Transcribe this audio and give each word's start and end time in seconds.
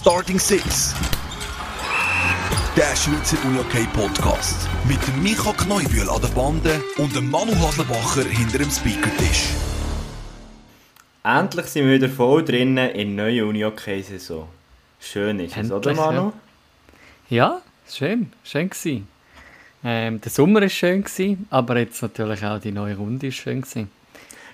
Starting 0.00 0.38
Six. 0.38 0.94
Der 2.76 2.94
Schweizer 2.94 3.36
UniOK 3.44 3.92
Podcast. 3.92 4.68
Mit 4.86 5.04
dem 5.08 5.24
Micha 5.24 5.52
Kneubühl 5.52 6.08
an 6.08 6.22
der 6.22 6.28
Bande 6.28 6.80
und 6.98 7.16
dem 7.16 7.28
Manu 7.28 7.52
Haslebacher 7.56 8.22
hinter 8.22 8.58
dem 8.58 8.70
Speakertisch. 8.70 9.48
Endlich 11.24 11.66
sind 11.66 11.86
wir 11.86 11.94
wieder 11.94 12.08
voll 12.08 12.44
drinnen 12.44 12.90
in 12.90 13.16
der 13.16 13.26
neuen 13.26 13.48
UniOK-Saison. 13.48 14.46
Schön 15.00 15.40
ist 15.40 15.56
es, 15.56 15.72
oder 15.72 15.90
Endlich, 15.90 15.96
Manu? 15.96 16.32
Ja, 17.28 17.60
schön, 17.90 18.32
schön 18.44 18.70
gsi. 18.70 19.02
Ähm, 19.82 20.20
der 20.20 20.30
Sommer 20.30 20.62
ist 20.62 20.74
schön 20.74 21.02
gsi, 21.02 21.38
aber 21.50 21.76
jetzt 21.76 22.00
natürlich 22.02 22.44
auch 22.44 22.60
die 22.60 22.70
neue 22.70 22.96
Runde 22.96 23.26
ist 23.26 23.34
schön 23.34 23.62
gsi. 23.62 23.88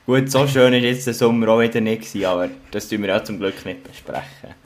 Gut, 0.06 0.30
so 0.30 0.46
schön 0.46 0.72
ist 0.72 0.84
jetzt 0.84 1.06
der 1.06 1.14
Sommer 1.14 1.48
auch 1.48 1.60
wieder 1.60 1.82
nicht 1.82 2.00
gewesen, 2.00 2.24
aber 2.24 2.48
das 2.70 2.88
tun 2.88 3.02
wir 3.02 3.10
ja 3.10 3.22
zum 3.22 3.38
Glück 3.38 3.62
nicht 3.66 3.84
besprechen. 3.84 4.63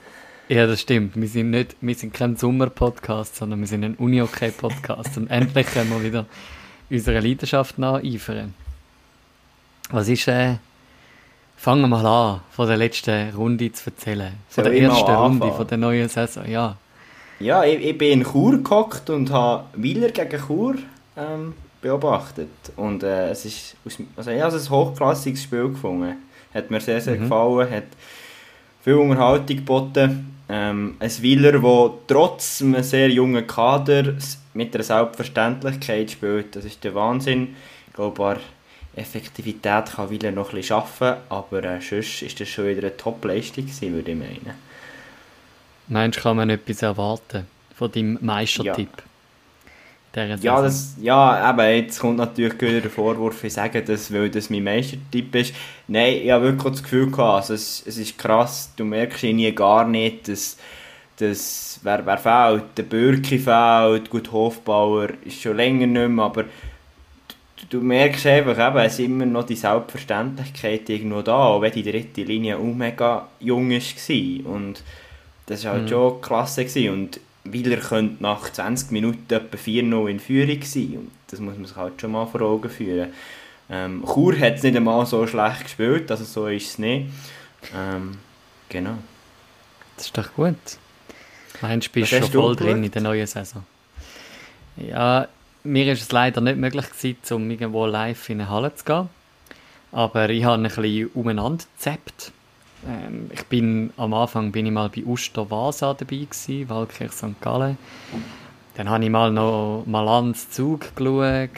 Ja, 0.51 0.67
das 0.67 0.81
stimmt. 0.81 1.15
Wir 1.15 1.29
sind 1.29 1.51
nicht, 1.51 1.77
wir 1.83 1.95
sind 1.95 2.15
kein 2.15 2.35
Sommer-Podcast, 2.35 3.37
sondern 3.37 3.61
wir 3.61 3.67
sind 3.67 3.85
ein 3.85 3.97
Uni-OK-Podcast 3.97 5.19
und 5.19 5.31
endlich 5.31 5.67
können 5.67 5.91
wir 5.91 6.03
wieder 6.03 6.25
unserer 6.89 7.21
Leidenschaft 7.21 7.79
nacheifern. 7.79 8.55
Was 9.91 10.09
ist, 10.09 10.27
äh, 10.27 10.55
fangen 11.55 11.83
wir 11.83 11.89
mal 11.89 12.07
an, 12.07 12.41
von 12.51 12.67
der 12.67 12.79
letzten 12.79 13.29
Runde 13.35 13.71
zu 13.73 13.91
erzählen. 13.91 14.33
Von 14.49 14.65
Soll 14.65 14.73
der 14.73 14.83
ersten 14.85 15.11
Runde, 15.11 15.53
von 15.53 15.67
der 15.67 15.77
neuen 15.77 16.09
Saison, 16.09 16.49
ja. 16.49 16.79
Ja, 17.41 17.63
ich, 17.65 17.85
ich 17.85 17.99
bin 17.99 18.21
in 18.21 18.25
Chur 18.25 18.57
gehockt 18.63 19.11
und 19.11 19.31
habe 19.31 19.65
Wieler 19.75 20.09
gegen 20.09 20.41
Chur 20.47 20.77
ähm, 21.15 21.53
beobachtet. 21.83 22.49
Und 22.75 23.03
äh, 23.03 23.29
es 23.29 23.45
ist, 23.45 23.77
aus, 23.85 23.99
also 24.17 24.31
ich 24.31 24.41
habe 24.41 24.57
es 24.57 24.67
ein 24.67 24.71
hochklassiges 24.71 25.43
Spiel 25.43 25.69
gefunden. 25.69 26.17
Hat 26.55 26.71
mir 26.71 26.81
sehr, 26.81 27.03
sehr 27.03 27.19
gefallen, 27.19 27.71
hat 27.71 27.85
viel 28.83 28.95
Unterhaltung 28.95 29.57
geboten. 29.59 30.38
Ähm, 30.51 30.97
ein 30.99 31.23
Wieler, 31.23 31.53
der 31.53 31.91
trotz 32.07 32.63
einem 32.63 32.83
sehr 32.83 33.11
jungen 33.11 33.47
Kader 33.47 34.15
mit 34.55 34.75
einer 34.75 34.85
Selbstverständlichkeit 34.85 36.11
spielt, 36.11 36.57
das 36.57 36.65
ist 36.65 36.83
der 36.85 36.95
Wahnsinn. 36.95 37.55
Ich 37.87 37.93
glaube, 37.93 38.25
an 38.25 38.39
Effektivität 38.97 39.87
kann 39.95 40.11
Wieler 40.11 40.31
noch 40.31 40.51
ein 40.51 40.57
bisschen 40.57 40.77
arbeiten, 40.77 41.21
aber 41.29 41.65
äh, 41.65 41.81
sonst 41.81 42.23
ist 42.23 42.41
das 42.41 42.49
schon 42.49 42.67
wieder 42.67 42.81
eine 42.81 42.97
Top-Leistung 42.97 43.67
würde 43.81 44.13
ich 44.13 44.19
meinen. 44.19 44.55
Meinst 45.89 46.19
du, 46.19 46.23
kann 46.23 46.37
man 46.37 46.51
etwas 46.51 46.83
erwarten 46.83 47.47
von 47.75 47.93
deinem 47.93 48.19
Meistertipp? 48.21 48.89
Dieser 48.97 49.08
Ja, 50.41 50.63
das, 50.63 50.95
ja, 51.01 51.51
eben, 51.51 51.77
jetzt 51.77 51.99
kommt 52.01 52.19
natürlich 52.19 52.61
wieder 52.61 52.81
der 52.81 52.91
Vorwurf, 52.91 53.43
ich 53.45 53.53
sage 53.53 53.83
das, 53.83 54.13
weil 54.13 54.31
das 54.31 54.51
mein 54.51 54.65
Meistertipp 54.65 55.35
ist. 55.35 55.55
Nein, 55.89 56.21
ich 56.23 56.31
habe 56.31 56.45
wirklich 56.45 56.73
das 56.75 56.83
Gefühl 56.83 57.11
gehabt, 57.11 57.43
also 57.43 57.55
es, 57.55 57.83
es 57.87 57.99
ist 57.99 58.17
krass, 58.19 58.73
du 58.77 58.85
merkst 58.85 59.25
irgendwie 59.25 59.53
gar 59.53 59.87
nicht, 59.87 60.29
dass, 60.29 60.57
dass 61.19 61.81
wer, 61.83 62.07
wer 62.07 62.19
fehlt, 62.19 62.65
der 62.79 62.83
Bürki 62.85 63.39
fehlt, 63.39 64.11
gut, 64.11 64.33
Hofbauer 64.33 65.09
ist 65.25 65.41
schon 65.43 65.57
länger 65.57 65.87
nicht 65.87 66.09
mehr, 66.11 66.25
aber 66.25 66.45
du, 66.45 67.67
du 67.71 67.81
merkst 67.81 68.27
einfach, 68.27 68.59
eben, 68.69 68.79
es 68.79 68.95
ist 68.95 69.01
immer 69.01 69.27
noch 69.27 69.45
die 69.47 69.57
Selbstverständlichkeit 69.57 70.89
irgendwo 70.89 71.23
da, 71.23 71.37
auch 71.37 71.61
wenn 71.63 71.73
die 71.73 71.83
dritte 71.83 72.23
Linie 72.23 72.57
auch 72.59 72.63
mega 72.75 73.29
jung 73.41 73.71
war. 73.71 74.53
Und 74.55 74.83
das 75.47 75.65
war 75.65 75.73
halt 75.75 75.85
Mhm. 75.85 75.89
schon 75.89 76.21
klasse. 76.21 76.65
Gewesen. 76.65 76.93
Und 76.93 77.21
Wieler 77.53 77.77
könnte 77.77 78.23
nach 78.23 78.51
20 78.51 78.91
Minuten 78.91 79.33
etwa 79.33 79.57
4-0 79.57 80.09
in 80.09 80.21
Führung 80.21 80.63
sein. 80.63 80.95
Und 80.97 81.11
das 81.29 81.41
muss 81.41 81.57
man 81.57 81.67
sich 81.67 81.77
halt 81.77 82.01
schon 82.01 82.13
mal 82.13 82.27
vor 82.27 82.41
Augen 82.43 82.71
führen. 82.71 83.13
Ähm, 83.71 84.05
Chur 84.07 84.39
hat 84.39 84.55
es 84.55 84.63
nicht 84.63 84.77
einmal 84.77 85.05
so 85.07 85.27
schlecht 85.27 85.65
gespielt, 85.65 86.11
also 86.11 86.25
so 86.25 86.47
ist 86.47 86.69
es 86.69 86.79
nicht. 86.79 87.11
Ähm, 87.75 88.19
genau. 88.69 88.99
Das 89.97 90.07
ist 90.07 90.17
doch 90.17 90.33
gut. 90.35 90.57
Meinst 91.61 91.89
du, 91.89 91.93
bist 91.93 92.11
schon 92.11 92.23
voll 92.23 92.57
drin 92.57 92.85
in 92.85 92.91
der 92.91 93.03
neuen 93.03 93.27
Saison? 93.27 93.65
Ja, 94.77 95.29
mir 95.65 95.93
ist 95.93 96.03
es 96.03 96.13
leider 96.13 96.41
nicht 96.41 96.57
möglich 96.57 96.87
gewesen, 96.91 97.35
um 97.35 97.51
irgendwo 97.51 97.87
live 97.87 98.31
in 98.31 98.41
eine 98.41 98.51
Halle 98.51 98.75
zu 98.75 98.85
gehen. 98.85 99.09
Aber 99.91 100.31
ich 100.31 100.45
habe 100.45 100.57
ein 100.57 100.63
bisschen 100.63 101.11
umeinander 101.15 101.65
gezappt. 101.77 102.33
Ähm, 102.87 103.31
ich 103.33 103.45
bin, 103.47 103.93
am 103.97 104.15
Anfang 104.15 104.53
bin 104.53 104.67
ich 104.67 104.73
mal 104.73 104.89
bei 104.89 105.05
Uster 105.05 105.51
Vasa 105.51 105.95
dabei 105.95 106.17
gewesen, 106.17 106.69
Waldkirch 106.69 107.13
St. 107.13 107.41
Gallen. 107.41 107.79
Dann 108.75 108.89
habe 108.91 109.05
ich 109.05 109.11
mal 109.11 109.33
noch 109.33 109.85
Malans 109.87 110.51
Zug 110.51 110.95
geschaut, 110.95 111.51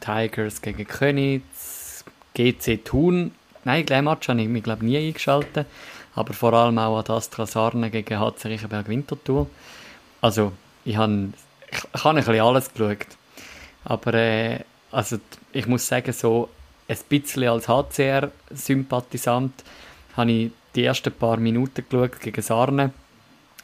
Tigers 0.00 0.60
gegen 0.60 0.86
Königs, 0.86 2.04
GC 2.34 2.84
Thun. 2.84 3.32
Nein, 3.64 3.86
Glematch 3.86 4.28
habe 4.28 4.42
ich 4.42 4.48
mich 4.48 4.62
glaube 4.62 4.84
nie 4.84 4.98
eingeschaltet. 4.98 5.66
Aber 6.14 6.32
vor 6.32 6.52
allem 6.52 6.78
auch 6.78 6.98
an 6.98 7.14
Astra 7.14 7.46
Sarne 7.46 7.90
gegen 7.90 8.18
HC 8.18 8.48
Riechenberg 8.48 8.88
Winterthur. 8.88 9.46
Also, 10.20 10.52
ich 10.84 10.96
habe, 10.96 11.28
ich, 11.70 11.78
ich 11.94 12.04
habe 12.04 12.18
ein 12.18 12.24
bisschen 12.24 12.40
alles 12.40 12.72
geschaut. 12.72 13.06
Aber 13.84 14.14
äh, 14.14 14.60
also, 14.90 15.18
ich 15.52 15.66
muss 15.66 15.86
sagen, 15.86 16.12
so 16.12 16.48
ein 16.88 16.96
bisschen 17.08 17.48
als 17.48 17.68
HCR-Sympathisant 17.68 19.52
habe 20.16 20.30
ich 20.30 20.50
die 20.76 20.84
ersten 20.84 21.12
paar 21.12 21.38
Minuten 21.38 21.84
geschaut 21.88 22.20
gegen 22.20 22.42
Sarne. 22.42 22.92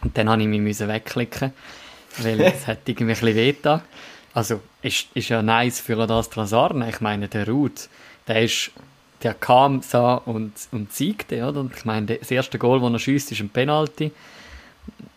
Und 0.02 0.16
dann 0.16 0.28
habe 0.28 0.42
ich 0.42 0.48
mich 0.48 0.80
wegklicken, 0.80 1.52
weil 2.18 2.40
es 2.40 2.66
hat 2.66 2.88
irgendwie 2.88 3.04
ein 3.04 3.08
bisschen 3.08 3.36
wehgetan. 3.36 3.82
Also, 4.34 4.60
ist, 4.80 5.08
ist 5.14 5.28
ja 5.28 5.42
nice 5.42 5.80
für 5.80 6.02
ein 6.02 6.10
Astra 6.10 6.46
Sarne. 6.46 6.88
Ich 6.88 7.00
meine, 7.00 7.28
der 7.28 7.46
Ruth, 7.46 7.88
der 8.26 8.42
ist, 8.42 8.70
der 9.22 9.34
kam, 9.34 9.82
sah 9.82 10.14
und, 10.14 10.52
und 10.72 10.92
siegte, 10.92 11.46
oder? 11.46 11.60
Und 11.60 11.76
ich 11.76 11.84
meine, 11.84 12.16
das 12.16 12.30
erste 12.30 12.58
Goal, 12.58 12.80
das 12.80 12.92
er 12.92 12.98
schießt, 12.98 13.32
ist 13.32 13.40
ein 13.40 13.50
Penalty. 13.50 14.10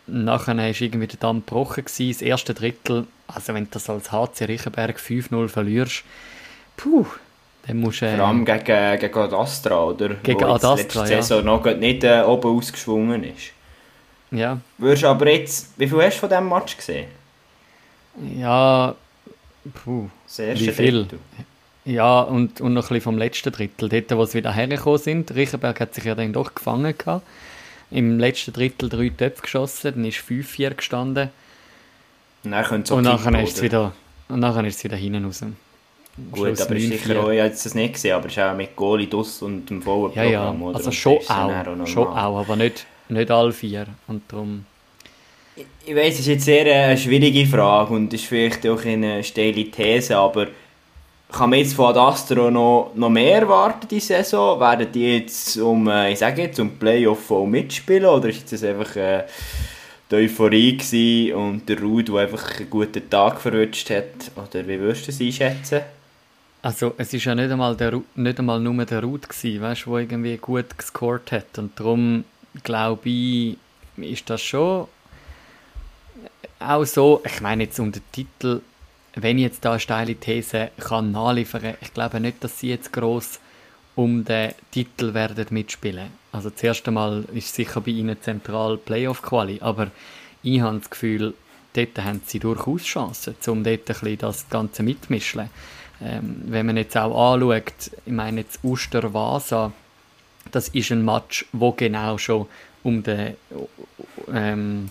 Nachher 0.06 0.56
war 0.56 0.64
irgendwie 0.66 1.06
der 1.08 1.18
Damm 1.18 1.40
gebrochen. 1.40 1.84
Gewesen. 1.84 2.12
Das 2.12 2.22
erste 2.22 2.54
Drittel, 2.54 3.06
also 3.26 3.54
wenn 3.54 3.64
du 3.64 3.70
das 3.72 3.90
als 3.90 4.12
HC 4.12 4.44
Riechenberg 4.44 4.98
5-0 4.98 5.48
verlierst, 5.48 6.04
puh, 6.76 7.06
dann 7.66 7.78
musst. 7.78 8.02
Äh, 8.02 8.16
Vor 8.16 8.26
allem 8.26 8.44
gegen, 8.44 8.98
gegen 8.98 9.18
Ad 9.18 9.34
Astra, 9.34 9.84
oder? 9.84 10.10
Gegen 10.22 10.40
Wo 10.40 10.52
jetzt 10.52 10.64
Ad 10.64 10.82
letzte 10.82 10.98
ja. 11.00 11.06
Saison 11.06 11.44
noch 11.44 11.64
nicht 11.64 12.04
äh, 12.04 12.22
oben 12.22 12.56
ausgeschwungen 12.56 13.24
ist. 13.24 13.52
ja, 14.30 14.58
Würdest 14.78 15.04
aber 15.04 15.30
jetzt, 15.30 15.70
wie 15.76 15.88
viel 15.88 16.02
hast 16.02 16.16
du 16.16 16.20
von 16.20 16.28
diesem 16.28 16.48
Match 16.48 16.76
gesehen? 16.76 17.08
ja, 18.38 18.94
puh. 19.84 20.08
Erste 20.26 20.58
Wie 20.66 20.70
viel? 20.72 21.02
Drittel. 21.04 21.18
Ja, 21.84 22.20
und, 22.20 22.60
und 22.60 22.74
noch 22.74 22.84
ein 22.84 22.88
bisschen 22.88 23.00
vom 23.02 23.18
letzten 23.18 23.52
Drittel, 23.52 23.88
dort, 23.88 24.10
wo 24.16 24.24
sie 24.24 24.38
wieder 24.38 24.52
hergekommen 24.52 24.98
sind. 24.98 25.32
Riechenberg 25.34 25.78
hat 25.78 25.94
sich 25.94 26.04
ja 26.04 26.16
dann 26.16 26.32
doch 26.32 26.54
gefangen 26.54 26.96
gehabt. 26.98 27.24
Im 27.92 28.18
letzten 28.18 28.52
Drittel 28.52 28.88
drei 28.88 29.10
Töpfe 29.10 29.42
geschossen, 29.42 29.92
dann 29.94 30.04
ist 30.04 30.18
5-4 30.18 30.74
gestanden. 30.74 31.30
Und 32.42 32.50
dann 32.50 32.82
und 32.90 33.02
nachher 33.04 33.42
ist 33.42 33.52
es 33.52 33.58
oder? 33.58 33.62
wieder, 33.62 33.92
und 34.28 34.40
nachher 34.40 34.64
ist 34.64 34.78
es 34.78 34.84
wieder 34.84 34.96
hinten 34.96 35.24
raus. 35.24 35.44
Gut, 36.30 36.60
aber 36.60 36.76
ist 36.76 36.88
9-4. 36.88 36.88
sicher 36.88 37.20
auch, 37.22 37.28
ich 37.30 37.40
habe 37.40 37.50
das 37.50 37.74
nicht 37.74 37.94
gesehen, 37.94 38.14
aber 38.14 38.26
es 38.26 38.32
ist 38.32 38.38
auch 38.42 38.54
mit 38.56 38.74
Goalie 38.76 39.06
Duss 39.08 39.42
und 39.42 39.66
dem 39.68 39.82
vollen 39.82 40.12
Ja, 40.14 40.24
ja, 40.24 40.52
Programm, 40.52 40.62
oder? 40.62 40.76
also 40.76 40.90
schon 40.92 41.18
auch 41.28 41.66
auch, 41.66 41.86
schon 41.86 42.08
auch, 42.08 42.38
aber 42.40 42.56
nicht, 42.56 42.86
nicht 43.08 43.30
alle 43.30 43.52
vier. 43.52 43.86
Und 44.06 44.30
darum, 44.32 44.66
Ich 45.84 45.94
weiss, 45.94 46.14
es 46.14 46.20
ist 46.20 46.26
jetzt 46.26 46.44
sehr 46.44 46.66
äh, 46.66 46.84
eine 46.86 46.98
schwierige 46.98 47.46
Frage 47.46 47.94
und 47.94 48.12
ist 48.12 48.24
vielleicht 48.26 48.66
auch 48.66 48.84
eine 48.84 49.22
steile 49.24 49.70
These, 49.70 50.16
aber 50.16 50.48
kann 51.30 51.50
man 51.50 51.58
jetzt 51.60 51.74
von 51.74 51.86
Ad 51.86 51.98
Astra 51.98 52.50
noch, 52.50 52.92
noch 52.94 53.10
mehr 53.10 53.40
erwarten 53.42 53.88
diese 53.88 54.14
Saison? 54.16 54.60
Werden 54.60 54.92
die 54.92 55.18
jetzt 55.18 55.56
um, 55.58 55.88
äh, 55.88 56.12
ich 56.12 56.18
sage 56.20 56.42
jetzt, 56.42 56.60
um 56.60 56.78
Playoff 56.78 57.24
voll 57.26 57.46
mitspielen 57.48 58.06
oder 58.06 58.28
ist 58.28 58.52
das 58.52 58.64
einfach 58.64 58.96
äh, 58.96 59.24
die 60.10 60.16
Euphorie 60.16 61.32
und 61.34 61.68
der 61.68 61.80
Ruud, 61.80 62.08
der 62.08 62.16
einfach 62.16 62.58
einen 62.58 62.70
guten 62.70 63.08
Tag 63.10 63.40
verrutscht 63.40 63.90
hat? 63.90 64.32
Oder 64.36 64.66
wie 64.68 64.78
würdest 64.80 65.04
du 65.08 65.12
das 65.12 65.20
einschätzen? 65.20 65.80
Also 66.66 66.94
es 66.98 67.14
ist 67.14 67.24
ja 67.24 67.36
nicht 67.36 67.48
einmal, 67.48 67.76
der, 67.76 68.02
nicht 68.16 68.40
einmal 68.40 68.58
nur 68.58 68.84
der 68.84 69.00
Ruth 69.00 69.28
gewesen, 69.28 69.62
weißt, 69.62 69.86
der 69.86 69.92
irgendwie 69.98 70.36
gut 70.36 70.76
gescored 70.76 71.30
hat. 71.30 71.58
Und 71.58 71.78
darum 71.78 72.24
glaube 72.64 73.08
ich, 73.08 73.56
ist 73.96 74.28
das 74.28 74.42
schon 74.42 74.88
auch 76.58 76.84
so, 76.84 77.22
ich 77.24 77.40
meine 77.40 77.64
jetzt 77.64 77.78
um 77.78 77.92
den 77.92 78.02
Titel, 78.10 78.62
wenn 79.14 79.38
ich 79.38 79.44
jetzt 79.44 79.64
da 79.64 79.70
eine 79.72 79.80
steile 79.80 80.16
These 80.16 80.72
kann 80.80 81.12
nachliefern, 81.12 81.74
ich 81.80 81.94
glaube 81.94 82.18
nicht, 82.18 82.42
dass 82.42 82.58
sie 82.58 82.70
jetzt 82.70 82.92
groß 82.92 83.38
um 83.94 84.24
den 84.24 84.52
Titel 84.72 85.14
werden 85.14 85.46
mitspielen. 85.50 86.08
Also 86.32 86.50
das 86.50 86.64
erste 86.64 86.90
Mal 86.90 87.26
ist 87.32 87.54
sicher 87.54 87.80
bei 87.80 87.92
ihnen 87.92 88.20
zentral 88.20 88.76
Playoff-Quali, 88.76 89.58
aber 89.60 89.92
ich 90.42 90.60
habe 90.60 90.80
das 90.80 90.90
Gefühl, 90.90 91.34
dort 91.74 91.96
haben 92.02 92.22
sie 92.26 92.40
durchaus 92.40 92.82
Chancen, 92.82 93.36
um 93.46 93.62
dort 93.62 93.82
ein 93.82 93.84
bisschen 93.84 94.18
das 94.18 94.48
Ganze 94.48 94.82
mitmischen. 94.82 95.48
Ähm, 96.02 96.42
wenn 96.46 96.66
man 96.66 96.76
jetzt 96.76 96.96
auch 96.96 97.32
anschaut, 97.34 97.72
ich 98.04 98.12
meine 98.12 98.42
jetzt 98.42 98.60
Uster-Vasa, 98.62 99.72
das 100.52 100.68
ist 100.68 100.92
ein 100.92 101.04
Match, 101.04 101.46
wo 101.52 101.72
genau 101.72 102.18
schon 102.18 102.46
um 102.82 103.02
den 103.02 103.34
ähm, 104.32 104.90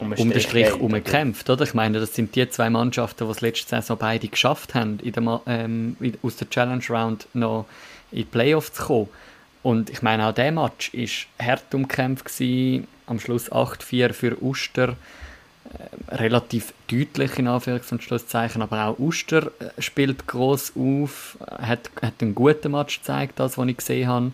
Um, 0.00 0.12
um 0.12 0.30
den 0.30 0.40
Strich 0.40 0.66
herum 0.66 1.02
kämpft, 1.02 1.50
oder? 1.50 1.64
Ich 1.64 1.74
meine, 1.74 1.98
das 1.98 2.14
sind 2.14 2.36
die 2.36 2.48
zwei 2.48 2.70
Mannschaften, 2.70 3.24
die 3.24 3.30
es 3.32 3.40
letzte 3.40 3.68
Saison 3.70 3.96
beide 3.98 4.28
geschafft 4.28 4.74
haben, 4.76 5.00
in 5.00 5.10
der, 5.12 5.40
ähm, 5.46 5.96
in- 5.98 6.16
aus 6.22 6.36
der 6.36 6.48
Challenge 6.48 6.84
Round 6.88 7.26
noch 7.34 7.66
in 8.12 8.18
die 8.18 8.24
Playoffs 8.24 8.74
zu 8.74 8.84
kommen. 8.84 9.08
Und 9.64 9.90
ich 9.90 10.00
meine, 10.00 10.28
auch 10.28 10.32
der 10.32 10.52
Match 10.52 10.92
war 10.94 11.46
hart 11.46 11.74
umkämpft. 11.74 12.30
Am 13.06 13.18
Schluss 13.18 13.50
8-4 13.50 14.12
für 14.12 14.40
Uster. 14.40 14.94
Relativ 16.08 16.72
deutlich 16.90 17.38
in 17.38 17.48
Anführungs- 17.48 17.92
und 17.92 18.02
Schlusszeichen, 18.02 18.62
aber 18.62 18.86
auch 18.86 18.98
Uster 18.98 19.50
äh, 19.60 19.82
spielt 19.82 20.26
groß 20.26 20.72
auf, 20.76 21.36
hat, 21.46 21.90
hat 22.00 22.14
einen 22.20 22.34
guten 22.34 22.72
Match 22.72 23.00
gezeigt, 23.00 23.38
das, 23.38 23.58
was 23.58 23.68
ich 23.68 23.76
gesehen 23.76 24.08
habe. 24.08 24.32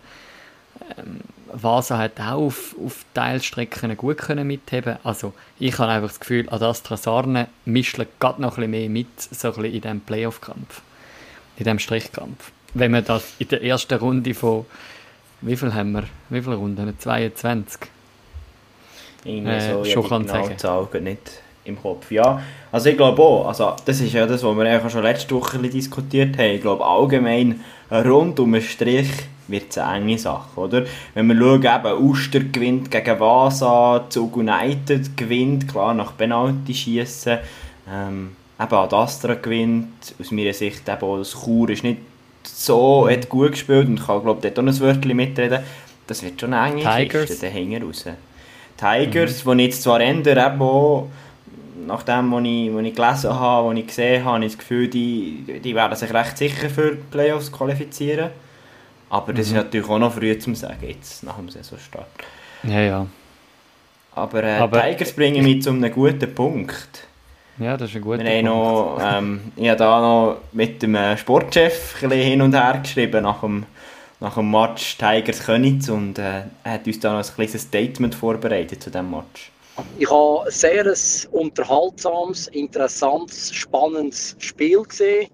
Ähm, 0.97 1.19
Vasa 1.51 1.97
hat 1.97 2.19
auch 2.19 2.41
auf, 2.41 2.75
auf 2.83 3.05
Teilstrecken 3.13 3.95
gut 3.95 4.17
können 4.17 4.47
mitheben 4.47 4.97
Also 5.03 5.33
ich 5.59 5.77
habe 5.79 5.91
einfach 5.91 6.09
das 6.09 6.19
Gefühl, 6.19 6.49
an 6.49 6.61
Astra 6.61 6.97
Sarne 6.97 7.47
mischt 7.65 7.99
gerade 8.19 8.41
noch 8.41 8.57
ein 8.57 8.69
mehr 8.69 8.89
mit, 8.89 9.07
so 9.19 9.53
ein 9.53 9.65
in 9.65 9.81
diesem 9.81 10.01
Playoff-Kampf, 10.01 10.81
in 11.57 11.63
diesem 11.63 11.79
Strichkampf. 11.79 12.51
Wenn 12.73 12.91
man 12.91 13.05
das 13.05 13.33
in 13.39 13.47
der 13.47 13.63
ersten 13.63 13.97
Runde 13.97 14.33
von, 14.33 14.65
wie 15.41 15.55
viel 15.55 15.73
haben 15.73 15.93
wir, 15.93 16.03
wie 16.29 16.41
viele 16.41 16.55
Runden? 16.55 16.93
22? 16.97 17.94
Irgendwie 19.25 19.51
äh, 19.51 19.73
so, 19.73 19.83
schon 19.83 20.03
ja, 20.03 20.09
kann 20.09 20.47
genau 20.47 20.55
sagen. 20.57 21.03
nicht 21.03 21.41
im 21.65 21.81
Kopf. 21.81 22.11
Ja, 22.11 22.41
also 22.71 22.89
ich 22.89 22.95
glaube 22.95 23.21
auch, 23.21 23.47
also 23.47 23.73
das 23.83 23.99
ist 23.99 24.13
ja 24.13 24.25
das, 24.25 24.43
was 24.43 24.55
wir 24.55 24.89
schon 24.89 25.03
letzte 25.03 25.35
Woche 25.35 25.57
diskutiert 25.57 26.37
haben. 26.37 26.51
Ich 26.51 26.61
glaube 26.61 26.85
allgemein 26.85 27.61
rund 27.91 28.39
um 28.39 28.53
den 28.53 28.61
Strich 28.61 29.09
wird 29.47 29.65
es 29.69 29.77
eine 29.77 30.03
enge 30.03 30.17
Sache, 30.17 30.59
oder? 30.59 30.85
Wenn 31.13 31.27
wir 31.27 31.35
schauen, 31.35 31.63
eben 31.63 32.03
Uster 32.03 32.39
gewinnt 32.39 32.89
gegen 32.89 33.19
Vasa, 33.19 34.05
Zug 34.09 34.37
United 34.37 35.15
gewinnt, 35.17 35.67
klar 35.67 35.93
nach 35.93 36.17
Penalty 36.17 36.73
schießen, 36.73 37.39
ähm, 37.91 38.35
eben 38.59 38.73
Adastra 38.73 39.35
gewinnt, 39.35 40.15
aus 40.19 40.31
meiner 40.31 40.53
Sicht 40.53 40.87
eben 40.87 41.01
auch 41.01 41.17
das 41.17 41.31
Chur 41.31 41.69
ist 41.69 41.83
nicht 41.83 41.99
so 42.43 43.09
hat 43.09 43.27
gut 43.27 43.51
gespielt 43.51 43.87
und 43.87 44.05
kann 44.05 44.21
glaube 44.21 44.39
dort 44.41 44.59
auch 44.59 44.63
ein 44.63 44.79
Wörtchen 44.79 45.15
mitreden, 45.15 45.63
das 46.07 46.23
wird 46.23 46.39
schon 46.39 46.53
eine 46.53 46.71
enge 46.71 46.83
Tigers. 46.83 47.27
Kiste, 47.27 47.41
der 47.41 47.49
Hänger 47.49 47.83
raus. 47.83 48.05
Tigers, 48.77 49.45
mhm. 49.45 49.57
die 49.57 49.63
jetzt 49.65 49.83
zwar 49.83 50.01
ändern, 50.01 50.53
eben 50.53 50.61
auch, 50.61 51.07
nach 51.87 52.03
dem, 52.03 52.31
was 52.31 52.43
ich, 52.43 52.73
was 52.73 52.83
ich 52.83 52.95
gelesen 52.95 53.39
habe, 53.39 53.69
was 53.69 53.77
ich 53.77 53.87
gesehen 53.87 54.23
habe, 54.23 54.33
habe 54.33 54.45
ich 54.45 54.51
das 54.51 54.59
Gefühl, 54.59 54.87
die, 54.87 55.61
die 55.63 55.75
werden 55.75 55.95
sich 55.95 56.13
recht 56.13 56.37
sicher 56.37 56.69
für 56.69 56.91
die 56.91 57.03
Playoffs 57.11 57.51
qualifizieren. 57.51 58.29
Aber 59.09 59.33
das 59.33 59.49
mhm. 59.49 59.57
ist 59.57 59.63
natürlich 59.63 59.89
auch 59.89 59.99
noch 59.99 60.13
früh 60.13 60.37
zu 60.37 60.53
sagen, 60.55 60.77
jetzt 60.81 61.23
nach 61.23 61.35
dem 61.37 61.49
Saisonstart. 61.49 62.07
Ja, 62.63 62.81
ja. 62.81 63.07
Aber, 64.15 64.43
äh, 64.43 64.57
Aber 64.57 64.81
Tigers 64.81 65.11
bringen 65.13 65.43
mich 65.43 65.61
zu 65.61 65.69
einem 65.69 65.91
guten 65.91 66.33
Punkt. 66.33 67.07
Ja, 67.57 67.77
das 67.77 67.89
ist 67.89 67.95
ein 67.95 68.01
guter 68.01 68.23
Wir 68.23 68.31
Punkt. 68.31 68.45
Noch, 68.45 68.99
ähm, 69.01 69.51
ich 69.55 69.69
habe 69.69 69.77
da 69.77 70.01
noch 70.01 70.37
mit 70.51 70.81
dem 70.81 70.95
äh, 70.95 71.17
Sportchef 71.17 72.03
ein 72.03 72.11
hin 72.11 72.41
und 72.41 72.53
her 72.53 72.79
geschrieben 72.81 73.23
nach 73.23 73.41
dem, 73.41 73.65
nach 74.25 74.37
dem 74.37 74.49
Match 74.49 74.97
Tigers 74.97 75.45
Könitz 75.45 75.87
und 75.87 76.17
äh, 76.17 76.41
hat 76.63 76.87
uns 76.87 76.99
da 76.99 77.13
noch 77.13 77.23
ein 77.23 77.35
kleines 77.35 77.61
Statement 77.61 78.15
vorbereitet 78.15 78.81
zu 78.81 78.89
diesem 78.89 79.11
Match. 79.11 79.51
Ich 79.99 80.09
habe 80.09 80.45
ein 80.45 80.51
sehr 80.51 80.91
unterhaltsames, 81.31 82.47
interessantes, 82.47 83.53
spannendes 83.53 84.35
Spiel 84.39 84.81
gesehen 84.81 85.27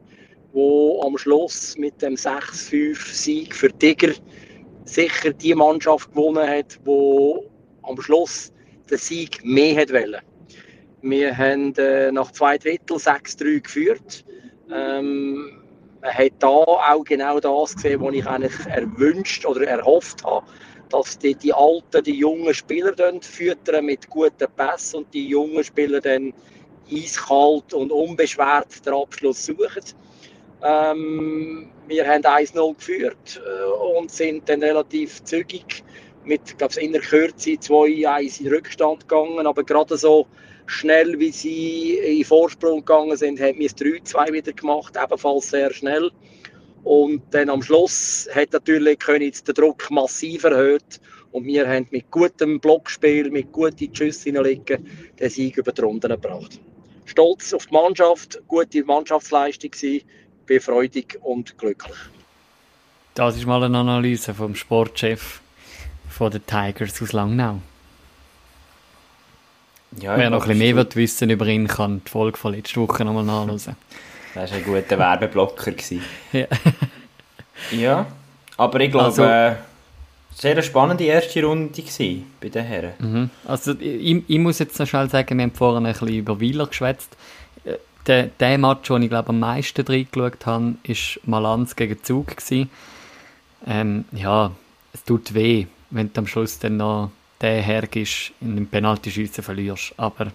wo 0.53 1.01
am 1.05 1.17
Schluss 1.17 1.77
mit 1.77 2.01
dem 2.01 2.15
6-5-Sieg 2.15 3.55
für 3.55 3.71
Tiger 3.71 4.11
sicher 4.83 5.31
die 5.31 5.55
Mannschaft 5.55 6.11
gewonnen 6.11 6.45
hat, 6.45 6.77
wo 6.83 7.45
am 7.83 8.01
Schluss 8.01 8.51
den 8.89 8.97
Sieg 8.97 9.39
mehr 9.45 9.79
hat 9.79 9.93
wollen. 9.93 10.19
Wir 11.01 11.37
haben 11.37 11.73
äh, 11.75 12.11
nach 12.11 12.33
zwei 12.33 12.57
Drittel 12.57 12.97
6-3 12.97 13.61
geführt. 13.61 14.25
Ähm, 14.69 15.60
man 16.01 16.13
hat 16.13 16.33
da 16.39 16.47
auch 16.47 17.03
genau 17.03 17.39
das 17.39 17.75
gesehen, 17.75 18.01
was 18.01 18.13
ich 18.13 18.25
eigentlich 18.25 18.65
erwünscht 18.67 19.45
oder 19.45 19.67
erhofft 19.67 20.23
habe, 20.23 20.45
dass 20.89 21.17
die, 21.17 21.35
die 21.35 21.53
alten, 21.53 22.03
die 22.03 22.15
jungen 22.15 22.53
Spieler 22.53 22.91
dann 22.91 23.21
füttern 23.21 23.85
mit 23.85 24.09
guten 24.09 24.47
Pässen 24.55 24.99
und 24.99 25.13
die 25.13 25.27
jungen 25.27 25.63
Spieler 25.63 26.01
dann 26.01 26.33
eiskalt 26.91 27.73
und 27.73 27.91
unbeschwert 27.91 28.85
den 28.85 28.93
Abschluss 28.93 29.45
suchen. 29.45 29.83
Ähm, 30.63 31.69
wir 31.87 32.07
haben 32.07 32.23
1-0 32.23 32.75
geführt 32.75 33.41
äh, 33.43 33.97
und 33.97 34.11
sind 34.11 34.47
dann 34.47 34.61
relativ 34.61 35.23
zügig 35.23 35.83
mit, 36.23 36.57
glaube 36.57 36.79
in 36.79 36.91
der 36.91 37.01
Kürze 37.01 37.51
2-1 37.51 38.41
in 38.41 38.47
Rückstand 38.47 39.07
gegangen, 39.07 39.47
aber 39.47 39.63
gerade 39.63 39.97
so 39.97 40.27
schnell, 40.71 41.19
wie 41.19 41.31
sie 41.31 41.95
in 41.95 42.23
Vorsprung 42.23 42.79
gegangen 42.79 43.17
sind, 43.17 43.39
haben 43.39 43.59
wir 43.59 43.67
es 43.67 43.75
3-2 43.75 44.33
wieder 44.33 44.53
gemacht, 44.53 44.97
ebenfalls 45.01 45.49
sehr 45.49 45.73
schnell. 45.73 46.11
Und 46.83 47.21
dann 47.31 47.49
am 47.49 47.61
Schluss 47.61 48.27
hat 48.33 48.53
natürlich 48.53 48.97
Königs 48.99 49.43
den 49.43 49.53
Druck 49.53 49.91
massiv 49.91 50.43
erhöht 50.43 50.99
und 51.31 51.45
wir 51.45 51.67
haben 51.67 51.87
mit 51.91 52.09
gutem 52.09 52.59
Blockspiel, 52.59 53.29
mit 53.29 53.51
guten 53.51 53.95
Schüssen 53.95 54.35
hineinlegen, 54.35 54.87
den 55.19 55.29
Sieg 55.29 55.57
über 55.57 55.71
die 55.71 55.81
Runden 55.81 56.09
gebracht. 56.09 56.59
Stolz 57.05 57.53
auf 57.53 57.67
die 57.67 57.73
Mannschaft, 57.73 58.41
gute 58.47 58.83
Mannschaftsleistung 58.83 59.71
gewesen 59.71 60.01
bin 60.45 60.59
freudig 60.59 61.19
und 61.21 61.57
glücklich. 61.57 61.97
Das 63.13 63.35
ist 63.35 63.45
mal 63.45 63.63
eine 63.63 63.77
Analyse 63.77 64.33
vom 64.33 64.55
Sportchef 64.55 65.41
von 66.09 66.31
den 66.31 66.45
Tigers 66.45 67.01
aus 67.01 67.13
Langnau. 67.13 67.61
Ja, 69.99 70.17
Wer 70.17 70.29
noch 70.29 70.43
ein 70.43 70.57
bisschen 70.57 70.75
mehr 70.75 70.95
wissen 70.95 71.29
über 71.29 71.45
ihn, 71.47 71.67
kann 71.67 72.01
die 72.05 72.09
Folge 72.09 72.37
von 72.37 72.53
letzter 72.53 72.81
Woche 72.81 73.03
nochmal 73.03 73.25
nachlesen. 73.25 73.75
Das 74.33 74.51
war 74.51 74.57
ein 74.57 74.63
guter 74.63 74.97
Werbeblocker. 74.97 75.73
ja. 76.31 76.47
ja, 77.71 78.05
aber 78.57 78.79
ich 78.79 78.91
glaube, 78.91 79.05
also, 79.05 79.23
äh, 79.23 79.55
sehr 80.33 80.51
eine 80.51 80.63
spannende 80.63 81.03
erste 81.03 81.43
Runde 81.43 81.83
bei 82.39 82.49
den 82.49 82.63
Herren. 82.63 82.93
Mhm. 82.99 83.29
Also 83.45 83.73
ich, 83.77 84.23
ich, 84.27 84.39
muss 84.39 84.59
jetzt 84.59 84.79
noch 84.79 84.87
schnell 84.87 85.09
sagen, 85.09 85.37
wir 85.37 85.43
haben 85.43 85.51
vorhin 85.51 85.85
ein 85.85 85.91
bisschen 85.91 86.07
über 86.07 86.39
Wieler 86.39 86.67
geschwätzt 86.67 87.17
der, 88.07 88.27
der 88.27 88.57
Match, 88.57 88.87
den 88.87 89.03
ich 89.03 89.09
glaube 89.09 89.29
am 89.29 89.39
meisten 89.39 89.85
reingeschaut 89.85 90.45
habe, 90.45 90.75
war 90.83 90.95
Malanz 91.25 91.75
gegen 91.75 92.03
Zug. 92.03 92.35
Ähm, 93.67 94.05
ja, 94.11 94.51
es 94.93 95.03
tut 95.03 95.33
weh, 95.33 95.67
wenn 95.91 96.11
du 96.11 96.19
am 96.19 96.27
Schluss 96.27 96.59
dann 96.59 96.77
noch 96.77 97.11
den 97.41 97.63
hergibst, 97.63 98.31
in 98.41 98.55
den 98.55 98.67
Penaltyschießen 98.67 99.43
verlierst. 99.43 99.93
Aber 99.97 100.31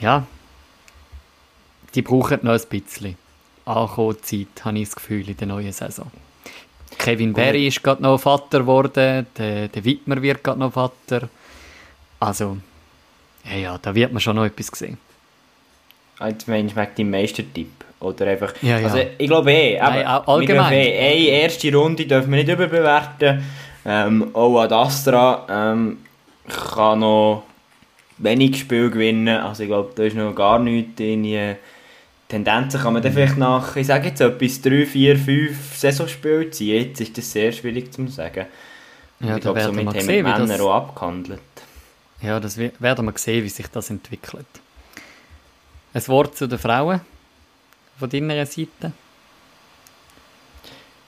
ja, 0.00 0.26
die 1.94 2.02
brauchen 2.02 2.40
noch 2.42 2.52
ein 2.52 2.60
bisschen 2.68 3.16
Ankommen-Zeit, 3.64 4.64
habe 4.64 4.78
ich 4.78 4.88
das 4.88 4.96
Gefühl, 4.96 5.28
in 5.28 5.36
der 5.36 5.46
neuen 5.46 5.72
Saison. 5.72 6.10
Kevin 6.98 7.32
Berry 7.32 7.66
ist 7.66 7.82
gerade 7.82 8.02
noch 8.02 8.18
Vater 8.18 8.60
geworden, 8.60 9.26
der, 9.36 9.68
der 9.68 9.84
Wittmer 9.84 10.20
wird 10.22 10.44
gerade 10.44 10.60
noch 10.60 10.72
Vater. 10.72 11.28
Also, 12.20 12.58
ja, 13.44 13.56
ja, 13.56 13.78
da 13.78 13.94
wird 13.94 14.12
man 14.12 14.20
schon 14.20 14.36
noch 14.36 14.44
etwas 14.44 14.66
sehen. 14.78 14.98
Jetzt 16.20 16.46
meinst 16.46 16.76
du 16.76 16.80
wegen 16.80 16.94
deinem 16.96 17.10
Meistertipp? 17.10 17.84
Oder 18.00 18.26
einfach... 18.26 18.52
Ja, 18.62 18.78
ja. 18.78 18.86
Also 18.86 18.98
ich 19.18 19.26
glaube 19.26 19.52
eh, 19.52 19.78
Nein, 19.78 20.06
allgemein. 20.06 20.72
Eh, 20.72 21.12
eine 21.12 21.42
erste 21.42 21.74
Runde 21.74 22.06
dürfen 22.06 22.30
wir 22.30 22.44
nicht 22.44 22.52
überbewerten. 22.52 23.42
Ähm, 23.84 24.34
auch 24.34 24.60
Ad 24.60 24.74
Astra 24.74 25.46
ähm, 25.48 25.98
kann 26.48 27.00
noch 27.00 27.44
wenig 28.18 28.58
Spiel 28.58 28.90
gewinnen. 28.90 29.28
Also 29.28 29.62
ich 29.64 29.68
glaube, 29.68 29.92
da 29.94 30.04
ist 30.04 30.16
noch 30.16 30.34
gar 30.34 30.58
nichts 30.58 31.00
in 31.00 31.22
die 31.22 31.56
Tendenzen 32.28 32.80
kann 32.80 32.94
man 32.94 33.02
dann 33.02 33.12
vielleicht 33.12 33.36
nach, 33.36 33.76
ich 33.76 33.86
sage 33.86 34.08
jetzt 34.08 34.20
etwas, 34.20 34.60
3, 34.62 34.86
4, 34.86 35.18
5 35.18 35.76
Saisonspiele 35.76 36.50
ziehen. 36.50 36.88
Jetzt 36.88 37.00
ist 37.00 37.18
das 37.18 37.30
sehr 37.30 37.52
schwierig 37.52 37.92
zu 37.92 38.06
sagen. 38.08 38.46
Ja, 39.20 39.36
ich 39.36 39.42
glaube, 39.42 39.62
somit 39.62 39.86
haben 39.86 40.08
wir 40.08 40.22
Männer 40.22 40.46
das... 40.46 40.60
auch 40.60 40.74
abgehandelt. 40.74 41.40
Ja, 42.22 42.40
das 42.40 42.56
werden 42.58 43.04
wir 43.04 43.12
sehen, 43.18 43.44
wie 43.44 43.48
sich 43.48 43.66
das 43.68 43.90
entwickelt. 43.90 44.46
Ein 45.92 46.08
Wort 46.08 46.36
zu 46.36 46.48
den 46.48 46.58
Frauen 46.58 47.02
von 47.98 48.10
deiner 48.10 48.46
Seite? 48.46 48.92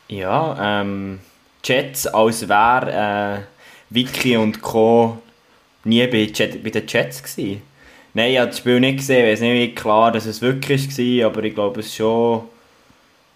Ja, 0.08 0.80
ähm, 0.80 1.20
Jets, 1.66 2.06
als 2.06 2.48
wäre 2.48 3.40
äh, 3.40 3.94
Vicky 3.94 4.36
und 4.36 4.60
Co. 4.62 5.18
nie 5.84 6.06
bei, 6.06 6.30
Jet, 6.32 6.62
bei 6.62 6.70
den 6.70 6.86
Jets 6.86 7.22
gewesen. 7.22 7.62
Nein, 8.14 8.32
ich 8.32 8.38
habe 8.38 8.48
das 8.48 8.58
Spiel 8.58 8.80
nicht 8.80 8.98
gesehen, 8.98 9.26
ich 9.26 9.32
weiß 9.32 9.40
nicht 9.40 9.76
klar, 9.76 10.12
dass 10.12 10.26
es 10.26 10.40
wirklich 10.40 10.88
war, 10.88 11.26
aber 11.26 11.44
ich 11.44 11.54
glaube, 11.54 11.80
es 11.80 12.00
war 12.00 12.06
schon 12.06 12.42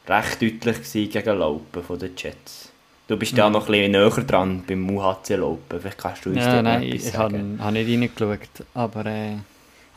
recht 0.09 0.43
deutlich 0.43 1.13
gegen 1.13 1.39
Laupen 1.39 1.83
von 1.83 1.99
den 1.99 2.13
Jets. 2.17 2.71
Du 3.07 3.17
bist 3.17 3.37
ja 3.37 3.49
mhm. 3.49 3.55
noch 3.55 3.67
ein 3.67 3.73
bisschen 3.73 3.93
näher 3.93 4.25
dran 4.25 4.65
beim 4.67 4.89
UHC 4.89 5.37
Laupen, 5.37 5.81
vielleicht 5.81 5.99
kannst 5.99 6.25
du 6.25 6.31
uns 6.31 6.39
ja, 6.39 6.63
nein, 6.63 6.83
ich 6.85 7.17
habe 7.17 7.37
nicht 7.39 7.59
reingeschaut, 7.67 8.67
aber... 8.75 9.07
Äh 9.07 9.37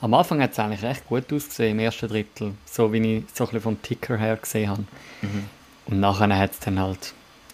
am 0.04 0.14
Anfang 0.16 0.42
hat 0.42 0.52
es 0.52 0.60
eigentlich 0.60 0.84
recht 0.84 1.08
gut 1.08 1.32
ausgesehen, 1.32 1.72
im 1.72 1.80
ersten 1.80 2.10
Drittel, 2.10 2.56
so 2.66 2.92
wie 2.92 2.98
ich 2.98 3.24
so 3.34 3.46
ein 3.46 3.48
bisschen 3.48 3.62
vom 3.62 3.82
Ticker 3.82 4.18
her 4.18 4.36
gesehen 4.36 4.70
habe. 4.70 4.84
Mhm. 5.22 5.46
Und 5.86 6.02
nachher 6.02 6.38
hat 6.38 6.52
es 6.52 6.60
dann 6.60 6.78
halt, 6.78 7.14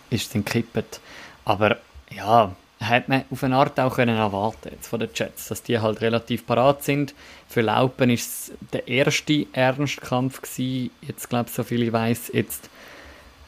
ist 0.09 0.27
es 0.27 0.29
dann 0.29 0.45
gekippt. 0.45 0.99
Aber 1.45 1.77
ja, 2.15 2.53
hat 2.79 3.09
man 3.09 3.23
auf 3.29 3.43
eine 3.43 3.55
Art 3.55 3.79
auch 3.79 3.95
können 3.95 4.17
erwarten 4.17 4.69
jetzt 4.71 4.87
von 4.87 4.99
den 4.99 5.09
Jets, 5.13 5.49
dass 5.49 5.63
die 5.63 5.79
halt 5.79 6.01
relativ 6.01 6.45
parat 6.45 6.83
sind. 6.83 7.13
Für 7.47 7.61
Laupen 7.61 8.09
ist 8.09 8.27
es 8.49 8.51
der 8.71 8.87
erste 8.87 9.47
Ernstkampf 9.51 10.41
gewesen, 10.41 10.91
jetzt 11.01 11.29
glaube 11.29 11.49
ich, 11.49 11.55
so 11.55 11.63
viel 11.63 11.83
ich 11.83 11.91
weiß, 11.91 12.31
jetzt 12.33 12.69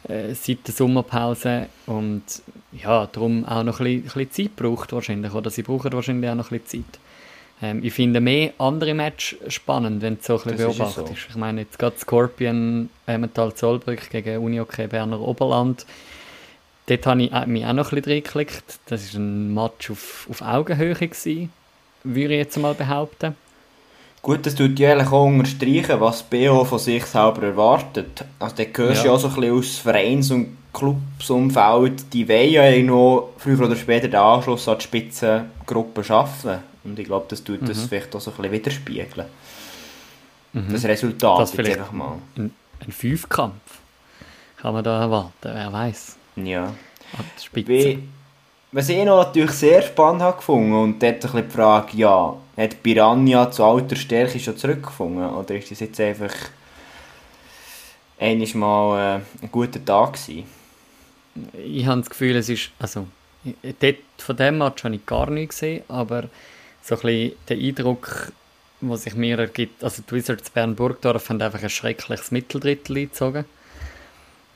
äh, 0.09 0.33
seit 0.33 0.67
der 0.67 0.73
Sommerpause 0.73 1.67
und 1.85 2.23
ja, 2.73 3.05
darum 3.05 3.45
auch 3.45 3.63
noch 3.63 3.79
ein 3.79 3.85
bisschen, 3.85 4.21
ein 4.21 4.25
bisschen 4.27 4.49
Zeit 4.49 4.55
braucht 4.55 4.91
wahrscheinlich, 4.91 5.33
oder 5.33 5.49
sie 5.49 5.63
brauchen 5.63 5.93
wahrscheinlich 5.93 6.29
auch 6.29 6.35
noch 6.35 6.51
ein 6.51 6.59
bisschen 6.59 6.85
Zeit. 6.85 6.99
Ähm, 7.61 7.83
ich 7.83 7.93
finde 7.93 8.19
mehr 8.19 8.53
andere 8.57 8.93
Matches 8.93 9.53
spannend, 9.53 10.01
wenn 10.01 10.15
du 10.15 10.23
so 10.23 10.33
ein 10.33 10.43
bisschen 10.43 10.57
beobachtest. 10.57 11.07
So. 11.07 11.13
Ich 11.29 11.35
meine, 11.35 11.61
jetzt 11.61 11.77
gerade 11.77 11.97
Scorpion 11.97 12.89
Emmental 13.05 13.53
Zollbrück 13.53 14.09
gegen 14.09 14.43
Unihockey 14.43 14.87
Berner 14.87 15.19
Oberland. 15.21 15.85
Dort 16.87 17.05
habe 17.05 17.23
ich 17.23 17.31
mich 17.47 17.65
auch 17.65 17.73
noch 17.73 17.91
ein 17.91 17.95
bisschen 17.95 18.13
reingeklickt. 18.13 18.79
Das 18.87 19.13
war 19.13 19.21
ein 19.21 19.53
Match 19.53 19.91
auf, 19.91 20.27
auf 20.29 20.41
Augenhöhe, 20.41 20.95
gewesen, 20.95 21.51
würde 22.03 22.33
ich 22.33 22.39
jetzt 22.39 22.57
mal 22.57 22.73
behaupten. 22.73 23.35
Gut, 24.21 24.45
das 24.45 24.53
tut 24.53 24.77
ja 24.77 24.91
eigentlich 24.91 25.11
auch 25.11 25.25
unterstreichen, 25.25 25.99
was 25.99 26.21
BO 26.21 26.63
von 26.63 26.77
sich 26.77 27.05
selber 27.05 27.43
erwartet. 27.43 28.23
Also, 28.37 28.55
da 28.55 28.65
gehörst 28.65 29.03
ja. 29.03 29.07
ja 29.07 29.11
auch 29.13 29.19
so 29.19 29.29
ein 29.29 29.35
bisschen 29.35 29.57
aus 29.57 29.77
Vereins- 29.77 30.31
und 30.31 30.57
Clubsumfeld. 30.73 32.13
Die 32.13 32.27
wollen 32.27 32.51
ja 32.51 32.83
noch 32.83 33.29
früher 33.37 33.61
oder 33.61 33.75
später 33.75 34.07
den 34.07 34.19
Anschluss 34.19 34.67
an 34.67 34.77
die 34.77 34.83
Spitzengruppe 34.83 36.03
schaffen. 36.03 36.59
Und 36.83 36.99
ich 36.99 37.05
glaube, 37.05 37.25
das 37.29 37.43
tut 37.43 37.61
mhm. 37.61 37.67
das 37.67 37.83
vielleicht 37.83 38.15
auch 38.15 38.21
so 38.21 38.31
ein 38.31 38.37
bisschen 38.37 38.51
widerspiegeln. 38.51 39.27
Mhm. 40.53 40.71
Das 40.71 40.83
Resultat 40.85 41.39
das 41.39 41.53
jetzt 41.53 41.69
einfach 41.69 41.91
mal. 41.91 42.17
Ein, 42.35 42.53
ein 42.79 42.91
Fünfkampf 42.91 43.79
kann 44.57 44.73
man 44.73 44.83
da 44.83 45.01
erwarten, 45.01 45.31
wer 45.41 45.73
weiß. 45.73 46.17
Ja. 46.35 46.73
Spitze. 47.41 47.99
Was 48.71 48.87
ich 48.87 49.03
noch 49.03 49.25
natürlich 49.25 49.51
sehr 49.51 49.81
spannend 49.81 50.21
habe 50.21 50.37
gefunden 50.37 50.73
und 50.73 51.03
dort 51.03 51.15
ein 51.15 51.19
bisschen 51.19 51.43
die 51.43 51.53
Frage, 51.53 51.97
ja, 51.97 52.37
hat 52.55 52.81
Piranha 52.81 53.51
zu 53.51 53.65
alter 53.65 53.97
Stärke 53.97 54.39
schon 54.39 54.55
zurückgefunden 54.55 55.29
oder 55.29 55.55
ist 55.55 55.71
das 55.71 55.81
jetzt 55.81 55.99
einfach 55.99 56.33
einmal 58.17 58.47
mal 58.55 59.17
äh, 59.17 59.43
ein 59.43 59.51
guter 59.51 59.83
Tag 59.83 60.13
gewesen? 60.13 60.45
Ich 61.65 61.85
habe 61.85 61.99
das 61.99 62.09
Gefühl, 62.09 62.35
es 62.37 62.47
ist, 62.47 62.71
also 62.79 63.07
dort, 63.79 63.97
von 64.17 64.37
dem 64.37 64.59
Match 64.59 64.83
habe 64.85 64.95
ich 64.95 65.05
gar 65.05 65.29
nichts 65.29 65.55
gesehen, 65.55 65.83
aber 65.89 66.29
so 66.81 66.95
ein 66.95 67.01
bisschen 67.01 67.31
der 67.49 67.57
Eindruck, 67.57 68.31
der 68.79 68.97
sich 68.97 69.15
mir 69.15 69.37
ergibt, 69.37 69.83
also 69.83 70.01
die 70.01 70.15
Wizards 70.15 70.49
Bern-Burgdorf 70.49 71.29
haben 71.29 71.41
einfach 71.41 71.61
ein 71.61 71.69
schreckliches 71.69 72.31
Mitteldrittel 72.31 72.97
eingezogen 72.97 73.45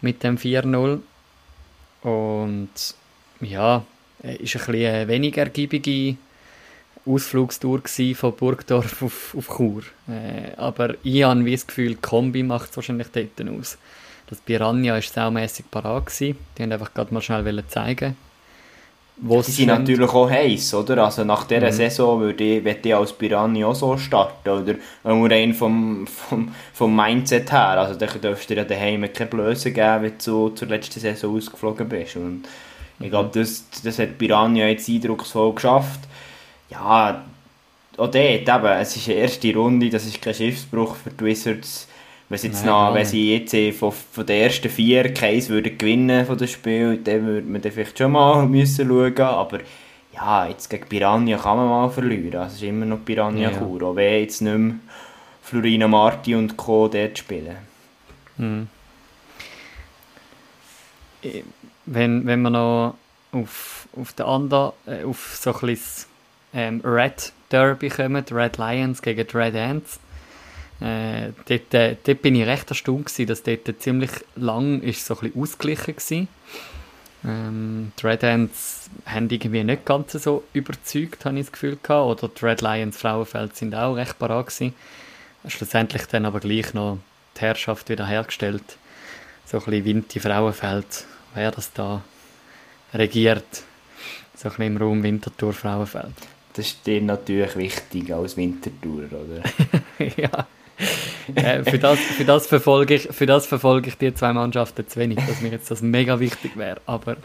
mit 0.01 0.23
dem 0.23 0.37
4-0 0.37 0.99
und 2.05 2.69
ja, 3.41 3.83
ist 4.21 4.29
ein 4.29 4.37
bisschen 4.37 4.73
eine 4.73 5.07
weniger 5.07 5.41
ergiebige 5.41 6.17
Ausflugstour 7.03 7.81
von 8.15 8.35
Burgdorf 8.35 9.01
auf, 9.01 9.35
auf 9.35 9.57
Chur. 9.57 9.81
Äh, 10.07 10.55
aber 10.55 10.95
ich 11.03 11.23
habe 11.23 11.49
das 11.49 11.65
Gefühl, 11.65 11.89
die 11.89 12.01
Kombi 12.01 12.43
macht 12.43 12.69
es 12.69 12.75
wahrscheinlich 12.75 13.07
dort 13.11 13.49
aus. 13.49 13.79
Das 14.27 14.39
Piranha 14.39 14.93
war 14.93 15.01
saumässig 15.01 15.69
parat. 15.71 16.05
Gewesen. 16.05 16.37
Die 16.55 16.59
wollten 16.59 16.73
einfach 16.73 16.93
gerade 16.93 17.13
mal 17.13 17.21
schnell 17.21 17.63
zeigen, 17.67 18.15
Die 19.17 19.41
sind 19.51 19.67
natürlich 19.67 20.09
auch 20.09 20.29
heiß, 20.29 20.73
oder? 20.73 21.05
Also 21.05 21.23
nach 21.23 21.45
dieser 21.45 21.67
mhm. 21.67 21.71
Saison 21.71 22.19
würde 22.19 22.43
ich, 22.43 22.65
würde 22.65 22.79
ich 22.83 22.95
als 22.95 23.13
Piranha 23.13 23.67
auch 23.67 23.75
so 23.75 23.97
starten, 23.97 24.49
oder? 24.49 24.75
Nur 25.03 25.31
rein 25.31 25.53
vom, 25.53 26.05
vom, 26.05 26.53
vom 26.73 26.95
Mindset 26.95 27.49
her. 27.51 27.79
Also 27.79 27.97
da 27.97 28.07
darfst 28.07 28.49
du 28.49 28.55
dir 28.55 28.61
ja 28.61 28.67
daheim 28.67 29.07
keine 29.13 29.29
Blöße 29.29 29.71
geben, 29.71 30.03
wenn 30.03 30.13
du 30.23 30.49
zur 30.49 30.67
letzten 30.67 30.99
Saison 30.99 31.37
ausgeflogen 31.37 31.87
bist. 31.87 32.17
Und 32.17 32.43
ich 32.99 33.09
glaube, 33.09 33.29
das, 33.33 33.65
das 33.83 33.99
hat 33.99 34.17
Piranha 34.17 34.67
jetzt 34.67 34.89
eindrucksvoll 34.89 35.53
geschafft. 35.53 36.01
Ja, 36.69 37.23
auch 37.97 38.11
dort 38.11 38.15
eben, 38.15 38.65
es 38.65 38.95
ist 38.97 39.07
die 39.07 39.13
erste 39.13 39.53
Runde, 39.53 39.89
das 39.89 40.05
ist 40.05 40.21
kein 40.21 40.33
Schiffsbruch 40.33 40.95
für 40.97 41.11
die 41.11 41.23
Wizards 41.23 41.87
wenn 42.27 42.39
sie 42.39 42.47
jetzt 42.47 42.65
noch, 42.65 42.93
wenn 42.93 43.05
sie 43.05 43.33
jetzt 43.35 43.53
eh 43.53 43.71
von, 43.71 43.91
von 43.91 44.25
den 44.25 44.41
ersten 44.41 44.69
vier 44.69 45.13
Case 45.13 45.49
würden 45.49 45.77
gewinnen 45.77 46.25
von 46.25 46.37
dem 46.37 46.47
Spiel, 46.47 46.97
dann 46.97 47.25
würde 47.25 47.47
man 47.47 47.61
dann 47.61 47.71
vielleicht 47.71 47.97
schon 47.97 48.11
mal 48.11 48.45
müssen 48.47 48.87
schauen, 48.87 49.21
aber 49.21 49.59
ja, 50.13 50.47
jetzt 50.47 50.69
gegen 50.69 50.87
Piranha 50.87 51.37
kann 51.37 51.57
man 51.57 51.67
mal 51.67 51.89
verlieren. 51.89 52.39
Also 52.39 52.55
es 52.55 52.61
ist 52.61 52.63
immer 52.63 52.85
noch 52.85 53.03
Piranha 53.03 53.51
ja, 53.51 53.51
Chur, 53.51 53.83
auch 53.83 53.95
wenn 53.95 54.21
jetzt 54.21 54.41
nicht 54.41 54.57
mehr 54.57 54.75
Florina 55.43 55.87
Marti 55.87 56.33
und 56.33 56.57
Co. 56.57 56.87
dort 56.87 57.17
spielen. 57.17 57.57
Hm. 58.37 58.67
Wenn, 61.85 62.25
wenn 62.25 62.41
wir 62.41 62.49
noch 62.49 62.95
auf, 63.31 63.87
auf 63.95 64.13
den 64.13 64.25
anderen, 64.25 64.71
äh, 64.87 65.03
auf 65.03 65.37
so 65.39 65.53
ein 65.53 65.59
bisschen 65.59 66.07
ähm, 66.53 66.81
Red 66.83 67.33
Derby 67.51 67.89
kommen, 67.89 68.23
Red 68.31 68.57
Lions 68.57 69.01
gegen 69.01 69.27
die 69.27 69.37
Red 69.37 69.55
Ants, 69.55 69.99
äh, 70.81 71.31
dort, 71.47 71.73
äh, 71.73 71.95
dort 72.03 72.21
bin 72.21 72.35
ich 72.35 72.45
recht 72.45 72.69
erstaunt 72.69 73.05
gewesen, 73.05 73.27
dass 73.27 73.43
dort 73.43 73.81
ziemlich 73.81 74.11
lang 74.35 74.81
ist 74.81 75.05
so 75.05 75.15
ein 75.15 75.31
bisschen 75.31 75.41
ausgeglichen 75.41 75.95
war. 75.95 76.27
Ähm, 77.25 77.91
die 77.99 78.05
Red 78.05 78.23
Ants 78.23 78.89
haben 79.05 79.29
irgendwie 79.29 79.63
nicht 79.63 79.85
ganz 79.85 80.11
so 80.11 80.43
überzeugt, 80.53 81.25
habe 81.25 81.39
ich 81.39 81.45
das 81.45 81.51
Gefühl 81.53 81.77
gehabt. 81.81 82.23
Oder 82.23 82.27
die 82.33 82.45
Red 82.45 82.61
Lions 82.61 82.97
Frauenfeld 82.97 83.55
sind 83.55 83.73
auch 83.73 83.95
recht 83.95 84.19
parat 84.19 84.47
gewesen. 84.47 84.73
Schlussendlich 85.47 86.05
dann 86.07 86.25
aber 86.25 86.39
gleich 86.39 86.73
noch 86.73 86.99
die 87.37 87.41
Herrschaft 87.41 87.89
wieder 87.89 88.07
hergestellt. 88.07 88.77
So 89.45 89.57
ein 89.57 89.65
bisschen 89.65 89.85
Winti 89.85 90.19
Frauenfeld, 90.19 91.05
wer 91.33 91.51
das 91.51 91.71
da 91.73 92.01
regiert. 92.93 93.63
So 94.35 94.49
ein 94.49 94.55
bisschen 94.55 94.75
im 94.75 94.77
Raum 94.77 95.03
Winterthur 95.03 95.53
Frauenfeld. 95.53 96.13
Das 96.53 96.67
ist 96.67 96.85
dir 96.85 97.01
natürlich 97.01 97.55
wichtig 97.55 98.13
als 98.13 98.37
Wintertour, 98.37 99.03
oder? 99.11 99.43
ja. 100.17 100.47
äh, 101.35 101.63
für, 101.63 101.79
das, 101.79 101.99
für, 101.99 102.25
das 102.25 102.47
verfolge 102.47 102.95
ich, 102.95 103.03
für 103.03 103.25
das 103.25 103.45
verfolge 103.45 103.89
ich 103.89 103.97
die 103.97 104.13
zwei 104.13 104.33
Mannschaften 104.33 104.87
zu 104.87 104.99
wenig, 104.99 105.19
dass 105.25 105.41
mir 105.41 105.49
jetzt 105.49 105.71
das 105.71 105.81
mega 105.81 106.19
wichtig 106.19 106.57
wäre. 106.57 106.81
Aber, 106.85 107.17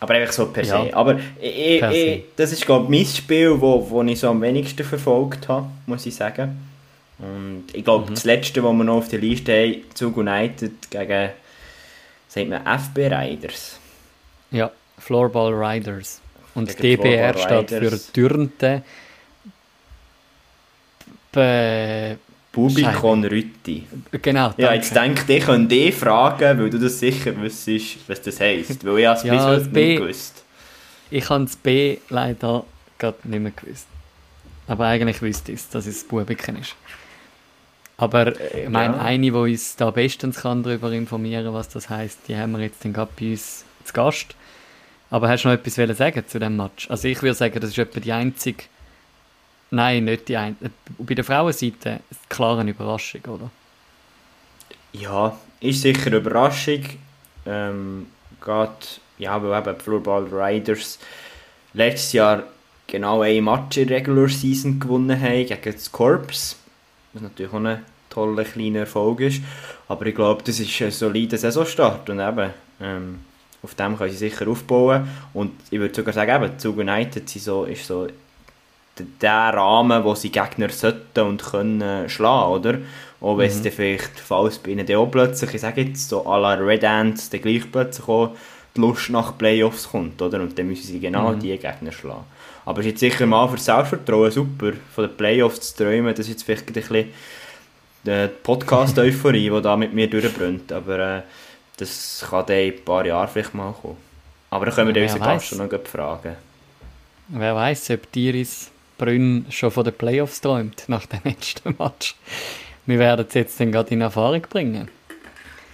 aber 0.00 0.14
einfach 0.14 0.32
so 0.32 0.46
per 0.46 0.64
se. 0.64 0.70
Ja, 0.70 0.94
aber 0.94 1.20
ich, 1.40 1.80
per 1.80 1.92
ich, 1.92 2.24
das 2.36 2.52
ist 2.52 2.66
glaube 2.66 2.90
mein 2.90 3.06
Spiel, 3.06 3.60
wo, 3.60 3.88
wo 3.88 4.02
ich 4.02 4.20
so 4.20 4.28
am 4.28 4.42
wenigsten 4.42 4.84
verfolgt 4.84 5.48
habe, 5.48 5.66
muss 5.86 6.06
ich 6.06 6.14
sagen. 6.14 6.68
Und 7.18 7.64
ich 7.72 7.84
glaube, 7.84 8.10
mhm. 8.10 8.14
das 8.14 8.24
letzte, 8.24 8.62
was 8.64 8.72
wir 8.72 8.84
noch 8.84 8.96
auf 8.96 9.08
der 9.08 9.18
Liste 9.18 9.52
haben, 9.52 9.84
Zug 9.94 10.16
United 10.16 10.90
gegen, 10.90 11.30
sagt 12.28 12.48
man, 12.48 12.66
FB 12.66 12.98
Riders. 12.98 13.78
Ja, 14.50 14.70
Floorball 14.98 15.52
Riders. 15.52 16.20
Und 16.54 16.76
gegen 16.76 17.02
DBR 17.02 17.38
steht 17.38 17.70
für 17.70 17.98
Dürnte 18.14 18.82
äh, 21.36 22.16
Bubikon 22.52 23.24
Rütti. 23.24 23.86
Genau. 24.10 24.48
Danke. 24.48 24.62
Ja, 24.62 24.74
jetzt 24.74 24.94
denke 24.94 25.32
ich, 25.32 25.44
könnte 25.44 25.74
dich 25.74 25.94
fragen, 25.94 26.58
weil 26.58 26.70
du 26.70 26.78
das 26.78 26.98
sicher 26.98 27.36
wüsstest, 27.36 28.08
was 28.08 28.20
das 28.22 28.40
heisst. 28.40 28.84
Weil 28.84 28.98
ich 28.98 29.06
es 29.06 29.22
ja, 29.24 29.34
bis 29.34 29.42
heute 29.42 29.68
nicht 29.68 29.98
gewusst. 30.00 30.44
Ich 31.10 31.28
habe 31.28 31.44
das 31.44 31.56
B 31.56 31.98
leider 32.08 32.64
gerade 32.98 33.18
nicht 33.24 33.40
mehr 33.40 33.52
gewusst. 33.52 33.86
Aber 34.66 34.86
eigentlich 34.86 35.22
wüsste 35.22 35.52
ich 35.52 35.60
es, 35.60 35.68
dass 35.68 35.86
es 35.86 36.04
Bubiken 36.04 36.56
ist. 36.56 36.74
Aber 37.96 38.40
äh, 38.40 38.64
ich 38.64 38.68
meine, 38.68 38.96
ja. 38.96 39.02
eine, 39.02 39.26
die 39.26 39.30
uns 39.30 39.76
da 39.76 39.90
bestens 39.90 40.40
kann 40.40 40.62
darüber 40.62 40.90
informieren 40.92 41.44
kann, 41.44 41.54
was 41.54 41.68
das 41.68 41.88
heisst, 41.88 42.20
die 42.28 42.36
haben 42.36 42.52
wir 42.52 42.60
jetzt 42.60 42.84
dann 42.84 42.92
gerade 42.92 43.10
bei 43.18 43.32
uns 43.32 43.64
zu 43.84 43.92
Gast. 43.92 44.34
Aber 45.10 45.28
hast 45.28 45.44
du 45.44 45.48
noch 45.48 45.54
etwas 45.54 45.98
sagen 45.98 46.24
zu 46.26 46.38
dem 46.38 46.56
Match? 46.56 46.88
Also 46.90 47.08
ich 47.08 47.20
würde 47.22 47.34
sagen, 47.34 47.60
das 47.60 47.70
ist 47.70 47.78
etwa 47.78 48.00
die 48.00 48.12
einzige 48.12 48.64
Nein, 49.70 50.04
nicht 50.04 50.28
die 50.28 50.36
eine. 50.36 50.56
Bei 50.98 51.14
der 51.14 51.24
Frauenseite 51.24 52.00
ist 52.10 52.28
klar 52.28 52.58
eine 52.58 52.72
Überraschung, 52.72 53.20
oder? 53.26 53.50
Ja, 54.92 55.38
ist 55.60 55.82
sicher 55.82 56.08
eine 56.08 56.16
Überraschung. 56.16 56.84
Ähm, 57.46 58.06
geht, 58.44 59.00
ja, 59.18 59.42
weil 59.42 59.60
eben 59.60 59.80
Floorball 59.80 60.24
Riders 60.24 60.98
letztes 61.72 62.12
Jahr 62.12 62.42
genau 62.86 63.22
ein 63.22 63.44
Match 63.44 63.76
in 63.76 63.88
Regular 63.88 64.28
Season 64.28 64.80
gewonnen 64.80 65.20
haben 65.20 65.46
gegen 65.46 65.72
das 65.72 65.92
Corps. 65.92 66.56
Was 67.12 67.22
natürlich 67.22 67.52
auch 67.52 67.58
ein 67.58 67.84
toller 68.08 68.44
kleiner 68.44 68.80
Erfolg 68.80 69.20
ist. 69.20 69.42
Aber 69.88 70.04
ich 70.06 70.14
glaube, 70.14 70.42
das 70.42 70.58
ist 70.58 70.82
ein 70.82 70.90
solider 70.90 71.38
Saisonstart 71.38 72.10
und 72.10 72.20
eben, 72.20 72.50
ähm, 72.80 73.20
auf 73.62 73.74
dem 73.74 73.96
können 73.96 74.10
sie 74.10 74.16
sicher 74.16 74.48
aufbauen. 74.48 75.08
Und 75.32 75.52
ich 75.70 75.78
würde 75.78 75.94
sogar 75.94 76.12
sagen, 76.12 76.44
eben, 76.44 76.58
Zug 76.58 76.78
United 76.78 77.28
so, 77.28 77.64
ist 77.64 77.86
so 77.86 78.08
der 78.98 79.54
Rahmen, 79.54 80.04
wo 80.04 80.14
sie 80.14 80.30
Gegner 80.30 80.68
sollten 80.68 81.20
und 81.20 81.42
können 81.42 82.08
schlagen, 82.08 82.52
oder? 82.52 82.78
Auch 83.20 83.36
wenn 83.36 83.48
es 83.48 83.58
mhm. 83.58 83.64
dann 83.64 83.72
vielleicht, 83.72 84.20
falls 84.20 84.58
bei 84.58 84.70
ihnen 84.70 84.96
auch 84.96 85.06
plötzlich, 85.06 85.54
ich 85.54 85.60
sage 85.60 85.82
jetzt 85.82 86.08
so 86.08 86.26
à 86.26 86.38
la 86.40 86.54
Red 86.54 86.84
Ants, 86.84 87.28
dann 87.30 87.42
gleich 87.42 87.70
plötzlich 87.70 88.08
auch 88.08 88.34
die 88.74 88.80
Lust 88.80 89.10
nach 89.10 89.36
Playoffs 89.36 89.88
kommt, 89.90 90.20
oder? 90.22 90.40
Und 90.40 90.58
dann 90.58 90.66
müssen 90.66 90.86
sie 90.86 91.00
genau 91.00 91.32
mhm. 91.32 91.40
die 91.40 91.56
Gegner 91.58 91.92
schlagen. 91.92 92.24
Aber 92.64 92.80
es 92.80 92.86
ist 92.86 92.92
jetzt 92.92 93.00
sicher 93.00 93.26
mal 93.26 93.48
für 93.48 93.58
Selbstvertrauen 93.58 94.30
super, 94.30 94.72
von 94.94 95.06
den 95.06 95.16
Playoffs 95.16 95.74
zu 95.74 95.84
träumen. 95.84 96.14
Das 96.14 96.20
ist 96.20 96.28
jetzt 96.28 96.42
vielleicht 96.44 96.68
ein 96.68 96.72
bisschen 96.72 97.08
die 98.04 98.28
Podcast-Euphorie, 98.42 99.50
die 99.54 99.62
da 99.62 99.76
mit 99.76 99.92
mir 99.92 100.08
durchbrennt. 100.08 100.72
Aber 100.72 100.98
äh, 100.98 101.22
das 101.76 102.24
kann 102.28 102.46
dann 102.46 102.56
in 102.56 102.74
ein 102.74 102.84
paar 102.84 103.04
Jahren 103.04 103.28
vielleicht 103.28 103.54
mal 103.54 103.72
kommen. 103.72 103.96
Aber 104.50 104.66
dann 104.66 104.74
können 104.74 104.94
wir 104.94 105.02
ja, 105.02 105.12
unsere 105.12 105.24
Gast 105.24 105.56
noch 105.56 105.68
fragen. 105.84 106.36
Wer 107.28 107.54
weiß, 107.54 107.90
ob 107.90 108.12
Tiris 108.12 108.70
Brünn 109.00 109.46
schon 109.48 109.70
von 109.70 109.84
den 109.84 109.94
Playoffs 109.94 110.42
träumt 110.42 110.84
nach 110.88 111.06
dem 111.06 111.20
letzten 111.24 111.74
Match. 111.78 112.14
Wir 112.84 112.98
werden 112.98 113.24
es 113.26 113.34
jetzt 113.34 113.58
dann 113.58 113.72
gerade 113.72 113.90
in 113.94 114.02
Erfahrung 114.02 114.42
bringen. 114.42 114.88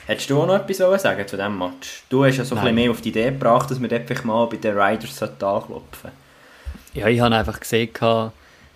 Hättest 0.06 0.30
du 0.30 0.40
auch 0.40 0.46
noch 0.46 0.54
etwas 0.54 1.02
sagen 1.02 1.26
zu 1.26 1.36
diesem 1.36 1.58
Match? 1.58 2.04
Du 2.08 2.24
hast 2.24 2.36
ja 2.36 2.44
so 2.44 2.54
ein 2.54 2.60
bisschen 2.60 2.74
mehr 2.76 2.90
auf 2.92 3.00
die 3.00 3.08
Idee 3.08 3.24
gebracht, 3.24 3.68
dass 3.68 3.80
wir 3.80 3.88
dort 3.88 4.06
vielleicht 4.06 4.24
mal 4.24 4.46
bei 4.46 4.58
den 4.58 4.78
Riders 4.78 5.20
anklopfen 5.20 6.12
Ja, 6.94 7.08
ich 7.08 7.18
habe 7.18 7.34
einfach 7.34 7.58
gesehen, 7.58 7.90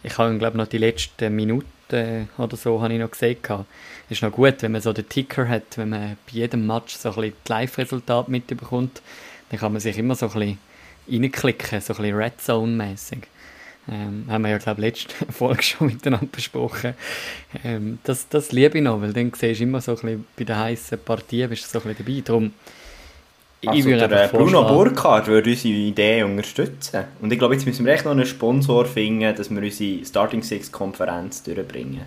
ich 0.02 0.19
habe 0.19 0.38
glaube 0.38 0.59
noch 0.59 0.66
die 0.66 0.78
letzten 0.78 1.33
Minuten 1.33 2.28
oder 2.37 2.57
so 2.57 2.83
habe 2.83 2.92
ich 2.92 2.99
noch 2.99 3.12
gesehen. 3.12 3.37
Es 3.47 4.16
ist 4.16 4.23
noch 4.23 4.33
gut, 4.33 4.62
wenn 4.62 4.73
man 4.73 4.80
so 4.80 4.92
den 4.92 5.09
Ticker 5.09 5.49
hat, 5.49 5.76
wenn 5.78 5.90
man 5.90 6.16
bei 6.26 6.33
jedem 6.33 6.66
Match 6.66 6.97
so 6.97 7.11
ein 7.11 7.14
bisschen 7.14 7.35
die 7.47 7.52
Live-Resultate 7.52 8.28
mitbekommt, 8.28 9.00
dann 9.50 9.61
kann 9.61 9.71
man 9.71 9.80
sich 9.80 9.97
immer 9.97 10.16
so 10.16 10.26
ein 10.26 10.33
bisschen 10.33 10.59
reinklicken, 11.09 11.80
so 11.80 11.92
ein 11.92 11.97
bisschen 11.99 12.16
Red 12.16 12.40
Zone-mäßig. 12.40 13.21
Ähm, 13.91 14.27
haben 14.29 14.43
wir 14.43 14.51
ja, 14.51 14.59
glaube 14.59 14.81
ich, 14.81 15.07
letzte 15.07 15.27
Folge 15.33 15.63
schon 15.63 15.89
miteinander 15.89 16.29
besprochen. 16.31 16.95
Ähm, 17.65 17.99
das, 18.05 18.29
das 18.29 18.53
liebe 18.53 18.79
ich 18.79 18.85
noch, 18.85 19.01
weil 19.03 19.13
dann 19.13 19.33
siehst 19.37 19.61
du 19.61 19.65
immer 19.65 19.81
so 19.81 19.93
ein 19.93 19.97
bisschen 19.97 20.27
bei 20.37 20.45
den 20.45 20.57
heißen 20.57 20.99
Partien 20.99 21.51
bist 21.51 21.65
du 21.65 21.81
so 21.81 21.89
ein 21.89 21.95
bisschen 21.95 22.07
dabei. 22.07 22.23
Darum, 22.25 22.53
also 23.67 23.79
ich 23.79 23.85
würde 23.85 24.09
der 24.09 24.29
Bruno 24.29 24.65
Burkhardt 24.65 25.27
würde 25.27 25.51
unsere 25.51 25.75
Idee 25.75 26.23
unterstützen. 26.23 27.05
Und 27.21 27.33
ich 27.33 27.39
glaube, 27.39 27.55
jetzt 27.55 27.67
müssen 27.67 27.85
wir 27.85 27.93
echt 27.93 28.05
noch 28.05 28.13
einen 28.13 28.27
Sponsor 28.27 28.87
finden, 28.87 29.35
dass 29.35 29.51
wir 29.51 29.63
unsere 29.63 30.05
Starting 30.05 30.43
Six 30.43 30.71
Konferenz 30.71 31.43
durchbringen. 31.43 32.03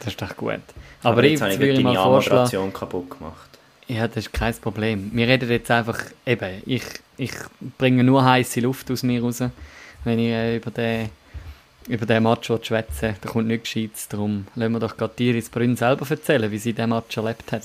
Das 0.00 0.08
ist 0.08 0.20
doch 0.20 0.36
gut. 0.36 0.60
Aber, 1.02 1.12
Aber 1.12 1.24
jetzt, 1.24 1.40
jetzt 1.40 1.54
habe 1.54 1.66
ich 1.68 1.82
deine 1.82 1.98
Moderation 1.98 2.72
kaputt 2.72 3.10
gemacht. 3.10 3.48
Ja, 3.86 4.06
das 4.06 4.26
ist 4.26 4.32
kein 4.32 4.54
Problem. 4.54 5.10
Wir 5.14 5.28
reden 5.28 5.48
jetzt 5.48 5.70
einfach, 5.70 5.98
eben, 6.26 6.62
ich, 6.66 6.82
ich 7.16 7.32
bringe 7.78 8.04
nur 8.04 8.22
heiße 8.22 8.60
Luft 8.60 8.90
aus 8.90 9.02
mir 9.02 9.22
raus, 9.22 9.42
wenn 10.04 10.18
ich 10.18 10.28
äh, 10.28 10.56
über 10.56 10.70
den 10.70 11.08
über 11.88 12.06
den 12.06 12.22
Match 12.22 12.50
schwätzen 12.62 13.14
da 13.20 13.28
kommt 13.28 13.48
nichts 13.48 13.72
Gescheites. 13.72 14.08
Darum 14.08 14.46
lassen 14.54 14.72
wir 14.72 14.80
doch 14.80 14.96
gerade 14.96 15.14
Iris 15.18 15.48
Brünn 15.48 15.76
selber 15.76 16.06
erzählen, 16.08 16.50
wie 16.50 16.58
sie 16.58 16.72
diesen 16.72 16.90
Match 16.90 17.16
erlebt 17.16 17.50
hat. 17.52 17.62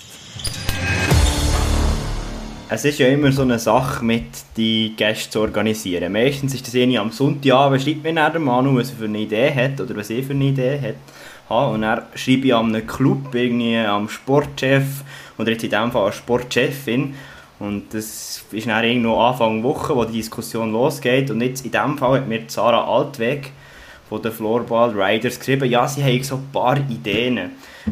Es 2.69 2.85
ist 2.85 2.97
ja 2.97 3.07
immer 3.07 3.31
so 3.31 3.43
eine 3.43 3.59
Sache, 3.59 4.03
mit 4.03 4.25
die 4.57 4.93
Gäste 4.95 5.29
zu 5.29 5.41
organisieren. 5.41 6.11
Meistens 6.11 6.55
ist 6.55 6.65
das 6.65 6.73
irgendwie 6.73 6.97
am 6.97 7.11
Sonntagabend, 7.11 7.83
schreibt 7.83 8.03
mir 8.03 8.13
der 8.13 8.39
Manu, 8.39 8.77
was 8.77 8.89
er 8.89 8.97
für 8.97 9.05
eine 9.05 9.19
Idee 9.19 9.53
hat 9.53 9.79
oder 9.79 9.95
was 9.95 10.09
er 10.09 10.23
für 10.23 10.33
eine 10.33 10.45
Idee 10.45 10.79
hat. 10.79 11.65
und 11.73 11.81
dann 11.81 12.03
schreibe 12.15 12.47
ich 12.47 12.55
an 12.55 12.73
einem 12.73 12.87
Club, 12.87 13.35
irgendwie 13.35 13.77
am 13.77 14.09
Sportchef 14.09 15.03
oder 15.37 15.51
jetzt 15.51 15.63
in 15.63 15.69
diesem 15.69 15.91
Fall 15.91 16.07
an 16.07 16.13
Sportchefin. 16.13 17.13
Und 17.59 17.93
das 17.93 18.43
ist 18.51 18.67
dann 18.67 18.83
irgendwo 18.83 19.19
Anfang 19.19 19.61
Woche, 19.61 19.95
wo 19.95 20.03
die 20.05 20.13
Diskussion 20.13 20.71
losgeht. 20.71 21.29
Und 21.29 21.41
jetzt 21.41 21.63
in 21.63 21.71
diesem 21.71 21.97
Fall 21.97 22.21
hat 22.21 22.27
mir 22.27 22.41
Sarah 22.47 22.85
Altweg 22.85 23.51
von 24.13 24.21
den 24.21 24.31
Floorball 24.31 24.91
Riders 24.91 25.39
geschrieben, 25.39 25.67
ja, 25.67 25.87
sie 25.87 26.03
haben 26.03 26.23
so 26.23 26.35
ein 26.35 26.47
paar 26.53 26.77
Ideen 26.77 27.49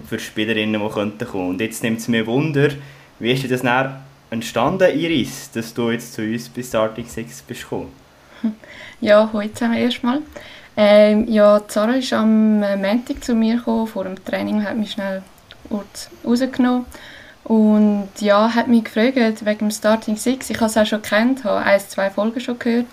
für 0.08 0.20
Spielerinnen, 0.20 0.80
die 0.80 0.94
könnten 0.94 1.28
kommen. 1.28 1.50
Und 1.50 1.62
jetzt 1.62 1.82
nimmt 1.82 2.00
es 2.00 2.08
mir 2.08 2.28
Wunder, 2.28 2.70
wie 3.18 3.32
ist 3.32 3.50
das 3.50 3.64
dann 3.64 4.02
entstanden, 4.30 4.96
Iris, 4.96 5.50
dass 5.52 5.74
du 5.74 5.90
jetzt 5.90 6.14
zu 6.14 6.22
uns 6.22 6.48
bei 6.50 6.62
Starting 6.62 7.08
Six 7.08 7.42
bist 7.42 7.64
gekommen? 7.64 7.92
Ja, 9.02 9.28
heute 9.34 9.52
zusammen 9.56 9.78
erstmal. 9.78 10.22
Ähm, 10.78 11.28
ja, 11.28 11.60
Zara 11.68 11.96
ist 11.96 12.14
am 12.14 12.60
Montag 12.60 13.24
zu 13.24 13.34
mir 13.34 13.56
gekommen, 13.56 13.88
vor 13.88 14.04
dem 14.04 14.24
Training, 14.24 14.64
hat 14.64 14.78
mich 14.78 14.92
schnell 14.92 15.24
rausgenommen. 16.24 16.86
Und 17.46 18.10
ja, 18.20 18.54
hat 18.54 18.68
mich 18.68 18.84
gefragt 18.84 19.16
wegen 19.16 19.58
dem 19.58 19.72
Starting 19.72 20.18
Six. 20.18 20.52
Ich 20.52 20.58
habe 20.58 20.68
es 20.68 20.78
auch 20.78 20.86
schon 20.86 21.02
kennt, 21.02 21.44
habe 21.44 21.66
ein, 21.66 21.80
zwei 21.80 22.12
Folgen 22.12 22.40
schon 22.40 22.60
gehört. 22.60 22.86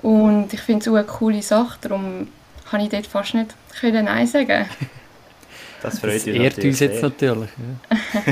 Und 0.00 0.54
ich 0.54 0.60
finde 0.60 0.80
es 0.80 0.88
auch 0.88 0.94
eine 0.94 1.04
coole 1.04 1.42
Sache, 1.42 1.76
darum 1.82 2.28
kann 2.72 2.80
ich 2.80 2.88
dort 2.88 3.06
fast 3.06 3.34
nicht 3.34 3.54
können 3.78 4.06
Nein 4.06 4.26
sagen. 4.26 4.66
Das 5.82 5.98
freut 5.98 6.14
das 6.14 6.26
ehrt 6.28 6.64
uns 6.64 6.78
jetzt 6.78 7.02
natürlich. 7.02 7.50
Ja. 7.58 8.22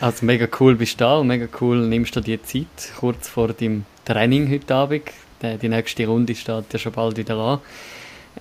also 0.02 0.26
mega 0.26 0.46
cool 0.60 0.74
bist 0.74 1.00
du 1.00 1.04
da 1.04 1.16
und 1.16 1.28
mega 1.28 1.48
cool 1.62 1.88
nimmst 1.88 2.14
du 2.14 2.20
dir 2.20 2.42
Zeit, 2.42 2.92
kurz 3.00 3.26
vor 3.26 3.54
dem 3.54 3.86
Training 4.04 4.50
heute 4.50 4.74
Abend. 4.74 5.04
Die 5.40 5.68
nächste 5.70 6.06
Runde 6.06 6.34
steht 6.34 6.70
ja 6.70 6.78
schon 6.78 6.92
bald 6.92 7.16
wieder 7.16 7.36
an. 7.38 7.60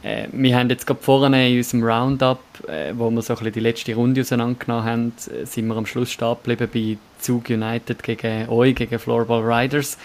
Äh, 0.03 0.27
wir 0.33 0.57
haben 0.57 0.69
jetzt 0.69 0.85
gerade 0.85 1.01
vorne 1.01 1.49
in 1.49 1.57
unserem 1.57 1.83
Roundup, 1.83 2.41
äh, 2.67 2.91
wo 2.97 3.09
wir 3.09 3.21
so 3.21 3.31
ein 3.31 3.37
bisschen 3.37 3.53
die 3.53 3.59
letzte 3.61 3.95
Runde 3.95 4.21
auseinandergenommen 4.21 4.85
haben, 4.85 5.13
äh, 5.27 5.45
sind 5.45 5.67
wir 5.67 5.77
am 5.77 5.85
Schluss 5.85 6.11
stehen 6.11 6.35
geblieben 6.43 6.69
bei 6.73 6.97
Zug 7.21 7.49
United 7.49 8.03
gegen 8.03 8.49
euch, 8.49 8.75
gegen 8.75 8.99
Floorball 8.99 9.41
Riders. 9.41 9.97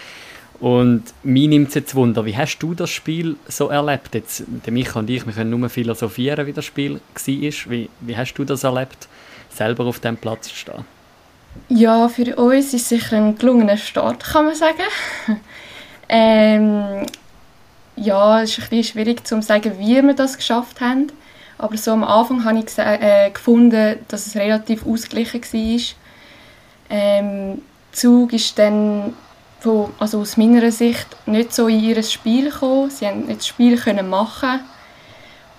Und 0.59 1.03
mich 1.23 1.47
nimmt 1.47 1.69
es 1.69 1.75
jetzt 1.75 1.93
Wunder, 1.93 2.25
wie 2.25 2.35
hast 2.35 2.57
du 2.59 2.73
das 2.73 2.89
Spiel 2.89 3.35
so 3.47 3.69
erlebt? 3.69 4.15
Jetzt, 4.15 4.43
Micha 4.67 4.99
und 4.99 5.09
ich, 5.09 5.25
wir 5.25 5.33
können 5.33 5.51
nur 5.51 5.69
philosophieren, 5.69 6.47
wie 6.47 6.53
das 6.53 6.65
Spiel 6.65 6.95
war. 6.95 7.71
Wie, 7.71 7.89
wie 7.99 8.17
hast 8.17 8.33
du 8.33 8.43
das 8.43 8.63
erlebt, 8.63 9.07
selber 9.51 9.85
auf 9.85 9.99
diesem 9.99 10.17
Platz 10.17 10.47
zu 10.47 10.55
stehen? 10.55 10.85
Ja, 11.69 12.07
für 12.09 12.35
uns 12.35 12.73
ist 12.73 12.73
es 12.73 12.89
sicher 12.89 13.17
ein 13.17 13.37
gelungener 13.37 13.77
Start, 13.77 14.23
kann 14.23 14.45
man 14.45 14.55
sagen. 14.55 14.81
ähm, 16.09 17.05
ja, 17.95 18.41
es 18.41 18.51
ist 18.51 18.63
ein 18.63 18.69
bisschen 18.69 18.83
schwierig 18.83 19.27
zu 19.27 19.41
sagen, 19.41 19.73
wie 19.77 20.01
wir 20.01 20.13
das 20.13 20.37
geschafft 20.37 20.81
haben. 20.81 21.11
Aber 21.59 21.77
so 21.77 21.91
am 21.91 22.03
Anfang 22.03 22.45
habe 22.45 22.59
ich 22.59 22.77
äh, 22.77 23.31
gefunden, 23.31 23.97
dass 24.07 24.27
es 24.27 24.35
relativ 24.35 24.85
ausgeglichen 24.85 25.41
war. 25.41 25.81
Ähm, 26.89 27.61
Zug 27.91 28.33
ist 28.33 28.57
dann 28.59 29.13
von, 29.67 29.93
also 29.99 30.21
aus 30.21 30.37
meiner 30.37 30.71
Sicht 30.71 31.07
nicht 31.25 31.53
so 31.53 31.67
in 31.67 31.83
ihr 31.83 32.01
Spiel 32.01 32.49
gekommen. 32.49 32.89
Sie 32.89 33.05
haben 33.05 33.25
nicht 33.25 33.39
das 33.39 33.47
Spiel 33.47 33.77
können 33.77 34.09
machen 34.09 34.61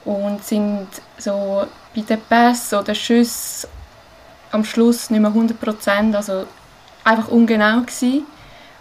und 0.07 0.43
sind 0.43 0.87
so 1.19 1.67
bei 1.95 2.01
den 2.01 2.21
Pässen 2.21 2.79
oder 2.79 2.95
Schüssen 2.95 3.69
am 4.51 4.65
Schluss 4.65 5.11
nicht 5.11 5.21
mehr 5.21 5.29
100 5.29 5.61
Prozent, 5.61 6.17
also 6.17 6.47
einfach 7.05 7.29
ungenau 7.29 7.83
gewesen. 7.83 8.25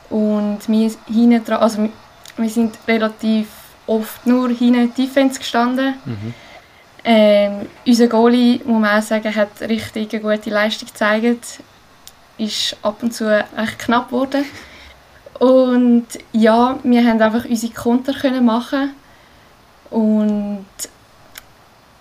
Und 0.09 0.59
wir 0.67 0.91
hinten 1.07 1.43
dran, 1.43 1.59
also 1.59 1.89
wir 2.37 2.49
sind 2.49 2.77
relativ 2.87 3.47
oft 3.85 4.25
nur 4.25 4.47
hinten 4.49 4.93
Defense 4.93 5.39
gestanden. 5.39 5.95
Mhm. 6.05 6.33
Ähm, 7.03 7.67
unser 7.85 8.07
Goalie, 8.07 8.61
muss 8.63 8.81
man 8.81 8.99
auch 8.99 9.03
sagen, 9.03 9.35
hat 9.35 9.59
richtig 9.59 10.13
eine 10.13 10.21
gute 10.21 10.49
Leistung 10.49 10.87
gezeigt. 10.87 11.59
Ist 12.37 12.77
ab 12.81 13.03
und 13.03 13.13
zu 13.13 13.45
echt 13.57 13.79
knapp 13.79 14.07
geworden. 14.07 14.45
Und 15.39 16.07
ja, 16.31 16.79
wir 16.83 17.05
haben 17.05 17.21
einfach 17.21 17.45
unsere 17.45 17.73
Konter 17.73 18.13
können 18.13 18.45
machen 18.45 18.91
und 19.89 20.65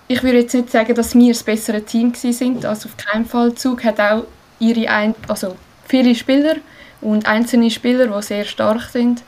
ich 0.08 0.22
würde 0.22 0.40
jetzt 0.40 0.54
nicht 0.54 0.70
sagen, 0.70 0.94
dass 0.94 1.14
wir 1.14 1.32
das 1.32 1.42
bessere 1.42 1.82
Team 1.82 2.14
sind. 2.14 2.64
Also 2.64 2.88
auf 2.88 2.96
keinen 2.96 3.26
Fall. 3.26 3.54
Zug 3.54 3.84
hat 3.84 4.00
auch 4.00 4.24
ihre 4.58 4.88
ein 4.88 5.14
also 5.28 5.56
viele 5.86 6.14
Spieler 6.14 6.56
und 7.00 7.26
einzelne 7.26 7.70
Spieler, 7.70 8.06
die 8.06 8.22
sehr 8.22 8.44
stark 8.44 8.82
sind. 8.82 9.22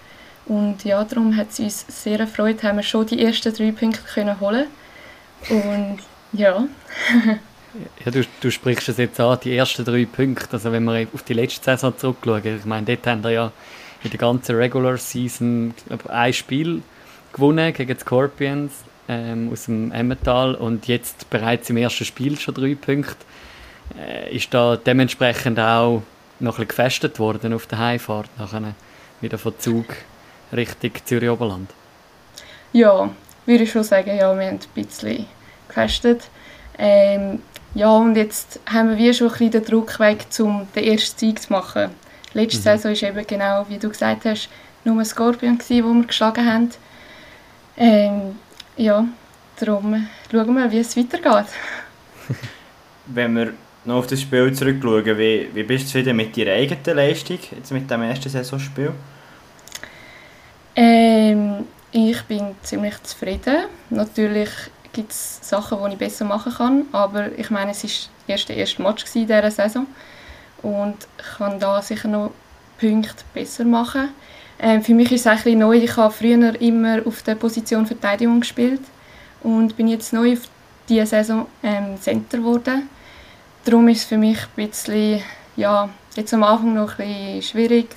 Und 0.46 0.84
ja, 0.84 1.04
darum 1.04 1.36
hat 1.36 1.50
es 1.50 1.60
uns 1.60 1.84
sehr 1.88 2.20
erfreut, 2.20 2.62
haben 2.62 2.78
wir 2.78 2.82
schon 2.82 3.06
die 3.06 3.22
ersten 3.22 3.52
drei 3.52 3.70
Punkte 3.70 4.00
können 4.14 4.40
holen. 4.40 4.66
Und 5.50 5.98
ja. 6.32 6.66
ja 8.04 8.10
du, 8.10 8.24
du 8.40 8.50
sprichst 8.50 8.88
es 8.88 8.96
jetzt 8.96 9.20
an, 9.20 9.38
die 9.44 9.56
ersten 9.56 9.84
drei 9.84 10.06
Punkte. 10.06 10.52
Also 10.52 10.72
wenn 10.72 10.84
wir 10.84 11.06
auf 11.12 11.22
die 11.22 11.34
letzte 11.34 11.64
Saison 11.64 11.96
zurückschauen, 11.98 12.56
ich 12.58 12.64
meine, 12.64 12.86
dort 12.86 13.06
haben 13.06 13.22
wir 13.24 13.30
ja 13.30 13.52
in 14.04 14.10
der 14.10 14.18
ganzen 14.18 14.56
Regular 14.56 14.96
Season 14.96 15.74
glaub, 15.86 16.06
ein 16.08 16.32
Spiel 16.32 16.82
gewonnen 17.32 17.72
gegen 17.72 17.98
Scorpions 17.98 18.72
ähm, 19.08 19.50
aus 19.52 19.64
dem 19.64 19.92
Emmental 19.92 20.54
und 20.54 20.86
jetzt 20.86 21.28
bereits 21.30 21.70
im 21.70 21.76
ersten 21.76 22.04
Spiel 22.04 22.38
schon 22.38 22.54
drei 22.54 22.74
Punkte. 22.74 23.16
Äh, 23.98 24.34
ist 24.36 24.52
da 24.52 24.76
dementsprechend 24.76 25.58
auch 25.58 26.02
noch 26.40 26.58
ein 26.58 26.68
gefestet 26.68 27.18
worden 27.18 27.52
auf 27.52 27.66
der 27.66 27.78
Heimfahrt, 27.78 28.30
nachher 28.38 28.74
wieder 29.20 29.38
von 29.38 29.58
Zug 29.58 29.86
Richtung 30.52 30.92
Zürich 31.04 31.30
Oberland? 31.30 31.70
Ja, 32.72 33.10
würde 33.46 33.64
ich 33.64 33.72
schon 33.72 33.82
sagen, 33.82 34.16
ja, 34.16 34.38
wir 34.38 34.46
haben 34.46 34.58
ein 34.58 34.60
bisschen 34.74 35.26
gefestet. 35.66 36.28
Ähm, 36.78 37.42
ja, 37.74 37.90
und 37.90 38.16
jetzt 38.16 38.60
haben 38.66 38.96
wir 38.96 39.14
schon 39.14 39.28
ein 39.28 39.32
bisschen 39.32 39.50
den 39.50 39.64
Druck 39.64 39.98
weg, 39.98 40.26
um 40.38 40.68
den 40.74 40.84
ersten 40.84 41.18
Sieg 41.18 41.42
zu 41.42 41.52
machen. 41.52 41.90
Letzte 42.34 42.58
mhm. 42.58 42.62
Saison 42.62 42.92
war 42.92 43.08
eben 43.08 43.26
genau, 43.26 43.66
wie 43.68 43.78
du 43.78 43.88
gesagt 43.88 44.24
hast, 44.24 44.48
nur 44.84 44.98
ein 44.98 45.04
Scorpion, 45.04 45.58
gewesen, 45.58 45.84
wo 45.84 45.94
wir 45.94 46.06
geschlagen 46.06 46.46
haben. 46.46 46.70
Ähm, 47.76 48.36
ja, 48.76 49.04
darum 49.58 50.06
schauen 50.30 50.54
wir, 50.54 50.70
wie 50.70 50.78
es 50.78 50.96
weitergeht. 50.96 51.52
Wenn 53.06 53.36
wir 53.36 53.52
noch 53.84 53.96
auf 53.96 54.06
das 54.06 54.20
Spiel 54.20 54.52
zurückschauen, 54.52 55.18
wie, 55.18 55.48
wie 55.52 55.62
bist 55.62 55.84
du 55.84 55.86
zufrieden 55.88 56.16
mit 56.16 56.36
deiner 56.36 56.52
eigenen 56.52 56.96
Leistung, 56.96 57.38
jetzt 57.56 57.72
mit 57.72 57.90
dem 57.90 58.02
ersten 58.02 58.28
Saisonspiel? 58.28 58.92
Ähm, 60.76 61.64
ich 61.90 62.22
bin 62.22 62.54
ziemlich 62.62 63.02
zufrieden. 63.02 63.64
Natürlich 63.90 64.50
gibt 64.92 65.10
es 65.10 65.38
Sachen, 65.42 65.78
die 65.84 65.92
ich 65.92 65.98
besser 65.98 66.24
machen 66.24 66.52
kann, 66.52 66.82
aber 66.92 67.36
ich 67.36 67.50
meine, 67.50 67.70
es 67.70 67.82
war 67.82 67.90
erst 68.26 68.48
der 68.48 68.56
erste 68.56 68.82
Match 68.82 69.04
in 69.14 69.26
dieser 69.26 69.50
Saison 69.50 69.86
und 70.62 70.96
kann 71.36 71.60
da 71.60 71.80
sicher 71.82 72.08
noch 72.08 72.32
Punkte 72.78 73.24
besser 73.34 73.64
machen. 73.64 74.10
Ähm, 74.60 74.82
für 74.82 74.94
mich 74.94 75.12
ist 75.12 75.22
es 75.22 75.26
ein 75.26 75.36
bisschen 75.36 75.58
neu. 75.60 75.76
Ich 75.76 75.96
habe 75.96 76.12
früher 76.12 76.60
immer 76.60 77.00
auf 77.06 77.22
der 77.22 77.36
Position 77.36 77.86
Verteidigung 77.86 78.40
gespielt 78.40 78.80
und 79.42 79.76
bin 79.76 79.88
jetzt 79.88 80.12
neu 80.12 80.32
auf 80.32 80.40
diese 80.88 81.06
Saison 81.06 81.46
ähm, 81.62 81.96
Center 82.00 82.38
geworden. 82.38 82.88
Darum 83.64 83.88
ist 83.88 83.98
es 83.98 84.04
für 84.04 84.18
mich 84.18 84.38
ein 84.38 84.66
bisschen 84.68 85.22
ja, 85.56 85.88
jetzt 86.16 86.32
am 86.32 86.42
Anfang 86.44 86.74
noch 86.74 86.98
ein 86.98 87.06
bisschen 87.08 87.42
schwierig, 87.42 87.88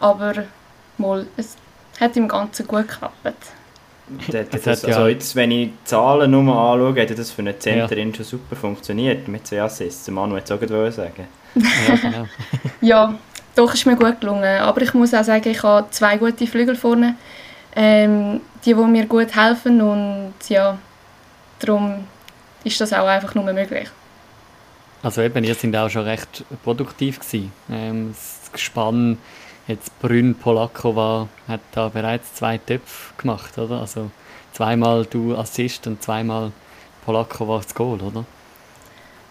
aber 0.00 0.44
mal, 0.96 1.26
es 1.36 1.56
hat 2.00 2.16
im 2.16 2.28
Ganzen 2.28 2.66
gut 2.66 2.88
geklappt. 2.88 3.14
Das, 4.30 4.62
das, 4.64 4.84
also 4.86 5.06
jetzt, 5.06 5.36
wenn 5.36 5.50
ich 5.50 5.68
die 5.68 5.84
Zahlen 5.84 6.30
nur 6.30 6.40
anschaue, 6.40 7.02
hat 7.02 7.18
das 7.18 7.30
für 7.30 7.42
eine 7.42 7.58
Zentrerin 7.58 8.08
ja. 8.08 8.16
schon 8.16 8.24
super 8.24 8.56
funktioniert 8.56 9.28
mit 9.28 9.46
zwei 9.46 9.60
Assists. 9.60 10.08
Manu 10.08 10.36
hat 10.36 10.50
es 10.50 10.52
auch 10.52 10.90
sagen. 10.90 11.26
Ja, 11.54 11.96
genau. 11.96 12.26
ja, 12.80 13.14
doch 13.54 13.74
ist 13.74 13.86
mir 13.86 13.96
gut 13.96 14.20
gelungen. 14.20 14.60
Aber 14.60 14.82
ich 14.82 14.94
muss 14.94 15.14
auch 15.14 15.24
sagen, 15.24 15.48
ich 15.48 15.62
habe 15.62 15.90
zwei 15.90 16.16
gute 16.16 16.46
Flügel 16.46 16.76
vorne, 16.76 17.16
ähm, 17.74 18.40
die, 18.64 18.74
die 18.74 18.80
mir 18.80 19.06
gut 19.06 19.34
helfen 19.34 19.80
und 19.80 20.34
ja, 20.48 20.78
darum 21.58 22.04
ist 22.64 22.80
das 22.80 22.92
auch 22.92 23.06
einfach 23.06 23.34
nur 23.34 23.44
möglich. 23.44 23.88
Also 25.02 25.22
eben, 25.22 25.44
ihr 25.44 25.54
seid 25.54 25.76
auch 25.76 25.88
schon 25.88 26.02
recht 26.02 26.44
produktiv 26.64 27.20
gewesen. 27.20 27.52
Ähm, 27.70 28.10
das 28.10 28.50
Gespann 28.52 29.18
Jetzt 29.68 30.00
Brünn 30.00 30.34
Polakova 30.34 31.28
hat 31.46 31.60
da 31.72 31.90
bereits 31.90 32.32
zwei 32.32 32.56
Töpfe 32.56 33.12
gemacht, 33.18 33.58
oder? 33.58 33.82
Also 33.82 34.10
zweimal 34.54 35.04
du 35.04 35.36
Assist 35.36 35.86
und 35.86 36.02
zweimal 36.02 36.52
Polakova 37.04 37.58
das 37.58 37.74
Goal, 37.74 38.00
oder? 38.00 38.24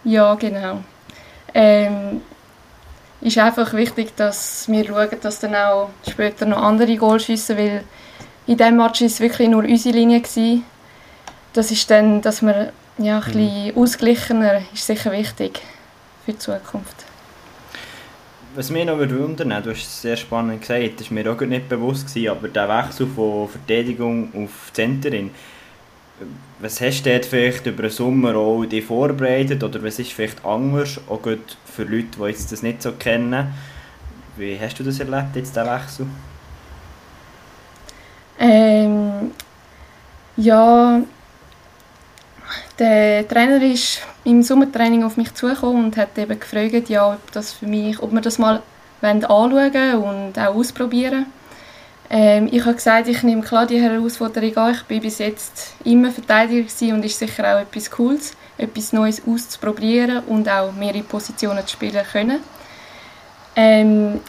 Ja, 0.04 0.36
genau. 0.36 0.84
Ähm, 1.54 2.22
ist 3.22 3.38
einfach 3.38 3.74
wichtig, 3.74 4.16
dass 4.16 4.68
wir 4.68 4.86
schauen, 4.86 5.10
dass 5.22 5.40
dann 5.40 5.56
auch 5.56 5.90
später 6.08 6.46
noch 6.46 6.62
andere 6.62 6.96
Goal 6.98 7.20
schiessen, 7.20 7.58
weil 7.58 7.84
in 8.46 8.58
diesem 8.58 8.78
Match 8.78 9.02
war 9.02 9.08
es 9.08 9.20
wirklich 9.20 9.50
nur 9.50 9.64
unsere 9.64 9.98
Linie. 9.98 10.22
Gewesen. 10.22 10.64
Das 11.54 11.72
ist 11.72 11.90
dann, 11.90 12.22
dass 12.22 12.42
wir 12.42 12.72
ja, 12.98 13.20
ein 13.20 13.26
bisschen 13.26 13.66
mhm. 13.66 13.78
ausgeglichener 13.78 14.62
ist 14.74 14.86
sicher 14.86 15.12
wichtig 15.12 15.62
für 16.26 16.34
die 16.34 16.40
Zukunft 16.40 17.08
was 18.58 18.72
mich 18.72 18.86
noch 18.86 18.98
wundern 18.98 19.50
du 19.62 19.70
hast 19.70 19.84
es 19.84 20.02
sehr 20.02 20.18
spannend 20.18 20.62
gesagt, 20.62 21.00
das 21.00 21.12
war 21.12 21.16
mir 21.16 21.32
auch 21.32 21.40
nicht 21.42 21.70
bewusst, 21.70 22.08
gewesen, 22.08 22.30
aber 22.30 22.48
der 22.48 22.68
Wechsel 22.68 23.06
von 23.06 23.48
Verteidigung 23.48 24.30
auf 24.34 24.72
Centerin, 24.74 25.30
was 26.60 26.82
hast 26.82 27.04
du 27.04 27.12
dort 27.12 27.26
vielleicht 27.26 27.66
über 27.66 27.84
den 27.84 27.92
Sommer 27.92 28.36
auch 28.36 28.66
die 28.66 28.82
vorbereitet 28.82 29.64
oder 29.64 29.84
was 29.84 30.00
ist 30.00 30.14
vielleicht 30.14 30.44
anders, 30.44 31.00
auch 31.08 31.22
für 31.66 31.84
Leute, 31.84 32.18
die 32.18 32.24
jetzt 32.24 32.52
das 32.52 32.64
nicht 32.64 32.82
so 32.82 32.94
kennen? 32.94 33.54
Wie 34.36 34.60
hast 34.60 34.80
du 34.80 34.84
das 34.84 35.00
erlebt, 35.00 35.36
jetzt 35.36 35.56
den 35.56 35.66
Wechsel? 35.66 36.08
Ähm, 38.40 39.32
ja, 40.38 41.02
der 42.78 43.28
Trainer 43.28 43.62
ist 43.62 44.02
im 44.24 44.44
Sommertraining 44.44 45.04
auf 45.04 45.18
mich 45.18 45.34
zugekommen 45.34 45.86
und 45.86 45.98
hat 45.98 46.18
eben 46.18 46.40
gefragt, 46.40 46.90
ja, 46.90 47.14
ob, 47.14 47.32
das 47.32 47.54
für 47.54 47.66
mich, 47.66 48.00
ob 48.02 48.12
wir 48.12 48.22
das 48.22 48.38
mal 48.38 48.62
anschauen 49.02 49.96
und 49.96 50.40
auch 50.40 50.56
ausprobieren 50.56 51.28
ähm, 52.10 52.50
Ich 52.52 52.64
habe 52.66 52.76
gesagt, 52.76 53.08
ich 53.08 53.24
nehme 53.24 53.42
klar 53.42 53.66
die 53.66 53.82
Herausforderung 53.82 54.56
an. 54.58 54.74
Ich 54.74 54.84
bin 54.84 55.02
bis 55.02 55.20
jetzt 55.20 55.74
immer 55.84 56.12
Verteidiger 56.12 56.66
und 56.94 57.06
ist 57.06 57.20
sicher 57.20 57.56
auch 57.56 57.62
etwas 57.62 57.92
Cooles, 57.92 58.34
etwas 58.58 58.94
Neues 58.94 59.22
auszuprobieren 59.28 60.24
und 60.26 60.50
auch 60.50 60.72
mehrere 60.74 61.04
Positionen 61.04 61.66
zu 61.66 61.74
spielen 61.74 62.06
können. 62.12 62.40
Ähm, 63.56 64.20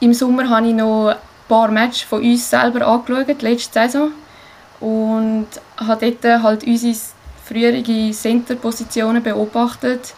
Im 0.00 0.14
Sommer 0.14 0.48
habe 0.48 0.68
ich 0.68 0.74
noch 0.74 1.08
ein 1.08 1.16
paar 1.48 1.68
Matches 1.68 2.02
von 2.02 2.22
uns 2.22 2.48
selber 2.48 2.86
angeschaut, 2.86 3.42
letzte 3.42 3.80
Saison 3.80 4.12
und 4.78 5.48
habe 5.76 6.12
dort 6.12 6.42
halt 6.42 6.64
unsere 6.64 6.96
frühere 7.44 8.12
Center-Positionen 8.12 9.22
beobachtet 9.22 10.14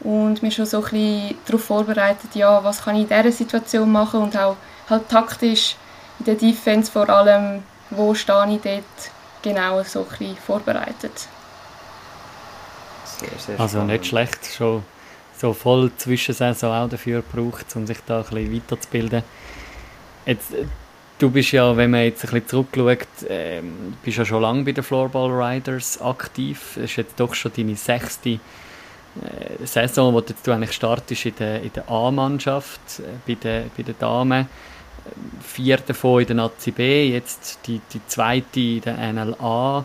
und 0.00 0.42
mich 0.42 0.54
schon 0.54 0.66
so 0.66 0.78
ein 0.78 0.82
bisschen 0.84 1.34
darauf 1.44 1.64
vorbereitet, 1.64 2.34
ja, 2.34 2.62
was 2.62 2.84
kann 2.84 2.94
ich 2.94 3.02
in 3.02 3.08
dieser 3.08 3.32
Situation 3.32 3.90
machen 3.90 4.22
und 4.22 4.36
auch 4.36 4.56
halt 4.88 5.08
taktisch 5.08 5.76
der 6.26 6.34
Defense 6.34 6.90
vor 6.90 7.08
allem, 7.08 7.62
wo 7.90 8.14
stehe 8.14 8.54
ich 8.54 8.60
dort 8.62 8.84
genau 9.42 9.82
so 9.82 10.00
ein 10.00 10.06
bisschen 10.06 10.36
vorbereitet. 10.36 11.28
Sehr, 13.04 13.38
sehr 13.38 13.60
also 13.60 13.82
nicht 13.82 14.06
schlecht, 14.06 14.44
schon 14.46 14.82
so 15.38 15.52
voll 15.52 15.90
Zwischensaison 15.96 16.72
auch 16.72 16.88
dafür 16.88 17.22
gebraucht, 17.22 17.66
um 17.76 17.86
sich 17.86 17.98
da 18.06 18.18
ein 18.18 18.24
bisschen 18.24 18.54
weiterzubilden. 18.54 19.22
Jetzt, 20.24 20.52
Du 21.18 21.30
bist 21.30 21.52
ja, 21.52 21.74
wenn 21.74 21.92
man 21.92 22.04
jetzt 22.04 22.24
ein 22.24 22.30
bisschen 22.30 22.46
zurückschaut, 22.46 23.08
ähm, 23.30 23.94
bist 24.04 24.18
ja 24.18 24.24
schon 24.26 24.42
lange 24.42 24.64
bei 24.64 24.72
den 24.72 24.84
Floorball 24.84 25.30
Riders 25.30 25.98
aktiv. 26.02 26.72
Das 26.74 26.84
ist 26.84 26.96
jetzt 26.96 27.18
doch 27.18 27.32
schon 27.32 27.52
deine 27.56 27.74
sechste 27.74 28.32
äh, 28.32 28.38
Saison, 29.64 30.12
wo 30.12 30.20
du, 30.20 30.34
jetzt 30.34 30.46
eigentlich 30.46 30.72
startest 30.72 31.24
in 31.24 31.36
der, 31.36 31.62
in 31.62 31.72
der 31.72 31.90
A-Mannschaft, 31.90 33.00
äh, 33.00 33.02
bei, 33.26 33.32
den, 33.32 33.70
bei 33.74 33.82
den 33.82 33.98
Damen. 33.98 34.46
Vier 35.40 35.78
davon 35.78 36.20
in 36.20 36.26
der 36.28 36.36
Nazi 36.36 36.70
B, 36.70 37.10
jetzt 37.10 37.60
die, 37.66 37.80
die 37.92 38.00
zweite 38.06 38.60
in 38.60 38.80
der 38.80 39.12
NLA. 39.12 39.84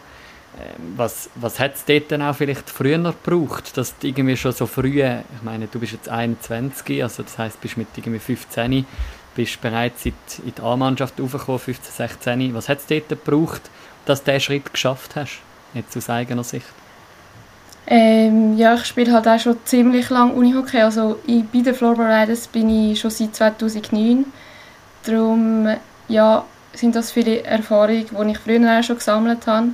Ähm, 0.59 0.93
was, 0.97 1.29
was 1.35 1.59
hat 1.59 1.75
es 1.75 1.85
dort 1.85 2.11
dann 2.11 2.21
auch 2.21 2.35
vielleicht 2.35 2.69
früher 2.69 2.97
gebraucht, 2.97 3.77
dass 3.77 3.97
du 3.97 4.07
irgendwie 4.07 4.35
schon 4.35 4.51
so 4.51 4.65
früh, 4.65 5.01
ich 5.01 5.43
meine, 5.43 5.67
du 5.67 5.79
bist 5.79 5.93
jetzt 5.93 6.09
21, 6.09 7.01
also 7.01 7.23
das 7.23 7.37
heißt, 7.37 7.61
bist 7.61 7.77
mit 7.77 7.87
irgendwie 7.95 8.19
15 8.19 8.85
bist 9.35 9.61
bereits 9.61 10.05
in 10.05 10.13
die, 10.45 10.51
die 10.51 10.61
A-Mannschaft 10.61 11.19
aufgekommen, 11.21 11.59
15, 11.59 11.93
16. 11.93 12.53
Was 12.53 12.69
hat 12.69 12.79
es 12.79 12.87
dort 12.87 13.09
gebraucht, 13.09 13.61
dass 14.05 14.23
du 14.23 14.31
diesen 14.31 14.41
Schritt 14.41 14.73
geschafft 14.73 15.15
hast, 15.15 15.39
jetzt 15.73 15.95
aus 15.95 16.09
eigener 16.09 16.43
Sicht? 16.43 16.65
Ähm, 17.87 18.57
ja, 18.57 18.75
ich 18.75 18.85
spiele 18.85 19.11
halt 19.11 19.27
auch 19.27 19.39
schon 19.39 19.57
ziemlich 19.65 20.09
lange 20.09 20.33
Unihockey. 20.33 20.81
Also 20.81 21.19
ich, 21.25 21.43
bei 21.45 21.61
den 21.61 21.73
Floorball 21.73 22.11
Riders 22.11 22.47
bin 22.47 22.69
ich 22.69 22.99
schon 22.99 23.11
seit 23.11 23.35
2009. 23.35 24.25
Darum 25.05 25.67
ja, 26.07 26.45
sind 26.73 26.95
das 26.95 27.11
viele 27.11 27.43
Erfahrungen, 27.43 28.05
die 28.09 28.31
ich 28.31 28.37
früher 28.37 28.79
auch 28.79 28.83
schon 28.83 28.97
gesammelt 28.97 29.47
habe. 29.47 29.69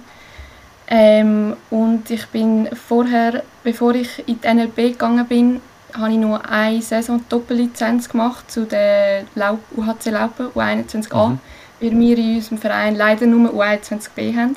Ähm, 0.90 1.58
und 1.70 2.10
ich 2.10 2.26
bin 2.28 2.70
vorher, 2.74 3.44
bevor 3.64 3.94
ich 3.96 4.24
in 4.28 4.40
die 4.42 4.48
NLB 4.54 4.76
gegangen 4.76 5.26
bin, 5.28 5.62
habe 5.98 6.12
ich 6.12 6.18
nur 6.18 6.48
eine 6.50 6.82
Saison 6.82 7.24
Doppellizenz 7.28 8.10
gemacht 8.10 8.50
zu 8.50 8.66
der 8.66 9.24
Laub, 9.36 9.60
UHC 9.76 10.12
Laupen 10.12 10.48
U21a, 10.50 11.30
mhm. 11.30 11.40
weil 11.80 11.92
wir 12.00 12.18
in 12.18 12.36
unserem 12.36 12.58
Verein 12.58 12.96
leider 12.96 13.26
nur 13.26 13.52
U21b 13.52 14.36
haben. 14.36 14.56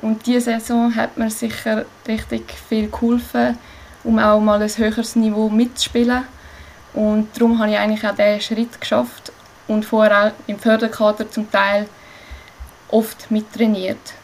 Und 0.00 0.26
diese 0.26 0.52
Saison 0.52 0.94
hat 0.94 1.16
mir 1.16 1.30
sicher 1.30 1.84
richtig 2.06 2.52
viel 2.68 2.88
geholfen, 2.88 3.58
um 4.04 4.18
auch 4.18 4.40
mal 4.40 4.62
ein 4.62 4.68
höheres 4.68 5.16
Niveau 5.16 5.48
mitzuspielen. 5.48 6.24
Und 6.94 7.28
darum 7.36 7.58
habe 7.58 7.70
ich 7.70 7.78
eigentlich 7.78 8.06
auch 8.06 8.14
diesen 8.14 8.40
Schritt 8.40 8.80
geschafft 8.80 9.32
und 9.68 9.84
vorher 9.84 10.26
auch 10.26 10.32
im 10.46 10.58
Förderkader 10.58 11.30
zum 11.30 11.50
Teil 11.50 11.88
oft 12.88 13.30
mittrainiert. 13.30 14.14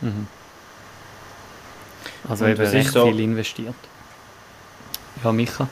Mhm. 0.00 0.26
Also 2.28 2.46
eben 2.46 2.64
recht 2.64 2.92
so 2.92 3.06
viel 3.06 3.20
investiert. 3.20 3.74
Ja, 5.24 5.32
Micha? 5.32 5.68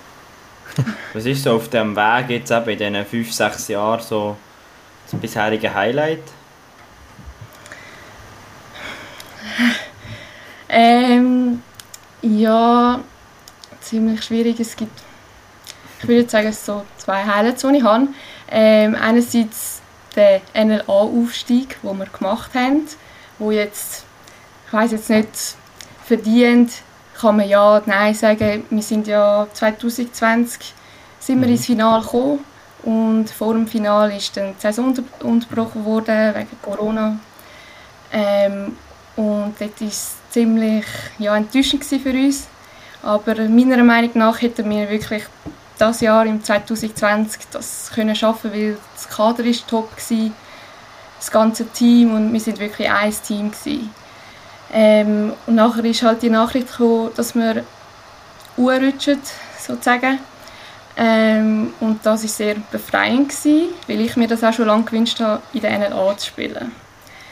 Was 1.12 1.26
ist 1.26 1.44
so 1.44 1.56
auf 1.56 1.68
dem 1.68 1.94
Weg 1.94 2.30
jetzt 2.30 2.50
eben 2.50 2.70
in 2.70 2.78
diesen 2.78 3.06
5, 3.06 3.32
6 3.32 3.68
Jahren 3.68 4.00
so 4.00 4.36
das 5.10 5.20
bisherige 5.20 5.72
Highlight? 5.72 6.22
Ähm, 10.72 11.62
ja, 12.22 13.00
ziemlich 13.80 14.22
schwierig. 14.22 14.60
Es 14.60 14.76
gibt, 14.76 15.02
ich 16.00 16.06
würde 16.06 16.30
sagen, 16.30 16.46
es 16.46 16.64
so 16.64 16.84
zwei 16.96 17.24
Highlights, 17.24 17.62
die 17.62 17.76
ich 17.78 17.82
habe. 17.82 18.06
Ähm, 18.50 18.96
einerseits 19.00 19.80
der 20.16 20.40
NLA-Aufstieg, 20.54 21.76
den 21.82 21.98
wir 21.98 22.06
gemacht 22.06 22.50
haben, 22.54 22.86
wo 23.38 23.50
jetzt, 23.50 24.04
ich 24.66 24.72
weiß 24.72 24.92
jetzt 24.92 25.10
nicht, 25.10 25.28
verdient 26.04 26.72
kann 27.20 27.36
man 27.36 27.48
ja 27.48 27.76
oder 27.76 27.82
nein 27.86 28.14
sagen. 28.14 28.64
Wir 28.70 28.82
sind 28.82 29.06
ja 29.06 29.46
2020 29.52 30.74
sind 31.18 31.40
wir 31.40 31.46
mhm. 31.46 31.52
ins 31.52 31.66
Finale 31.66 32.02
gekommen 32.02 32.44
und 32.82 33.28
vor 33.28 33.52
dem 33.52 33.66
Finale 33.66 34.16
ist 34.16 34.36
dann 34.36 34.54
die 34.54 34.60
Saison 34.60 34.94
unterbrochen 35.22 35.84
worden 35.84 36.34
wegen 36.34 36.48
Corona. 36.62 37.18
Ähm, 38.10 38.76
und 39.16 39.54
das 39.58 39.80
war 39.80 39.90
ziemlich 40.30 40.86
ja, 41.18 41.36
enttäuschend 41.36 41.84
für 41.84 42.10
uns. 42.10 42.48
Aber 43.02 43.34
meiner 43.48 43.84
Meinung 43.84 44.10
nach 44.14 44.40
hätten 44.40 44.68
wir 44.70 44.88
wirklich 44.88 45.24
das 45.80 46.00
Jahr 46.00 46.26
im 46.26 46.42
2020 46.42 47.42
das 47.50 47.90
können 47.94 48.14
schaffen, 48.14 48.52
weil 48.52 48.76
das 48.94 49.08
Kader 49.08 49.44
ist 49.44 49.66
top 49.68 49.90
war, 49.90 50.30
das 51.18 51.30
ganze 51.30 51.66
Team 51.68 52.14
und 52.14 52.32
wir 52.32 52.40
sind 52.40 52.58
wirklich 52.58 52.88
ein 52.90 53.14
Team 53.26 53.50
gewesen. 53.50 53.90
Ähm, 54.72 55.32
und 55.46 55.54
nachher 55.54 55.84
ist 55.84 56.02
halt 56.02 56.22
die 56.22 56.30
Nachricht 56.30 56.70
gekommen, 56.70 57.10
dass 57.16 57.34
wir 57.34 57.64
urrutschen, 58.56 59.18
sozusagen. 59.58 60.18
Ähm, 60.96 61.72
und 61.80 62.04
das 62.04 62.22
war 62.22 62.28
sehr 62.28 62.56
befreiend, 62.70 63.30
gewesen, 63.30 63.68
weil 63.86 64.00
ich 64.00 64.16
mir 64.16 64.28
das 64.28 64.44
auch 64.44 64.52
schon 64.52 64.66
lange 64.66 64.84
gewünscht 64.84 65.20
habe, 65.20 65.42
in 65.52 65.60
der 65.60 65.78
NLA 65.78 66.16
zu 66.16 66.26
spielen. 66.26 66.72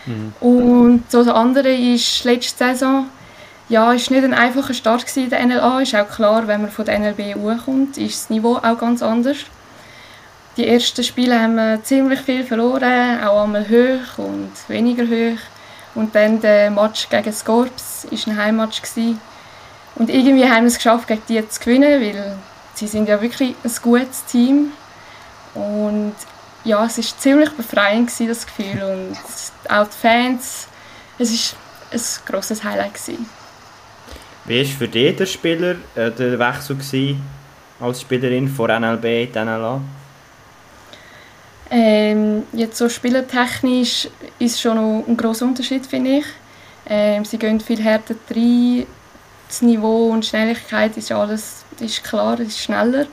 Mhm. 0.07 0.33
Und 0.41 1.05
so 1.11 1.23
das 1.23 1.35
andere 1.35 1.73
ist 1.73 2.25
letzte 2.25 2.65
Saison, 2.65 3.07
ja, 3.69 3.93
es 3.93 4.11
war 4.11 4.17
nicht 4.17 4.25
ein 4.25 4.35
einfacher 4.35 4.73
Start 4.73 5.17
in 5.17 5.29
der 5.29 5.45
NLA. 5.45 5.81
Ist 5.83 5.95
auch 5.95 6.09
klar, 6.09 6.47
wenn 6.47 6.63
man 6.63 6.71
von 6.71 6.87
der 6.87 6.99
NLB 6.99 7.35
hochkommt, 7.37 7.99
ist 7.99 8.23
das 8.23 8.31
Niveau 8.31 8.57
auch 8.57 8.79
ganz 8.79 9.03
anders. 9.03 9.39
die 10.57 10.67
ersten 10.67 11.05
Spiele 11.05 11.41
haben 11.41 11.55
wir 11.55 11.85
ziemlich 11.85 12.21
viel 12.21 12.45
verloren, 12.45 13.23
auch 13.23 13.45
einmal 13.45 13.69
hoch 13.69 14.19
und 14.19 14.51
weniger 14.69 15.05
hoch. 15.05 15.39
Und 15.95 16.15
dann 16.15 16.41
der 16.41 16.71
Match 16.71 17.09
gegen 17.09 17.33
Scorps 17.33 18.07
war 18.11 18.19
ein 18.27 18.37
Heimmatch. 18.37 18.83
Und 19.95 20.11
irgendwie 20.11 20.49
haben 20.49 20.63
wir 20.63 20.69
es 20.69 20.77
geschafft, 20.77 21.07
gegen 21.07 21.23
die 21.29 21.49
zu 21.49 21.61
gewinnen, 21.61 22.01
weil 22.01 22.37
sie 22.75 22.87
sind 22.87 23.09
ja 23.09 23.21
wirklich 23.21 23.55
ein 23.63 23.73
gutes 23.83 24.25
Team. 24.25 24.73
Und 25.55 26.15
ja, 26.65 26.85
es 26.87 26.99
war 26.99 27.19
ziemlich 27.19 27.51
befreiend, 27.51 28.11
das 28.19 28.47
Gefühl. 28.47 28.83
Und 28.83 29.17
auch 29.71 29.87
die 29.87 29.97
Fans, 29.97 30.69
es 31.19 31.55
war 31.55 31.99
ein 31.99 32.27
grosses 32.27 32.65
Highlight. 32.65 32.95
Gewesen. 32.95 33.38
Wie 34.49 34.65
war 34.65 34.79
für 34.79 34.89
dich 34.89 35.15
der 35.15 35.27
Spieler 35.27 35.77
äh, 35.95 36.11
der 36.11 36.39
Wechsel 36.39 36.77
gewesen, 36.77 37.23
als 37.79 38.01
Spielerin 38.01 38.49
von 38.49 38.71
NLB 38.71 39.05
in 39.05 39.33
die 39.33 39.39
NLA? 39.39 39.81
Ähm, 41.71 42.45
jetzt 42.55 42.79
so 42.79 42.89
spielertechnisch 42.89 44.09
ist 44.39 44.59
schon 44.59 44.77
noch 44.77 45.07
ein 45.07 45.19
großer 45.19 45.45
Unterschied, 45.45 45.85
finde 45.85 46.21
ich. 46.21 46.25
Ähm, 46.89 47.27
sie 47.27 47.39
gehen 47.39 47.61
viel 47.61 47.83
härter 47.83 48.15
rein, 48.35 48.87
das 49.49 49.61
Niveau 49.61 50.09
und 50.09 50.25
Schnelligkeit 50.25 50.97
ist 50.97 51.13
alles 51.13 51.67
ist 51.79 52.03
klar, 52.03 52.41
ist 52.41 52.59
schneller. 52.59 53.07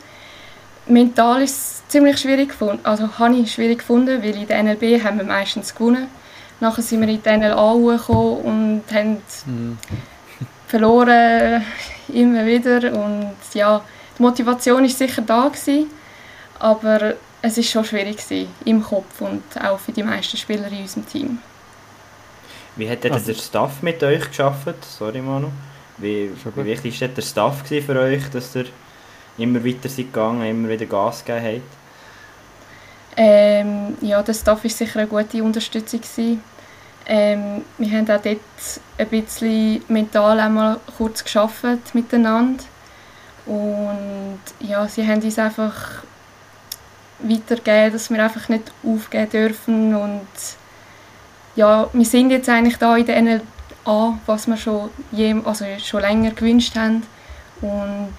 Mental 0.87 1.41
ist 1.41 1.57
es 1.57 1.83
ziemlich 1.89 2.17
schwierig 2.17 2.49
gefunden, 2.49 2.79
also 2.83 3.19
habe 3.19 3.35
ich 3.35 3.51
schwierig 3.51 3.79
gefunden, 3.79 4.23
weil 4.23 4.35
in 4.35 4.47
der 4.47 4.63
NLB 4.63 5.03
haben 5.03 5.17
wir 5.17 5.25
meistens 5.25 5.75
gewonnen. 5.75 6.07
Nachher 6.61 6.81
sind 6.81 7.01
wir 7.01 7.09
in 7.09 7.21
die 7.21 7.29
NLA 7.29 7.73
gekommen 7.73 8.37
und 8.37 8.83
haben 8.93 9.17
mhm. 9.45 9.77
Verloren, 10.75 11.63
immer 12.09 12.45
wieder. 12.45 12.91
Und 12.93 13.35
ja, 13.53 13.81
die 14.17 14.21
Motivation 14.21 14.81
war 14.81 14.89
sicher 14.89 15.21
da 15.21 15.47
gewesen, 15.47 15.89
aber 16.59 17.15
es 17.41 17.57
war 17.57 17.63
schon 17.63 17.85
schwierig 17.85 18.17
gewesen, 18.17 18.49
im 18.65 18.83
Kopf 18.83 19.21
und 19.21 19.43
auch 19.63 19.79
für 19.79 19.93
die 19.93 20.03
meisten 20.03 20.37
Spieler 20.37 20.67
in 20.67 20.81
unserem 20.81 21.07
Team. 21.07 21.37
Wie 22.75 22.89
hat 22.89 23.05
also, 23.09 23.31
der 23.31 23.39
Staff 23.39 23.81
mit 23.81 24.03
euch 24.03 24.27
geschafft? 24.27 24.83
Sorry 24.83 25.21
Manu. 25.21 25.49
Wie, 25.97 26.29
wie 26.55 26.65
wichtig 26.65 26.99
war 26.99 27.07
der 27.07 27.21
Staff 27.21 27.63
für 27.65 27.99
euch, 27.99 28.29
dass 28.31 28.53
ihr 28.55 28.65
immer 29.37 29.63
weiter 29.63 29.87
seid 29.87 30.11
gegangen, 30.11 30.45
immer 30.45 30.67
wieder 30.67 30.85
Gas 30.85 31.23
gegeben 31.23 31.45
habt? 31.45 31.61
Ähm, 33.17 33.95
ja, 34.01 34.21
der 34.21 34.33
Staff 34.33 34.61
war 34.61 34.69
sicher 34.69 34.99
eine 34.99 35.07
gute 35.07 35.41
Unterstützung. 35.41 36.01
Ähm, 37.07 37.63
wir 37.77 37.97
haben 37.97 38.09
auch 38.09 38.21
dort 38.21 38.39
ein 38.97 39.07
bisschen 39.09 39.83
mental 39.87 40.39
einmal 40.39 40.79
kurz 40.97 41.23
geschafft 41.23 41.93
miteinander. 41.93 42.63
Und 43.45 44.39
ja, 44.59 44.87
sie 44.87 45.07
haben 45.07 45.21
uns 45.21 45.37
einfach 45.37 46.03
weitergeben, 47.19 47.93
dass 47.93 48.09
wir 48.09 48.23
einfach 48.23 48.49
nicht 48.49 48.71
aufgeben 48.83 49.29
dürfen 49.29 49.95
und 49.95 50.27
ja, 51.55 51.87
wir 51.93 52.05
sind 52.05 52.31
jetzt 52.31 52.49
eigentlich 52.49 52.77
da 52.77 52.97
in 52.97 53.05
der 53.05 53.21
NLA, 53.21 54.19
was 54.25 54.47
wir 54.47 54.57
schon, 54.57 54.89
je, 55.11 55.35
also 55.45 55.65
schon 55.79 56.01
länger 56.01 56.31
gewünscht 56.31 56.75
haben 56.75 57.03
und 57.61 58.13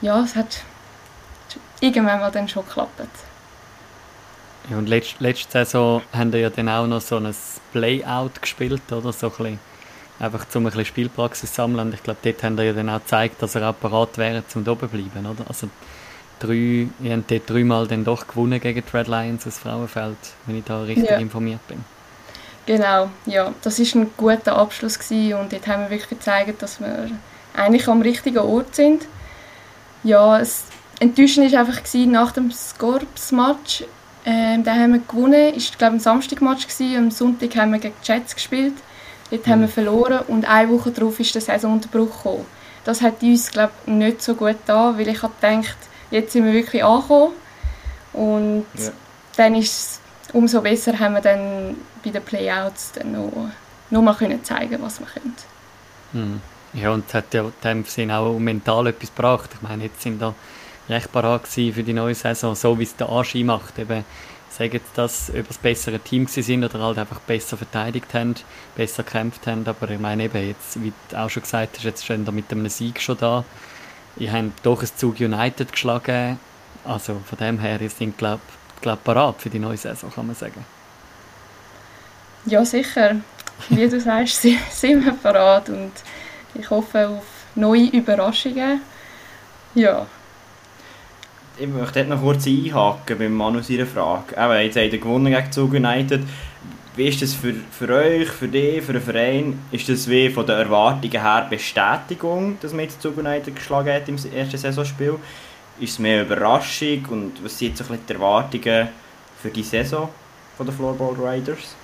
ja, 0.00 0.20
es 0.20 0.34
hat 0.34 0.62
irgendwann 1.80 2.20
mal 2.20 2.30
dann 2.30 2.48
schon 2.48 2.64
geklappt. 2.64 3.00
Ja, 4.70 4.78
und 4.78 4.88
letzt, 4.88 5.20
letzte 5.20 5.50
Saison 5.50 6.00
haben 6.12 6.32
wir 6.32 6.40
ja 6.40 6.50
dann 6.50 6.68
auch 6.68 6.86
noch 6.86 7.00
so 7.00 7.16
ein 7.16 7.34
Playout 7.72 8.40
gespielt, 8.40 8.82
oder? 8.92 9.12
So 9.12 9.26
ein 9.26 9.32
bisschen, 9.32 9.58
einfach 10.20 10.46
um 10.54 10.62
ein 10.62 10.64
bisschen 10.66 10.84
Spielpraxis 10.84 11.54
sammeln. 11.54 11.88
Und 11.88 11.94
ich 11.94 12.02
glaube, 12.02 12.20
dort 12.22 12.42
haben 12.44 12.56
wir 12.56 12.64
ja 12.64 12.72
dann 12.72 12.88
auch 12.88 13.00
gezeigt, 13.00 13.42
dass 13.42 13.56
er 13.56 13.68
auch 13.68 13.74
bereit 13.74 14.16
wäre, 14.16 14.46
zum 14.46 14.66
oben 14.66 14.88
bleiben, 14.88 15.26
oder? 15.26 15.44
Also 15.48 15.68
drei, 16.38 16.86
ihr 17.00 17.16
habt 17.16 17.30
dort 17.30 17.50
dreimal 17.50 17.88
dann 17.88 18.04
doch 18.04 18.28
gewonnen 18.28 18.60
gegen 18.60 18.82
die 18.84 18.96
Red 18.96 19.08
Lions 19.08 19.46
aus 19.46 19.58
Frauenfeld, 19.58 20.16
wenn 20.46 20.58
ich 20.58 20.64
da 20.64 20.82
richtig 20.82 21.10
ja. 21.10 21.18
informiert 21.18 21.66
bin. 21.66 21.84
Genau, 22.66 23.10
ja, 23.26 23.52
das 23.62 23.80
war 23.80 24.00
ein 24.00 24.10
guter 24.16 24.56
Abschluss 24.56 24.98
gewesen 24.98 25.34
und 25.34 25.52
dort 25.52 25.66
haben 25.66 25.82
wir 25.82 25.90
wirklich 25.90 26.10
gezeigt, 26.10 26.62
dass 26.62 26.80
wir 26.80 27.10
eigentlich 27.56 27.88
am 27.88 28.02
richtigen 28.02 28.38
Ort 28.38 28.76
sind. 28.76 29.06
Ja, 30.04 30.38
es 30.38 30.62
enttäuschend 31.00 31.50
war 31.52 31.60
einfach 31.60 31.82
gewesen, 31.82 32.12
nach 32.12 32.32
dem 32.32 32.52
Scorps-Match, 32.52 33.84
ähm, 34.24 34.64
da 34.64 34.74
haben 34.74 34.92
wir 34.92 35.00
gewonnen, 35.00 35.54
ist 35.54 35.78
glaube 35.78 35.96
ein 35.96 36.00
Samstagmatch 36.00 36.68
gewesen, 36.68 36.96
am 36.96 37.10
Sonntag 37.10 37.56
haben 37.56 37.72
wir 37.72 37.78
gegen 37.78 37.94
die 38.04 38.12
Jets 38.12 38.34
gespielt, 38.34 38.74
dort 39.30 39.46
mhm. 39.46 39.50
haben 39.50 39.60
wir 39.60 39.68
mhm. 39.68 39.72
verloren 39.72 40.20
und 40.28 40.44
eine 40.48 40.70
Woche 40.70 40.90
darauf 40.90 41.18
ist 41.20 41.34
der 41.34 41.42
Saisonunterbruch 41.42 42.16
gekommen. 42.16 42.46
Das 42.84 43.02
hat 43.02 43.22
uns 43.22 43.50
glaube 43.50 43.72
nicht 43.86 44.22
so 44.22 44.34
gut 44.34 44.56
da, 44.66 44.96
weil 44.96 45.08
ich 45.08 45.22
habe 45.22 45.34
gedacht, 45.40 45.76
jetzt 46.10 46.32
sind 46.32 46.44
wir 46.44 46.52
wirklich 46.52 46.82
angekommen. 46.84 47.34
Und 48.12 48.66
ja. 48.74 48.90
dann 49.36 49.54
ist 49.54 49.72
es 49.72 50.00
umso 50.32 50.60
besser, 50.60 50.98
haben 50.98 51.14
wir 51.14 51.20
dann 51.20 51.76
bei 52.02 52.10
den 52.10 52.22
Playouts 52.22 52.92
dann 52.92 53.12
noch, 53.12 53.50
noch 53.90 54.02
mal 54.02 54.14
können 54.14 54.42
zeigen, 54.42 54.78
was 54.80 55.00
wir 55.00 55.06
können. 55.06 55.36
Hm. 56.12 56.40
Ja, 56.72 56.90
und 56.90 57.04
es 57.08 57.14
hat 57.14 57.34
ja 57.34 57.50
dem 57.64 57.84
Sinne 57.84 58.16
auch 58.16 58.38
mental 58.38 58.86
etwas 58.86 59.14
gebracht. 59.14 59.50
Ich 59.54 59.62
meine, 59.68 59.84
jetzt 59.84 60.02
sind 60.02 60.22
da 60.22 60.34
recht 60.90 61.12
parat 61.12 61.46
für 61.46 61.82
die 61.82 61.92
neue 61.92 62.14
Saison, 62.14 62.54
so 62.54 62.78
wie 62.78 62.84
es 62.84 62.96
der 62.96 63.08
Anschein 63.08 63.46
macht. 63.46 63.78
Eben, 63.78 64.04
sagen 64.50 64.80
dass 64.94 65.30
ob 65.30 65.46
das 65.46 65.58
bessere 65.58 65.98
Team 66.00 66.26
sind 66.26 66.64
oder 66.64 66.80
halt 66.80 66.98
einfach 66.98 67.20
besser 67.20 67.56
verteidigt 67.56 68.12
haben, 68.12 68.34
besser 68.76 69.02
gekämpft 69.02 69.46
haben. 69.46 69.66
Aber 69.66 69.90
ich 69.90 70.00
meine 70.00 70.24
eben, 70.24 70.48
jetzt, 70.48 70.82
wie 70.82 70.92
du 71.08 71.18
auch 71.18 71.30
schon 71.30 71.42
gesagt 71.42 71.76
hast, 71.76 71.84
jetzt 71.84 72.04
stehen 72.04 72.26
wir 72.26 72.32
mit 72.32 72.50
einem 72.50 72.68
Sieg 72.68 73.00
schon 73.00 73.18
da. 73.18 73.44
Ich 74.16 74.30
habe 74.30 74.50
doch 74.62 74.82
ein 74.82 74.88
Zug 74.96 75.20
United 75.20 75.72
geschlagen. 75.72 76.38
Also 76.84 77.20
von 77.24 77.38
dem 77.38 77.58
her, 77.58 77.78
sind 77.88 78.18
glaube 78.18 78.40
glaub, 78.80 79.04
parat 79.04 79.40
für 79.40 79.50
die 79.50 79.58
neue 79.58 79.76
Saison, 79.76 80.10
kann 80.12 80.26
man 80.26 80.36
sagen. 80.36 80.64
Ja, 82.46 82.64
sicher. 82.64 83.16
Wie 83.68 83.88
du 83.88 84.00
sagst, 84.00 84.42
sind 84.70 85.04
wir 85.04 85.12
parat 85.12 85.68
und 85.68 85.92
ich 86.54 86.68
hoffe 86.70 87.08
auf 87.08 87.24
neue 87.54 87.86
Überraschungen. 87.88 88.80
Ja. 89.74 90.06
Ich 91.60 91.68
möchte 91.68 92.04
noch 92.04 92.22
kurz 92.22 92.46
einhaken 92.46 93.18
beim 93.18 93.34
Manu 93.34 93.60
seiner 93.60 93.84
Frage. 93.84 94.32
Eben, 94.32 94.64
jetzt 94.64 94.76
habt 94.76 94.92
ihr 94.94 94.98
gewonnen 94.98 95.32
gegen 95.32 95.52
Zug 95.52 95.74
United 95.74 96.22
wie 96.96 97.08
ist 97.08 97.22
das 97.22 97.34
für, 97.34 97.54
für 97.70 97.88
euch, 97.94 98.28
für 98.28 98.48
dich, 98.48 98.82
für 98.82 98.92
den 98.92 99.02
Verein? 99.02 99.58
Ist 99.70 99.88
das 99.88 100.08
wie 100.08 100.28
von 100.28 100.44
den 100.44 100.58
Erwartungen 100.58 101.22
her 101.22 101.46
Bestätigung, 101.48 102.58
dass 102.60 102.72
man 102.72 102.82
jetzt 102.82 103.00
Zug 103.00 103.16
United 103.16 103.54
geschlagen 103.54 103.92
hat 103.92 104.08
im 104.08 104.16
ersten 104.16 104.58
Saisonspiel? 104.58 105.14
Ist 105.78 105.92
es 105.92 105.98
mehr 105.98 106.22
Überraschung 106.22 107.06
und 107.10 107.44
was 107.44 107.58
sind 107.58 107.78
jetzt 107.78 107.88
die 107.88 108.12
Erwartungen 108.12 108.88
für 109.40 109.48
die 109.48 109.62
Saison 109.62 110.08
von 110.56 110.66
den 110.66 110.74
Floorball 110.74 111.14
Riders? 111.14 111.74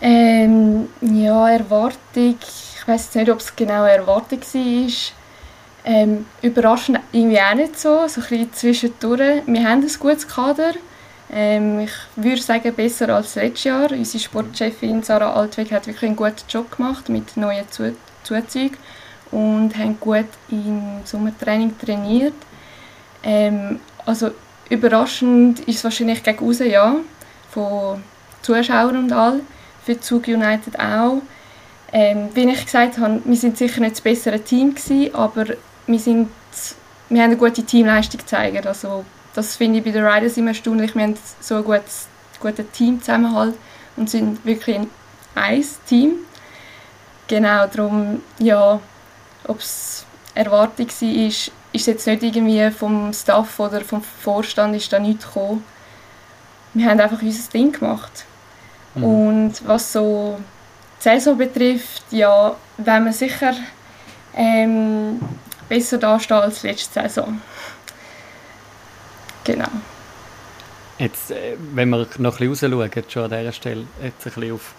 Ähm, 0.00 0.88
ja, 1.00 1.50
Erwartung, 1.50 2.36
ich 2.40 2.86
weiß 2.88 3.16
nicht, 3.16 3.30
ob 3.30 3.40
es 3.40 3.54
genau 3.54 3.82
eine 3.82 3.96
Erwartung 3.96 4.40
war. 4.40 5.17
Ähm, 5.84 6.26
überraschend 6.42 7.00
irgendwie 7.12 7.40
auch 7.40 7.54
nicht 7.54 7.78
so, 7.78 8.06
so 8.08 8.20
ein 8.20 8.26
bisschen 8.28 8.52
zwischendurch. 8.52 9.42
Wir 9.46 9.64
haben 9.64 9.82
ein 9.82 9.90
gutes 9.98 10.28
Kader, 10.28 10.74
ähm, 11.30 11.80
ich 11.80 11.92
würde 12.16 12.42
sagen, 12.42 12.74
besser 12.74 13.08
als 13.10 13.34
letztes 13.36 13.64
Jahr. 13.64 13.90
Unsere 13.90 14.22
Sportchefin 14.22 15.02
Sarah 15.02 15.34
Altweg 15.34 15.72
hat 15.72 15.86
wirklich 15.86 16.04
einen 16.04 16.16
guten 16.16 16.44
Job 16.48 16.76
gemacht 16.76 17.08
mit 17.08 17.36
neuen 17.36 17.64
Zuzügen 17.70 18.76
und 19.30 19.76
haben 19.76 19.98
gut 20.00 20.26
im 20.50 21.00
Sommertraining 21.04 21.78
trainiert. 21.78 22.34
Ähm, 23.22 23.80
also 24.06 24.30
überraschend 24.70 25.60
ist 25.60 25.78
es 25.78 25.84
wahrscheinlich 25.84 26.22
gegen 26.22 26.44
raus, 26.44 26.58
ja, 26.60 26.96
von 27.50 28.02
Zuschauern 28.42 28.96
und 28.96 29.12
all, 29.12 29.40
für 29.84 30.00
Zug 30.00 30.28
United 30.28 30.78
auch. 30.78 31.22
Ähm, 31.92 32.28
wie 32.34 32.48
ich 32.48 32.64
gesagt 32.64 32.98
habe, 32.98 33.20
wir 33.24 33.36
sind 33.36 33.56
sicher 33.56 33.80
nicht 33.80 33.92
das 33.92 34.00
bessere 34.02 34.40
Team 34.40 34.74
gewesen, 34.74 35.14
aber 35.14 35.46
wir, 35.88 35.98
sind, 35.98 36.28
wir 37.08 37.22
haben 37.22 37.30
eine 37.30 37.36
gute 37.36 37.64
Teamleistung 37.64 38.20
gezeigt. 38.20 38.66
Also 38.66 39.04
das 39.34 39.56
finde 39.56 39.78
ich 39.78 39.84
bei 39.84 39.90
den 39.90 40.04
Riders 40.04 40.36
immer 40.36 40.50
erstaunlich. 40.50 40.94
Wir 40.94 41.02
haben 41.02 41.14
so 41.40 41.56
ein 41.56 41.64
gutes, 41.64 42.06
guten 42.40 42.70
Teamzusammenhalt 42.70 43.54
und 43.96 44.08
sind 44.08 44.44
wirklich 44.44 44.76
ein 44.76 44.90
eins 45.34 45.80
Team. 45.86 46.12
Genau, 47.26 47.66
darum, 47.66 48.22
ja, 48.38 48.80
ob 49.46 49.58
es 49.58 50.06
Erwartung 50.34 50.86
war, 50.88 51.26
ist, 51.26 51.50
ist 51.72 51.86
jetzt 51.86 52.06
nicht 52.06 52.22
irgendwie 52.22 52.70
vom 52.70 53.12
Staff 53.12 53.58
oder 53.60 53.80
vom 53.80 54.02
Vorstand 54.02 54.76
ist 54.76 54.92
da 54.92 54.98
nichts 54.98 55.26
gekommen. 55.26 55.64
Wir 56.74 56.88
haben 56.88 57.00
einfach 57.00 57.20
unser 57.20 57.50
Ding 57.50 57.72
gemacht. 57.72 58.24
Mhm. 58.94 59.04
Und 59.04 59.66
was 59.66 59.92
so 59.92 60.38
die 60.98 61.02
Saison 61.02 61.36
betrifft, 61.36 62.04
ja, 62.10 62.56
wenn 62.76 63.04
wir 63.04 63.12
sicher 63.12 63.54
ähm, 64.34 65.20
besser 65.68 65.98
dastehen 65.98 66.40
als 66.40 66.62
letzte 66.62 67.00
Saison. 67.00 67.40
Genau. 69.44 69.68
Jetzt, 70.98 71.30
äh, 71.30 71.56
wenn 71.74 71.90
wir 71.90 72.06
noch 72.18 72.40
ein 72.40 72.48
bisschen 72.50 72.72
rausschauen, 72.72 73.04
schon 73.08 73.22
an 73.24 73.30
dieser 73.30 73.52
Stelle, 73.52 73.86
jetzt 74.02 74.26
ein 74.26 74.32
bisschen 74.32 74.52
auf, 74.52 74.74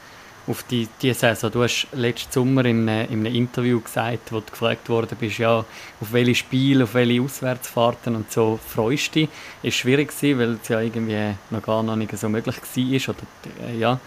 auf 0.48 0.64
die, 0.64 0.88
die 1.02 1.14
Saison. 1.14 1.52
Du 1.52 1.64
hast 1.64 1.88
letzten 1.94 2.32
Sommer 2.32 2.66
in, 2.66 2.90
einem, 2.90 3.12
in 3.12 3.26
einem 3.26 3.36
Interview 3.36 3.80
gesagt, 3.80 4.32
wo 4.32 4.40
du 4.40 4.52
gefragt 4.52 4.90
worden 4.90 5.18
bist, 5.20 5.38
ja, 5.38 5.60
auf 5.60 6.12
welche 6.12 6.36
Spiele, 6.36 6.84
auf 6.84 6.94
welche 6.94 7.22
Auswärtsfahrten 7.22 8.16
und 8.16 8.32
so 8.32 8.60
freust 8.68 9.16
du 9.16 9.22
dich. 9.22 9.30
Ist 9.64 9.78
schwierig 9.78 10.10
gewesen, 10.10 10.40
weil 10.40 10.60
es 10.62 10.68
ja 10.68 10.82
irgendwie 10.82 11.36
noch 11.52 11.64
gar 11.64 11.84
noch 11.84 11.96
nicht 11.96 12.18
so 12.18 12.28
möglich 12.28 12.58
war. 12.58 13.16
Oder, 13.16 13.70
äh, 13.70 13.78
ja. 13.78 14.00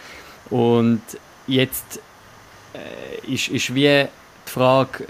Und 0.51 1.03
jetzt 1.47 1.99
äh, 2.75 3.33
ist, 3.33 3.49
ist 3.49 3.75
wie 3.75 4.07
die 4.47 4.51
Frage, 4.51 5.07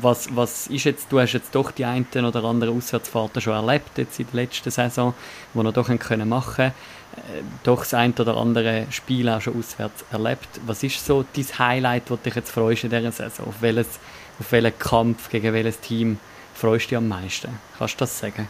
was, 0.00 0.34
was 0.34 0.66
ist 0.68 0.84
jetzt, 0.84 1.10
du 1.10 1.20
hast 1.20 1.32
jetzt 1.32 1.54
doch 1.54 1.70
die 1.70 1.84
einen 1.84 2.06
oder 2.14 2.44
anderen 2.44 2.76
Auswärtsfahrten 2.76 3.40
schon 3.40 3.54
erlebt 3.54 3.96
jetzt 3.96 4.18
in 4.20 4.26
der 4.32 4.42
letzten 4.42 4.70
Saison, 4.70 5.14
die 5.54 5.58
wir 5.58 5.72
doch 5.72 5.88
können 5.98 6.28
machen 6.28 6.54
können. 6.54 6.72
Äh, 7.16 7.42
doch 7.64 7.80
das 7.80 7.94
ein 7.94 8.12
oder 8.12 8.36
andere 8.36 8.86
Spiel 8.90 9.28
auch 9.28 9.40
schon 9.40 9.58
auswärts 9.58 10.04
erlebt. 10.12 10.48
Was 10.66 10.82
ist 10.82 11.04
so 11.04 11.24
dein 11.34 11.58
Highlight, 11.58 12.10
das 12.10 12.22
dich 12.22 12.34
jetzt 12.34 12.50
freust 12.50 12.84
in 12.84 12.90
dieser 12.90 13.12
Saison? 13.12 13.48
Auf, 13.48 13.60
welches, 13.60 13.98
auf 14.38 14.52
welchen 14.52 14.78
Kampf, 14.78 15.28
gegen 15.30 15.52
welches 15.52 15.80
Team 15.80 16.18
freust 16.54 16.86
du 16.86 16.88
dich 16.90 16.98
am 16.98 17.08
meisten? 17.08 17.58
Kannst 17.78 17.94
du 17.94 17.98
das 17.98 18.18
sagen? 18.18 18.48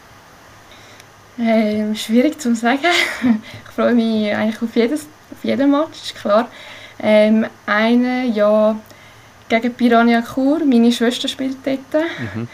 Ähm, 1.40 1.94
schwierig 1.94 2.40
zu 2.40 2.54
sagen. 2.54 2.80
ich 3.22 3.74
freue 3.74 3.94
mich 3.94 4.34
eigentlich 4.34 4.60
auf, 4.60 4.74
jedes, 4.74 5.02
auf 5.30 5.44
jeden 5.44 5.70
Match, 5.70 6.14
klar. 6.14 6.48
Ähm, 7.00 7.46
eine, 7.64 8.26
ja, 8.26 8.76
gegen 9.48 9.74
Piranha 9.74 10.22
Chur. 10.22 10.60
Meine 10.64 10.92
Schwester 10.92 11.28
spielt 11.28 11.56
dort. 11.64 12.04
Mhm. 12.34 12.48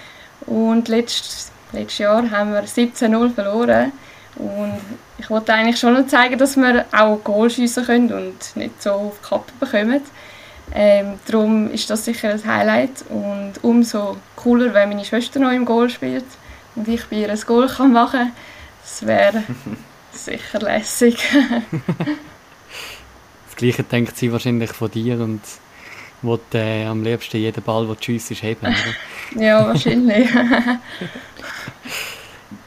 Und 0.47 0.89
letztes, 0.89 1.51
letztes 1.73 1.99
Jahr 1.99 2.31
haben 2.31 2.53
wir 2.53 2.65
17-0 2.65 3.35
verloren. 3.35 3.93
Und 4.37 4.81
ich 5.19 5.31
wollte 5.31 5.55
eigentlich 5.55 5.79
schon 5.79 5.95
noch 5.95 6.07
zeigen, 6.07 6.39
dass 6.39 6.57
wir 6.57 6.87
auch 6.93 7.23
Goal 7.23 7.49
schiessen 7.51 7.85
können 7.85 8.13
und 8.13 8.57
nicht 8.57 8.83
so 8.83 8.91
auf 8.91 9.19
die 9.23 9.29
Kappe 9.29 9.53
bekommen. 9.61 10.01
Ähm, 10.73 11.19
darum 11.27 11.71
ist 11.71 11.91
das 11.91 12.05
sicher 12.05 12.31
ein 12.31 12.45
Highlight 12.45 13.05
und 13.11 13.53
umso 13.63 14.17
cooler, 14.35 14.73
wenn 14.73 14.89
meine 14.89 15.05
Schwester 15.05 15.39
noch 15.39 15.53
im 15.53 15.65
Goal 15.67 15.91
spielt 15.91 16.25
und 16.75 16.89
ich 16.89 17.05
bei 17.07 17.17
ihr 17.17 17.31
ein 17.31 17.41
Goal 17.41 17.69
kann 17.69 17.93
machen 17.93 18.21
kann. 18.21 18.33
Das 18.83 19.07
wäre 19.07 19.45
sicher 20.13 20.61
lässig. 20.61 21.17
das 23.47 23.57
Gleiche 23.57 23.83
denkt 23.83 24.17
sie 24.17 24.33
wahrscheinlich 24.33 24.73
von 24.73 24.91
dir 24.91 25.21
und 25.21 25.43
will 26.25 26.41
äh, 26.55 26.85
am 26.87 27.03
liebsten 27.03 27.37
jeden 27.39 27.63
Ball, 27.63 27.87
der 27.87 27.99
Tschüss 27.99 28.31
ist, 28.31 28.43
heben. 28.43 28.75
Ja, 29.37 29.67
wahrscheinlich. 29.67 30.29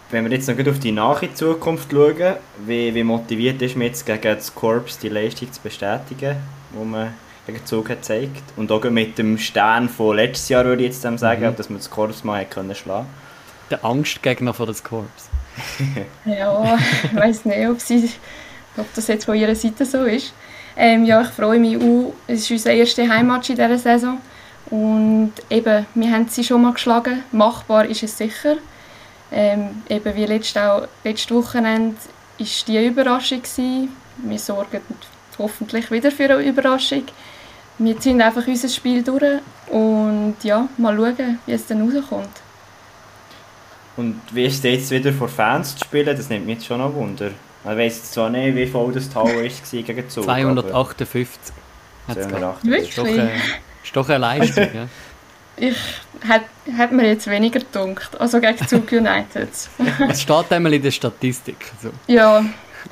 Wenn 0.09 0.23
wir 0.23 0.31
jetzt 0.31 0.47
noch 0.47 0.67
auf 0.67 0.79
die 0.79 0.93
nahe 0.93 1.33
Zukunft 1.33 1.91
schauen, 1.91 2.35
wie, 2.65 2.95
wie 2.95 3.03
motiviert 3.03 3.61
ist 3.61 3.75
man 3.75 3.87
jetzt 3.87 4.05
gegen 4.05 4.21
das 4.21 4.55
Korps 4.55 4.97
die 4.99 5.09
Leistung 5.09 5.51
zu 5.51 5.59
bestätigen, 5.61 6.37
die 6.71 6.85
man 6.85 7.13
gegen 7.45 7.65
Zug 7.65 7.89
hat 7.89 7.97
gezeigt 7.99 8.43
Und 8.55 8.71
auch 8.71 8.83
mit 8.85 9.17
dem 9.17 9.37
Stern 9.37 9.89
von 9.89 10.15
letztes 10.15 10.49
Jahr 10.49 10.65
würde 10.65 10.83
ich 10.83 10.93
jetzt 10.93 11.01
sagen, 11.01 11.45
mhm. 11.45 11.55
dass 11.55 11.69
man 11.69 11.79
das 11.79 11.89
Korps 11.89 12.23
mal 12.23 12.41
hat 12.41 12.51
können 12.51 12.75
schlagen 12.75 13.07
Der 13.69 13.83
Angstgegner 13.83 14.53
von 14.53 14.67
das 14.67 14.83
Korps. 14.83 15.29
ja, 16.25 16.77
ich 17.03 17.15
weiß 17.15 17.45
nicht, 17.45 17.67
ob, 17.67 17.81
sie, 17.81 18.09
ob 18.77 18.93
das 18.93 19.07
jetzt 19.07 19.25
von 19.25 19.35
ihrer 19.35 19.55
Seite 19.55 19.85
so 19.85 20.03
ist. 20.03 20.33
Ähm, 20.77 21.05
ja, 21.05 21.21
ich 21.21 21.29
freue 21.29 21.59
mich 21.59 21.77
auch. 21.77 22.13
Es 22.27 22.41
ist 22.41 22.51
unser 22.51 22.71
erster 22.71 23.07
Heimmatch 23.09 23.49
in 23.49 23.55
dieser 23.55 23.77
Saison. 23.79 24.19
Und 24.69 25.33
eben, 25.49 25.85
wir 25.95 26.11
haben 26.11 26.27
sie 26.29 26.43
schon 26.43 26.61
mal 26.61 26.73
geschlagen. 26.73 27.23
Machbar 27.31 27.85
ist 27.85 28.03
es 28.03 28.17
sicher. 28.17 28.57
Ähm, 29.31 29.81
eben 29.89 30.15
wie 30.15 30.25
letztes, 30.25 30.61
auch, 30.61 30.87
Wochenende 31.29 31.95
war 32.37 32.47
die 32.67 32.85
Überraschung. 32.85 33.41
Gewesen. 33.41 33.89
Wir 34.17 34.39
sorgen 34.39 34.81
hoffentlich 35.39 35.89
wieder 35.91 36.11
für 36.11 36.29
eine 36.29 36.43
Überraschung. 36.43 37.03
Wir 37.79 37.99
ziehen 37.99 38.21
einfach 38.21 38.45
unser 38.47 38.69
Spiel 38.69 39.03
durch 39.03 39.39
und 39.69 40.35
ja, 40.43 40.67
mal 40.77 40.95
schauen, 40.95 41.39
wie 41.45 41.51
es 41.51 41.67
dann 41.67 41.81
rauskommt. 41.81 42.29
Und 43.97 44.21
wie 44.31 44.45
ist 44.45 44.57
es 44.57 44.63
jetzt 44.63 44.91
wieder 44.91 45.11
vor 45.11 45.27
Fans 45.27 45.75
zu 45.75 45.85
spielen? 45.85 46.15
Das 46.15 46.29
nimmt 46.29 46.45
mich 46.45 46.57
jetzt 46.57 46.67
schon 46.67 46.79
noch 46.79 46.93
Wunder. 46.93 47.31
Ich 47.63 47.77
weiss 47.77 48.11
zwar 48.11 48.29
nicht, 48.29 48.55
wie 48.55 48.67
voll 48.67 48.93
das 48.93 49.09
Tower 49.09 49.27
war 49.27 49.43
gegen 49.43 50.09
Zug. 50.09 50.23
258. 50.23 51.53
258. 52.07 52.63
Wirklich? 52.63 52.95
Das 52.95 53.07
ist 53.83 53.95
doch, 53.95 54.09
eine 54.09 54.17
Leistung. 54.17 54.67
ja. 54.73 54.87
Ich 55.59 55.75
hätte 56.77 56.93
mir 56.93 57.07
jetzt 57.07 57.27
weniger 57.27 57.59
gedunkt. 57.59 58.09
Also 58.19 58.39
gegen 58.39 58.67
Zug 58.67 58.91
United. 58.91 59.49
Es 60.09 60.21
steht 60.21 60.51
einmal 60.51 60.73
in 60.73 60.83
der 60.83 60.91
Statistik. 60.91 61.71
So. 61.81 61.89
Ja, 62.05 62.45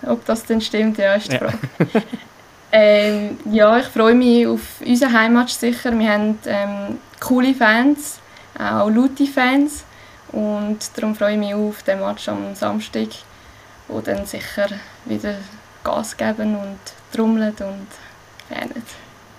ob 0.04 0.26
das 0.26 0.44
denn 0.46 0.62
stimmt, 0.62 0.98
ja, 0.98 1.14
ist 1.14 1.32
die 1.32 1.38
Frage. 1.38 1.58
Ja. 1.80 2.02
ähm, 2.72 3.38
ja, 3.52 3.78
ich 3.78 3.86
freue 3.86 4.16
mich 4.16 4.48
auf 4.48 4.62
unseren 4.84 5.14
Heimatmatch 5.14 5.54
sicher. 5.54 5.98
Wir 5.98 6.12
haben 6.12 6.40
ähm, 6.48 6.98
coole 7.20 7.54
Fans, 7.54 8.20
auch 8.58 8.90
laute 8.90 9.28
Fans. 9.28 9.86
Und 10.30 10.80
darum 10.96 11.16
freue 11.16 11.34
ich 11.34 11.40
mich 11.40 11.54
auf 11.54 11.84
den 11.84 12.00
Match 12.00 12.28
am 12.28 12.56
Samstag 12.56 13.10
die 13.88 14.04
dann 14.04 14.26
sicher 14.26 14.68
wieder 15.06 15.36
Gas 15.84 16.18
geben 16.18 16.56
und 16.56 16.80
trommeln 17.14 17.50
und 17.52 17.88
fanen. 18.50 18.84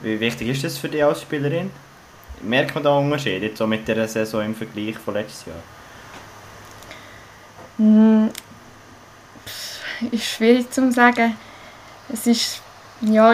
Wie 0.03 0.21
wichtig 0.21 0.49
ist 0.49 0.65
das 0.65 0.79
für 0.79 0.89
dich 0.89 1.05
als 1.05 1.23
Spielerin? 1.23 1.71
Merkt 2.43 2.75
man 2.75 2.85
da 2.85 2.97
einen 2.97 3.07
Unterschied 3.07 3.43
jetzt 3.43 3.59
so 3.59 3.67
mit 3.67 3.89
der 3.89 4.07
Saison 4.09 4.45
im 4.45 4.55
Vergleich 4.55 4.99
von 4.99 5.15
letztes 5.15 5.47
Jahr? 5.47 5.57
Mm, 7.79 8.29
ist 10.11 10.25
schwierig 10.25 10.71
zu 10.71 10.93
sagen. 10.93 11.37
Es 12.13 12.27
ist, 12.27 12.61
ja, 13.01 13.33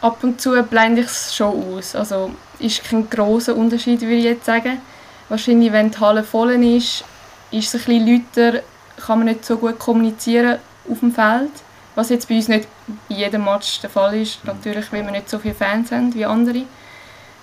ab 0.00 0.22
und 0.22 0.40
zu 0.40 0.62
blende 0.64 1.02
ich 1.02 1.06
es 1.06 1.34
schon 1.34 1.76
aus. 1.76 1.94
Also 1.94 2.32
ist 2.58 2.84
kein 2.84 3.08
großer 3.08 3.54
Unterschied, 3.56 4.00
würde 4.00 4.16
ich 4.16 4.24
jetzt 4.24 4.46
sagen. 4.46 4.80
Wahrscheinlich, 5.28 5.72
wenn 5.72 5.90
die 5.90 5.98
Halle 5.98 6.22
voll 6.22 6.50
ist, 6.62 7.04
ist 7.50 7.74
es 7.74 7.86
ein 7.88 8.04
bisschen 8.04 8.24
lauter 8.34 8.62
kann 9.06 9.18
man 9.18 9.28
nicht 9.28 9.44
so 9.44 9.56
gut 9.56 9.78
kommunizieren 9.78 10.58
auf 10.90 11.00
dem 11.00 11.12
Feld, 11.12 11.50
was 11.94 12.10
jetzt 12.10 12.28
bei 12.28 12.36
uns 12.36 12.48
nicht 12.48 12.68
in 13.08 13.16
jedem 13.16 13.44
Match 13.44 13.80
der 13.80 13.90
Fall 13.90 14.20
ist, 14.20 14.44
natürlich, 14.44 14.92
weil 14.92 15.04
wir 15.04 15.12
nicht 15.12 15.28
so 15.28 15.38
viele 15.38 15.54
Fans 15.54 15.92
haben 15.92 16.14
wie 16.14 16.24
andere. 16.24 16.62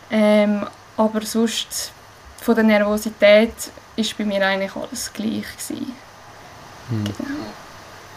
Ähm, 0.10 0.65
aber 0.97 1.21
sonst 1.21 1.91
von 2.41 2.56
der 2.56 2.63
Nervosität 2.63 3.54
ist 3.95 4.17
bei 4.17 4.26
mir 4.26 4.45
eigentlich 4.45 4.76
alles 4.76 5.12
gleich 5.13 5.45
gewesen. 5.58 5.93
Hm. 6.89 7.04
Genau. 7.04 7.39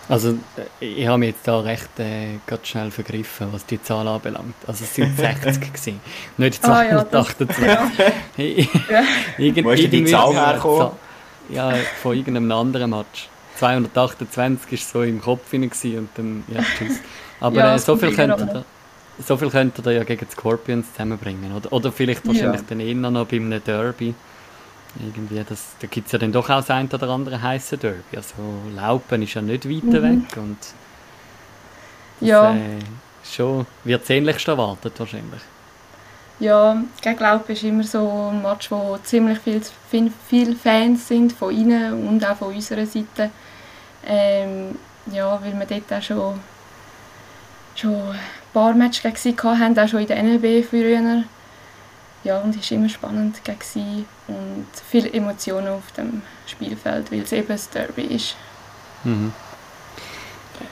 Also 0.09 0.39
äh, 0.81 0.85
ich 0.85 1.07
habe 1.07 1.19
mich 1.19 1.31
jetzt 1.31 1.49
da 1.49 1.61
recht 1.61 1.99
äh, 1.99 2.39
ganz 2.47 2.67
schnell 2.67 2.91
vergriffen, 2.91 3.49
was 3.53 3.65
die 3.65 3.83
Zahl 3.83 4.07
anbelangt. 4.07 4.55
Also 4.67 4.85
es 4.85 4.95
sind 4.95 5.17
60 5.19 5.61
gewesen, 5.61 6.01
nicht 6.37 6.63
228. 6.63 7.69
Ah, 7.69 7.91
ja, 8.37 8.45
ja. 8.45 9.03
Irgend, 9.39 9.65
Wo 9.65 9.71
ist 9.71 9.93
die 9.93 10.05
Zahl 10.05 10.35
hergekommen? 10.35 10.91
Ja, 11.51 11.75
von 12.03 12.17
irgendeinem 12.17 12.53
anderen 12.53 12.91
Match. 12.91 13.29
228 13.57 14.71
war 14.73 14.79
so 14.79 15.03
im 15.03 15.21
Kopf 15.21 15.53
und 15.53 16.09
dann, 16.17 16.45
ja, 16.49 16.63
tschüss. 16.77 17.01
Aber 17.41 17.57
ja, 17.57 17.75
äh, 17.75 17.79
so, 17.79 17.97
viel 17.97 18.15
könnt 18.15 18.41
ihr, 18.41 18.65
so 19.25 19.37
viel 19.37 19.51
könnt 19.51 19.79
ihr 19.85 19.93
ja 19.93 20.05
gegen 20.05 20.27
die 20.27 20.33
Scorpions 20.33 20.91
zusammenbringen. 20.93 21.53
Oder, 21.55 21.73
oder 21.73 21.93
vielleicht 21.93 22.27
wahrscheinlich 22.27 22.61
ja. 22.63 22.67
dann 22.69 22.81
eher 22.81 22.95
noch 22.95 23.27
bei 23.27 23.37
einem 23.37 23.63
Derby. 23.63 24.15
Irgendwie, 24.99 25.43
das, 25.49 25.75
da 25.81 25.89
gibt 25.89 26.07
es 26.07 26.13
ja 26.13 26.19
dann 26.19 26.31
doch 26.31 26.49
auch 26.49 26.57
das 26.57 26.71
ein 26.71 26.89
oder 26.89 27.09
andere 27.09 27.41
heiße 27.41 27.79
Derby. 27.79 28.17
Also 28.17 28.35
Laupen 28.75 29.23
ist 29.23 29.35
ja 29.35 29.43
nicht 29.43 29.69
weit 29.69 29.85
mhm. 29.85 30.03
weg 30.03 30.37
und 30.37 30.59
das, 32.21 32.29
ja. 32.29 32.55
Äh, 32.55 32.79
schon 33.25 33.67
wird 33.83 34.09
ähnlichst 34.09 34.47
erwartet 34.47 34.93
wahrscheinlich. 34.99 35.43
Ja, 36.41 36.83
gegen 37.01 37.19
Laupen 37.19 37.53
ist 37.53 37.63
immer 37.63 37.85
so 37.85 38.31
ein 38.33 38.43
Match, 38.43 38.71
wo 38.71 38.99
ziemlich 39.03 39.39
viele 39.39 40.11
viel 40.29 40.57
Fans 40.57 41.09
sind 41.09 41.33
von 41.33 41.55
ihnen 41.55 42.09
und 42.09 42.25
auch 42.25 42.37
von 42.37 42.55
unserer 42.55 42.87
Seite. 42.87 43.31
Ähm, 44.07 44.77
ja, 45.13 45.41
weil 45.43 45.59
wir 45.59 45.67
dort 45.67 45.93
auch 45.93 46.03
schon, 46.03 46.41
schon 47.75 47.95
ein 47.95 48.19
paar 48.53 48.75
Matches 48.75 49.03
gegen 49.03 49.17
sie 49.17 49.37
hatten, 49.37 49.79
auch 49.79 49.89
schon 49.89 50.01
in 50.01 50.07
der 50.07 50.23
NLB 50.23 50.65
früher. 50.69 51.25
Ja, 52.25 52.39
und 52.39 52.57
es 52.57 52.71
war 52.71 52.79
immer 52.79 52.89
spannend 52.89 53.45
gegen 53.45 53.61
sie 53.61 54.07
und 54.29 54.67
viele 54.89 55.13
Emotionen 55.13 55.69
auf 55.69 55.93
dem 55.93 56.23
Spielfeld, 56.47 57.13
weil 57.13 57.21
es 57.21 57.33
eben 57.33 57.51
ein 57.53 57.61
Derby 57.75 58.03
ist. 58.03 58.35
Mhm. 59.05 59.33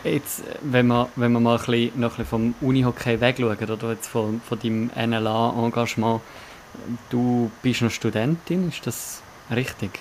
Jetzt, 0.04 0.42
wenn 0.62 0.86
wir, 0.86 1.08
wenn 1.16 1.32
wir 1.32 1.40
mal 1.40 1.58
ein 1.58 1.64
bisschen, 1.66 2.00
noch 2.00 2.12
ein 2.12 2.24
bisschen 2.24 2.26
vom 2.26 2.54
Unihockey 2.60 3.20
wegschauen, 3.20 3.70
oder 3.70 3.90
jetzt 3.90 4.06
von, 4.06 4.40
von 4.40 4.58
deinem 4.58 4.90
NLA-Engagement, 4.96 6.22
du 7.10 7.50
bist 7.62 7.82
noch 7.82 7.90
Studentin, 7.90 8.68
ist 8.68 8.86
das 8.86 9.20
richtig? 9.50 10.00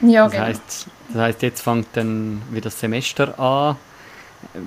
Ja, 0.00 0.24
das 0.24 0.32
genau. 0.32 0.44
Heisst, 0.44 0.86
das 1.08 1.22
heisst, 1.22 1.42
jetzt 1.42 1.62
fängt 1.62 1.88
dann 1.94 2.42
wieder 2.50 2.64
das 2.64 2.78
Semester 2.78 3.38
an. 3.38 3.76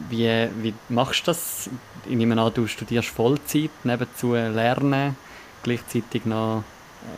Wie, 0.09 0.27
wie 0.61 0.73
machst 0.89 1.21
du 1.21 1.32
das? 1.32 1.69
Ich 2.05 2.15
nehme 2.15 2.39
an, 2.41 2.53
du 2.53 2.67
studierst 2.67 3.09
Vollzeit, 3.09 3.69
nebenzu 3.84 4.34
lernen, 4.34 5.15
gleichzeitig 5.63 6.25
noch 6.25 6.63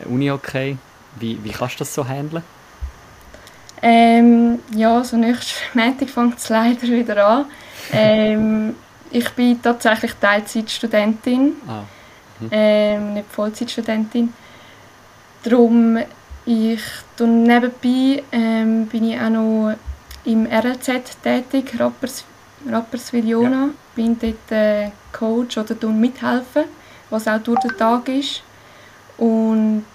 äh, 0.03 0.07
Unihockey. 0.07 0.77
Wie, 1.15 1.43
wie 1.43 1.49
kannst 1.51 1.75
du 1.75 1.79
das 1.79 1.93
so 1.93 2.07
handeln? 2.07 2.43
Ähm, 3.81 4.59
ja, 4.75 5.03
so 5.03 5.17
nächsten 5.17 5.55
Montag 5.73 6.09
fängt 6.09 6.37
es 6.37 6.49
leider 6.49 6.83
wieder 6.83 7.25
an. 7.25 7.45
Ähm, 7.91 8.75
ich 9.11 9.29
bin 9.31 9.61
tatsächlich 9.61 10.13
Teilzeitstudentin, 10.13 11.51
Ah, 11.67 11.83
ähm, 12.49 13.13
nicht 13.15 13.29
Vollzeitstudentin. 13.29 14.33
Darum, 15.43 15.97
ich 16.45 16.81
tue 17.17 17.27
nebenbei 17.27 18.23
ähm, 18.31 18.87
bin 18.87 19.09
ich 19.09 19.19
auch 19.19 19.29
noch 19.29 19.75
im 20.25 20.45
RLZ 20.45 21.21
tätig, 21.21 21.79
Rappers, 21.79 22.25
Rapperswil-Jona. 22.69 23.69
Bin 23.95 24.17
dort 24.19 24.51
äh, 24.51 24.91
Coach 25.11 25.57
oder 25.57 25.79
tue 25.79 25.91
mithelfen, 25.91 26.63
was 27.09 27.27
auch 27.27 27.39
durch 27.39 27.59
den 27.59 27.77
Tag 27.77 28.07
ist. 28.09 28.41
Und 29.17 29.85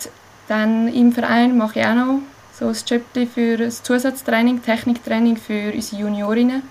dann 0.49 0.89
im 0.89 1.13
Verein 1.13 1.57
mache 1.57 1.81
ich 1.81 1.87
auch 1.87 1.95
noch 1.95 2.21
so 2.59 2.69
ein 2.69 2.77
Jobchen 2.87 3.29
für 3.29 3.57
das 3.57 3.83
Zusatztraining, 3.83 4.63
Techniktraining 4.63 5.37
für 5.37 5.73
unsere 5.73 6.03
Juniorinnen. 6.03 6.63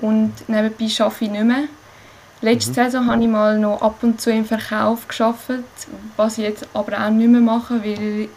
Und 0.00 0.32
nebenbei 0.48 0.88
arbeite 0.98 1.24
ich 1.24 1.30
nicht 1.30 1.44
mehr. 1.44 1.64
Letzte 2.40 2.74
Saison 2.74 3.06
habe 3.10 3.22
ich 3.22 3.28
mal 3.28 3.58
noch 3.58 3.82
ab 3.82 3.96
und 4.02 4.20
zu 4.20 4.30
im 4.30 4.44
Verkauf 4.44 5.08
geschafft, 5.08 5.50
was 6.16 6.38
ich 6.38 6.44
jetzt 6.44 6.68
aber 6.72 7.04
auch 7.04 7.10
nicht 7.10 7.28
mehr 7.28 7.40
mache, 7.40 7.82
weil 7.82 8.28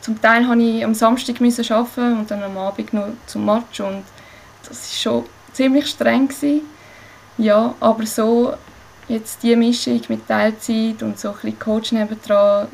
zum 0.00 0.20
Teil 0.20 0.46
habe 0.46 0.62
ich 0.62 0.84
am 0.84 0.94
Samstag 0.94 1.40
müssen 1.40 1.70
arbeiten 1.72 2.18
und 2.18 2.30
dann 2.30 2.42
am 2.42 2.56
Abend 2.58 2.92
noch 2.92 3.08
zum 3.26 3.44
Match 3.44 3.80
und 3.80 4.04
das 4.66 4.78
ist 4.78 5.00
schon 5.02 5.24
ziemlich 5.52 5.86
streng 5.88 6.28
gewesen. 6.28 6.62
Ja, 7.38 7.74
aber 7.80 8.06
so 8.06 8.54
jetzt 9.08 9.42
die 9.42 9.56
Mischung 9.56 10.00
mit 10.08 10.26
Teilzeit 10.28 11.02
und 11.02 11.18
so 11.18 11.28
ein 11.30 11.34
bisschen 11.34 11.58
Coach 11.58 11.92
nebendran 11.92 12.68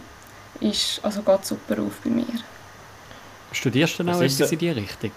ist 0.61 1.01
also 1.03 1.22
geht 1.22 1.45
super 1.45 1.81
auf 1.83 2.01
bei 2.03 2.11
mir. 2.11 2.27
studierst 3.53 3.99
du 3.99 4.05
dann 4.05 4.14
Was 4.14 4.20
auch 4.20 4.22
ist 4.22 4.41
etwas 4.41 4.53
in 4.53 4.59
die 4.59 4.70
Richtung? 4.70 5.12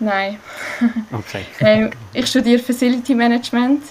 Nein, 0.00 0.40
Okay. 1.12 1.46
ähm, 1.60 1.90
ich 2.12 2.26
studiere 2.26 2.62
Facility 2.62 3.14
Management 3.14 3.82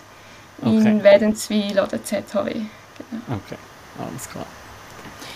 Okay. 0.61 0.77
in 0.77 1.03
Wädenswil 1.03 1.77
an 1.77 1.89
der 1.89 2.03
ZHW. 2.03 2.49
Okay, 3.27 3.57
alles 3.97 4.29
klar. 4.29 4.45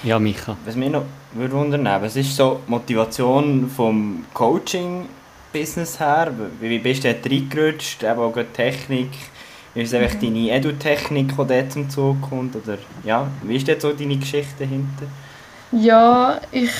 Ja, 0.07 0.19
Micha. 0.19 0.55
Was 0.63 0.77
mich 0.77 0.89
noch 0.89 1.03
würde 1.33 1.53
wundern, 1.53 1.83
was 2.01 2.15
ist 2.15 2.33
so 2.33 2.61
die 2.65 2.71
Motivation 2.71 3.69
vom 3.69 4.23
Coaching-Business 4.33 5.99
her? 5.99 6.31
Wie 6.61 6.79
bist 6.79 7.03
du 7.03 7.13
dort 7.13 7.25
reingerutscht? 7.29 8.03
Eben 8.03 8.19
auch 8.19 8.31
gerade 8.31 8.53
Technik. 8.53 9.09
Ist 9.75 9.93
es 9.93 9.93
einfach 9.93 10.17
deine 10.17 10.49
Edu-Technik, 10.49 11.31
die 11.31 11.35
dort 11.35 11.71
zum 11.73 11.89
Zug 11.89 12.21
kommt? 12.21 12.55
Oder, 12.55 12.77
ja, 13.03 13.27
wie 13.43 13.57
ist 13.57 13.67
dort 13.67 13.81
so 13.81 13.91
deine 13.91 14.15
Geschichte 14.15 14.59
dahinter? 14.59 15.07
Ja, 15.73 16.39
ich 16.53 16.71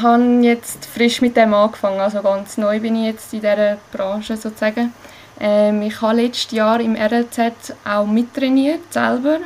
habe 0.00 0.40
jetzt 0.40 0.86
frisch 0.86 1.20
mit 1.20 1.36
dem 1.36 1.52
angefangen, 1.52 2.00
also 2.00 2.22
ganz 2.22 2.56
neu 2.56 2.80
bin 2.80 2.96
ich 2.96 3.12
jetzt 3.12 3.34
in 3.34 3.40
dieser 3.40 3.76
Branche 3.92 4.38
sozusagen. 4.38 4.94
Ähm, 5.38 5.82
ich 5.82 6.00
habe 6.00 6.22
letztes 6.22 6.52
Jahr 6.52 6.80
im 6.80 6.96
RLZ 6.96 7.74
auch 7.84 8.06
mittrainiert, 8.06 8.90
selber, 8.90 9.40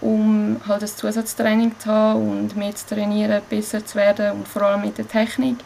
um 0.00 0.60
halt 0.66 0.82
ein 0.82 0.88
Zusatztraining 0.88 1.78
zu 1.78 1.90
haben 1.90 2.30
und 2.30 2.56
mehr 2.56 2.74
zu 2.74 2.86
trainieren, 2.86 3.42
besser 3.48 3.84
zu 3.84 3.96
werden 3.96 4.32
und 4.32 4.48
vor 4.48 4.62
allem 4.62 4.82
mit 4.82 4.98
der 4.98 5.08
Technik. 5.08 5.56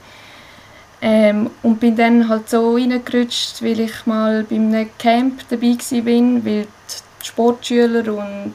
Ähm, 1.02 1.50
und 1.62 1.80
bin 1.80 1.96
dann 1.96 2.28
halt 2.28 2.50
so 2.50 2.74
reingerutscht, 2.74 3.62
weil 3.62 3.80
ich 3.80 4.06
mal 4.06 4.44
bei 4.44 4.56
einem 4.56 4.90
Camp 4.98 5.40
dabei 5.48 5.76
war, 5.78 6.02
bin, 6.02 6.44
weil 6.44 6.66
die 6.66 7.26
Sportschüler 7.26 8.12
und 8.12 8.54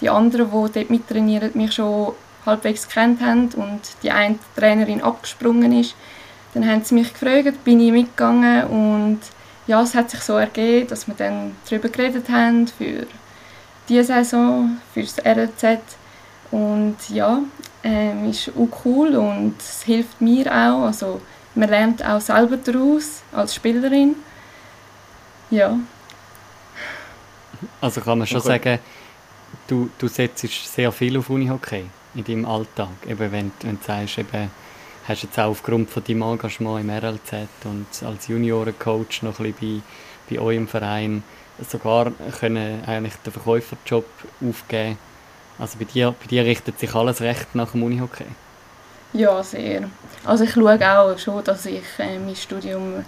die 0.00 0.10
anderen, 0.10 0.46
die 0.46 0.72
dort 0.72 0.90
mittrainieren, 0.90 1.50
mich 1.54 1.74
schon 1.74 2.14
halbwegs 2.44 2.88
kennt 2.88 3.20
haben 3.20 3.48
und 3.56 3.80
die 4.02 4.10
eine 4.10 4.38
Trainerin 4.56 5.02
abgesprungen 5.02 5.72
ist. 5.72 5.94
Dann 6.54 6.68
haben 6.68 6.82
sie 6.82 6.94
mich 6.94 7.12
gefragt, 7.12 7.62
bin 7.64 7.80
ich 7.80 7.92
mitgegangen 7.92 8.64
und 8.64 9.20
ja, 9.66 9.82
es 9.82 9.94
hat 9.94 10.10
sich 10.10 10.20
so 10.20 10.36
ergeben, 10.36 10.88
dass 10.88 11.06
wir 11.06 11.14
dann 11.14 11.54
darüber 11.68 11.90
geredet 11.90 12.28
haben 12.30 12.66
für 12.66 13.06
diese 13.88 14.04
Saison, 14.04 14.78
für 14.92 15.02
das 15.02 15.18
RLZ 15.24 15.98
und 16.50 16.96
ja, 17.10 17.42
ähm, 17.84 18.30
ist 18.30 18.50
auch 18.56 18.84
cool 18.84 19.16
und 19.16 19.60
es 19.60 19.82
hilft 19.82 20.20
mir 20.20 20.46
auch, 20.48 20.84
also 20.86 21.22
man 21.54 21.68
lernt 21.70 22.04
auch 22.04 22.20
selber 22.20 22.56
daraus 22.58 23.22
als 23.32 23.54
Spielerin. 23.54 24.16
Ja, 25.50 25.78
Also 27.80 28.00
kann 28.00 28.18
man 28.18 28.26
schon 28.26 28.40
Okay. 28.40 28.40
sagen, 28.40 28.80
du, 29.68 29.90
du 29.98 30.08
setzt 30.08 30.46
sehr 30.48 30.92
viel 30.92 31.18
auf 31.18 31.30
Unihockey 31.30 31.92
in 32.14 32.24
deinem 32.24 32.46
Alltag. 32.46 33.06
Eben 33.06 33.32
wenn, 33.32 33.52
wenn 33.62 33.78
du 33.78 33.84
sagst, 33.84 34.18
eben, 34.18 34.52
hast 35.04 35.22
jetzt 35.22 35.38
auch 35.38 35.50
aufgrund 35.50 35.90
von 35.90 36.04
deinem 36.04 36.22
Engagement 36.22 36.80
im 36.82 36.90
RLZ 36.90 37.64
und 37.64 38.02
als 38.04 38.28
Juniorencoach 38.28 39.22
noch 39.22 39.40
ein 39.40 39.52
bisschen 39.54 39.84
bei, 40.28 40.36
bei 40.36 40.40
euch 40.42 40.56
im 40.56 40.68
Verein 40.68 41.24
sogar 41.58 42.12
können 42.40 42.84
eigentlich 42.84 43.16
den 43.16 43.32
Verkäuferjob 43.32 44.06
aufgeben. 44.40 44.98
Also 45.58 45.78
bei 45.78 45.84
dir, 45.86 46.12
bei 46.12 46.26
dir 46.26 46.44
richtet 46.44 46.78
sich 46.78 46.94
alles 46.94 47.20
recht 47.20 47.54
nach 47.54 47.72
dem 47.72 47.82
Unihockey. 47.82 48.36
Ja, 49.12 49.42
sehr. 49.42 49.90
Also 50.24 50.44
ich 50.44 50.52
schaue 50.52 50.78
auch 50.98 51.18
schon, 51.18 51.42
dass 51.44 51.66
ich 51.66 51.84
äh, 51.98 52.18
mein 52.18 52.36
Studium 52.36 53.04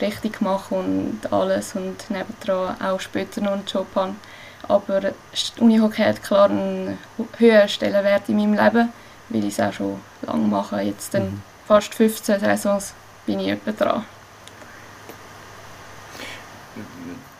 richtig 0.00 0.40
mache 0.40 0.74
und 0.74 1.20
alles 1.30 1.74
und 1.74 2.08
nebendran 2.10 2.80
auch 2.80 3.00
später 3.00 3.40
noch 3.40 3.52
einen 3.52 3.66
Job 3.66 3.94
habe. 3.94 4.14
Aber 4.62 5.00
die 5.00 5.60
Unihockey 5.60 6.02
hat 6.02 6.22
klar 6.22 6.50
einen 6.50 6.98
höheren 7.36 7.68
Stellenwert 7.68 8.28
in 8.28 8.36
meinem 8.36 8.54
Leben, 8.54 8.92
weil 9.28 9.44
ich 9.44 9.58
es 9.58 9.60
auch 9.60 9.72
schon 9.72 10.00
lange 10.22 10.46
mache. 10.48 10.80
Jetzt 10.80 11.14
dann 11.14 11.30
Mhm. 11.30 11.42
fast 11.66 11.94
15 11.94 12.40
Saisons 12.40 12.94
bin 13.26 13.40
ich 13.40 13.48
etwa 13.48 13.72
dran. 13.72 14.06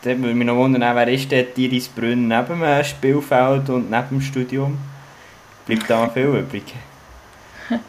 Dann 0.03 0.21
würde 0.21 0.35
mich 0.35 0.45
noch 0.45 0.57
wundern, 0.57 0.95
wer 0.95 1.07
ist 1.07 1.31
dort 1.31 1.57
Iris 1.57 1.87
Brünn 1.87 2.27
neben 2.27 2.59
dem 2.59 2.83
Spielfeld 2.83 3.69
und 3.69 3.89
neben 3.89 4.09
dem 4.09 4.21
Studium? 4.21 4.77
Bleibt 5.65 5.89
da 5.89 6.09
viel 6.09 6.25
übrig? 6.25 6.73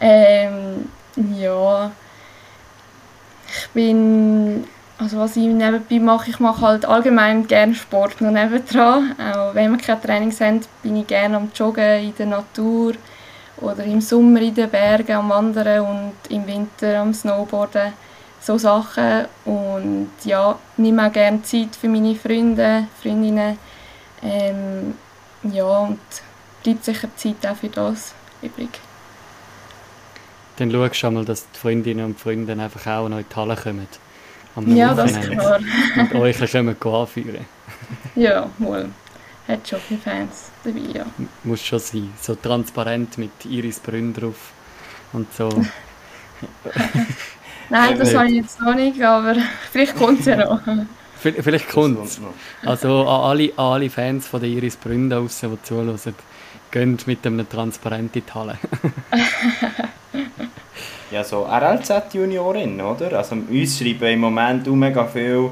Ähm, 0.00 0.88
ja, 1.36 1.90
ich 3.48 3.68
bin, 3.70 4.64
also 4.96 5.18
was 5.18 5.34
ich 5.34 5.46
nebenbei 5.46 5.98
mache, 5.98 6.30
ich 6.30 6.38
mache 6.38 6.60
halt 6.60 6.84
allgemein 6.84 7.48
gerne 7.48 7.74
Sport 7.74 8.20
noch 8.20 8.30
nebendran. 8.30 9.16
Auch 9.18 9.56
wenn 9.56 9.72
wir 9.72 9.78
keine 9.78 10.00
Trainings 10.00 10.40
haben, 10.40 10.60
bin 10.84 10.94
ich 10.98 11.08
gerne 11.08 11.36
am 11.36 11.50
Joggen 11.52 12.04
in 12.04 12.14
der 12.14 12.26
Natur 12.26 12.92
oder 13.56 13.82
im 13.82 14.00
Sommer 14.00 14.40
in 14.40 14.54
den 14.54 14.70
Bergen 14.70 15.16
am 15.16 15.30
Wandern 15.30 15.80
und 15.80 16.12
im 16.30 16.46
Winter 16.46 17.00
am 17.00 17.12
Snowboarden. 17.12 17.92
So 18.40 18.56
Sachen 18.58 19.26
und 19.44 20.10
ja, 20.24 20.58
nehme 20.76 21.06
auch 21.06 21.12
gerne 21.12 21.42
Zeit 21.42 21.76
für 21.76 21.88
meine 21.88 22.14
Freunde, 22.14 22.86
Freundinnen. 23.02 23.58
Ähm, 24.22 24.94
ja, 25.42 25.64
und 25.64 26.00
bleibt 26.62 26.84
sicher 26.84 27.08
Zeit 27.16 27.46
auch 27.46 27.56
für 27.56 27.68
das 27.68 28.14
übrig. 28.42 28.70
Dann 30.56 30.70
schaust 30.70 30.90
du 30.94 30.98
schon 30.98 31.14
mal, 31.14 31.24
dass 31.24 31.50
die 31.50 31.58
Freundinnen 31.58 32.04
und 32.04 32.18
Freunde 32.18 32.52
einfach 32.52 32.86
auch 32.86 33.08
noch 33.08 33.18
in 33.18 33.26
die 33.30 33.36
Halle 33.36 33.56
kommen. 33.56 33.86
Am 34.56 34.76
Ja, 34.76 34.94
das 34.94 35.12
ist 35.12 35.16
Wochenende. 35.18 35.36
klar. 35.36 35.60
Und 35.96 36.14
euch 36.14 36.38
können 36.38 36.76
gehen 36.80 36.92
anführen. 36.94 37.46
Ja, 38.16 38.50
wohl. 38.58 38.88
Hat 39.46 39.68
schon 39.68 39.78
viele 39.80 40.00
Fans 40.00 40.50
dabei, 40.64 40.80
ja. 40.98 41.06
Muss 41.44 41.62
schon 41.64 41.78
sein. 41.78 42.12
So 42.20 42.34
transparent 42.34 43.16
mit 43.18 43.30
Iris 43.44 43.78
Brünn 43.78 44.12
drauf. 44.12 44.52
Und 45.12 45.32
so. 45.32 45.48
Nein, 47.68 47.98
das 47.98 48.12
Ja, 48.12 48.20
habe 48.20 48.28
ich 48.28 48.36
jetzt 48.36 48.60
noch 48.60 48.74
nicht, 48.74 49.00
aber 49.02 49.34
vielleicht 49.70 49.96
kommt 49.96 50.20
es 50.20 50.26
ja 50.26 50.36
noch. 50.36 50.60
Vielleicht 51.14 51.68
kommt 51.68 52.04
es. 52.06 52.20
Also 52.64 53.00
an 53.08 53.22
alle, 53.30 53.52
an 53.56 53.64
alle 53.74 53.90
Fans 53.90 54.28
von 54.28 54.40
der 54.40 54.48
Iris 54.48 54.76
Brünn 54.76 55.10
draussen, 55.10 55.50
die 55.50 55.62
zuhören, 55.62 55.98
gehen 56.70 56.98
mit 57.06 57.26
einem 57.26 57.48
Transparent 57.48 58.14
in 58.16 58.24
die 58.26 58.32
Halle. 58.32 58.58
Ja, 61.10 61.24
so 61.24 61.46
RLZ-Juniorin, 61.46 62.80
oder? 62.80 63.16
Also 63.18 63.34
uns 63.34 63.78
schreiben 63.78 64.04
im 64.12 64.20
Moment 64.20 64.66
mega 64.66 65.06
viele 65.06 65.50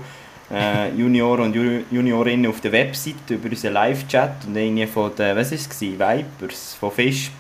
äh, 0.51 0.91
Junioren 0.95 1.45
und 1.47 1.57
Ju- 1.57 1.85
Juniorinnen 1.91 2.51
auf 2.51 2.61
der 2.61 2.73
Website 2.73 3.31
über 3.31 3.49
unseren 3.49 3.73
Live-Chat 3.73 4.45
und 4.47 4.57
irgendwie 4.57 4.87
von 4.87 5.15
den, 5.15 5.35
was 5.37 5.51
war 5.51 5.59
es? 5.59 5.81
Vipers, 5.81 6.75
von 6.79 6.91
Fisch. 6.93 7.31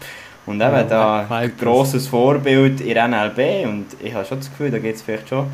Und 0.46 0.60
eben 0.60 0.62
Ja, 0.62 0.82
da 0.84 1.26
ein 1.28 1.56
grosses 1.56 2.06
Vorbild 2.06 2.80
in 2.80 2.94
der 2.94 3.08
NLB 3.08 3.66
und 3.66 3.86
ich 4.00 4.14
habe 4.14 4.24
schon 4.24 4.38
das 4.38 4.48
Gefühl, 4.48 4.70
da 4.70 4.78
gibt 4.78 4.96
es 4.96 5.02
vielleicht 5.02 5.28
schon 5.28 5.46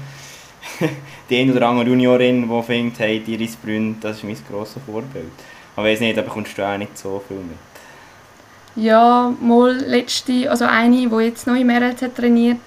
die 1.31 1.41
eine 1.41 1.53
oder 1.53 1.69
andere 1.69 1.89
Juniorin, 1.89 2.49
die 2.49 2.63
findet, 2.63 2.99
hey, 3.01 3.21
die 3.21 3.35
Iris 3.35 3.57
Brünn, 3.57 3.97
das 4.01 4.19
ist 4.19 4.25
mein 4.25 4.37
grosses 4.51 4.83
Vorbild. 4.85 5.33
Aber 5.75 5.89
ich 5.89 5.95
weiß 5.95 6.01
nicht, 6.01 6.17
da 6.17 6.23
bekommst 6.23 6.57
du 6.57 6.63
auch 6.63 6.77
nicht 6.77 6.97
so 6.97 7.23
viel 7.27 7.39
mit. 7.39 7.57
Ja, 8.75 9.33
mal 9.41 9.75
letzte, 9.75 10.51
also 10.51 10.65
eine, 10.67 11.09
die 11.09 11.25
jetzt 11.25 11.47
noch 11.47 11.57
im 11.57 11.71
RLZ 11.71 12.15
trainiert, 12.15 12.61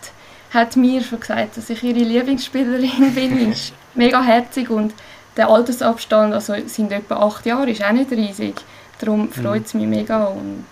hat 0.53 0.75
mir 0.75 1.01
schon 1.01 1.19
gesagt, 1.19 1.57
dass 1.57 1.69
ich 1.69 1.83
ihre 1.83 1.99
Lieblingsspielerin 1.99 3.11
bin. 3.15 3.51
Ist 3.51 3.73
mega 3.93 4.21
herzig 4.21 4.69
und 4.69 4.93
der 5.37 5.49
Altersabstand, 5.49 6.33
also 6.33 6.53
sind 6.65 6.91
etwa 6.91 7.17
acht 7.17 7.45
Jahre, 7.45 7.69
ist 7.69 7.83
auch 7.83 7.91
nicht 7.91 8.11
riesig. 8.11 8.55
Darum 8.99 9.29
freut 9.29 9.65
es 9.65 9.73
mich 9.73 9.87
mega 9.87 10.25
und 10.25 10.65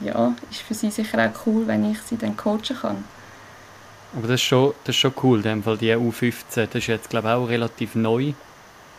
ja, 0.00 0.34
ist 0.50 0.60
für 0.60 0.74
sie 0.74 0.90
sicher 0.90 1.18
auch 1.18 1.46
cool, 1.46 1.66
wenn 1.66 1.90
ich 1.90 2.00
sie 2.02 2.16
dann 2.16 2.36
coachen 2.36 2.76
kann. 2.80 3.04
Aber 4.16 4.28
das 4.28 4.40
ist 4.40 4.42
schon, 4.42 4.72
das 4.84 4.94
ist 4.94 5.00
schon 5.00 5.12
cool, 5.22 5.38
in 5.38 5.42
dem 5.42 5.62
Fall 5.62 5.76
die 5.76 5.92
U15. 5.92 6.66
Das 6.66 6.74
ist 6.74 6.86
jetzt, 6.86 7.10
glaube 7.10 7.28
ich, 7.28 7.34
auch 7.34 7.48
relativ 7.48 7.94
neu 7.94 8.32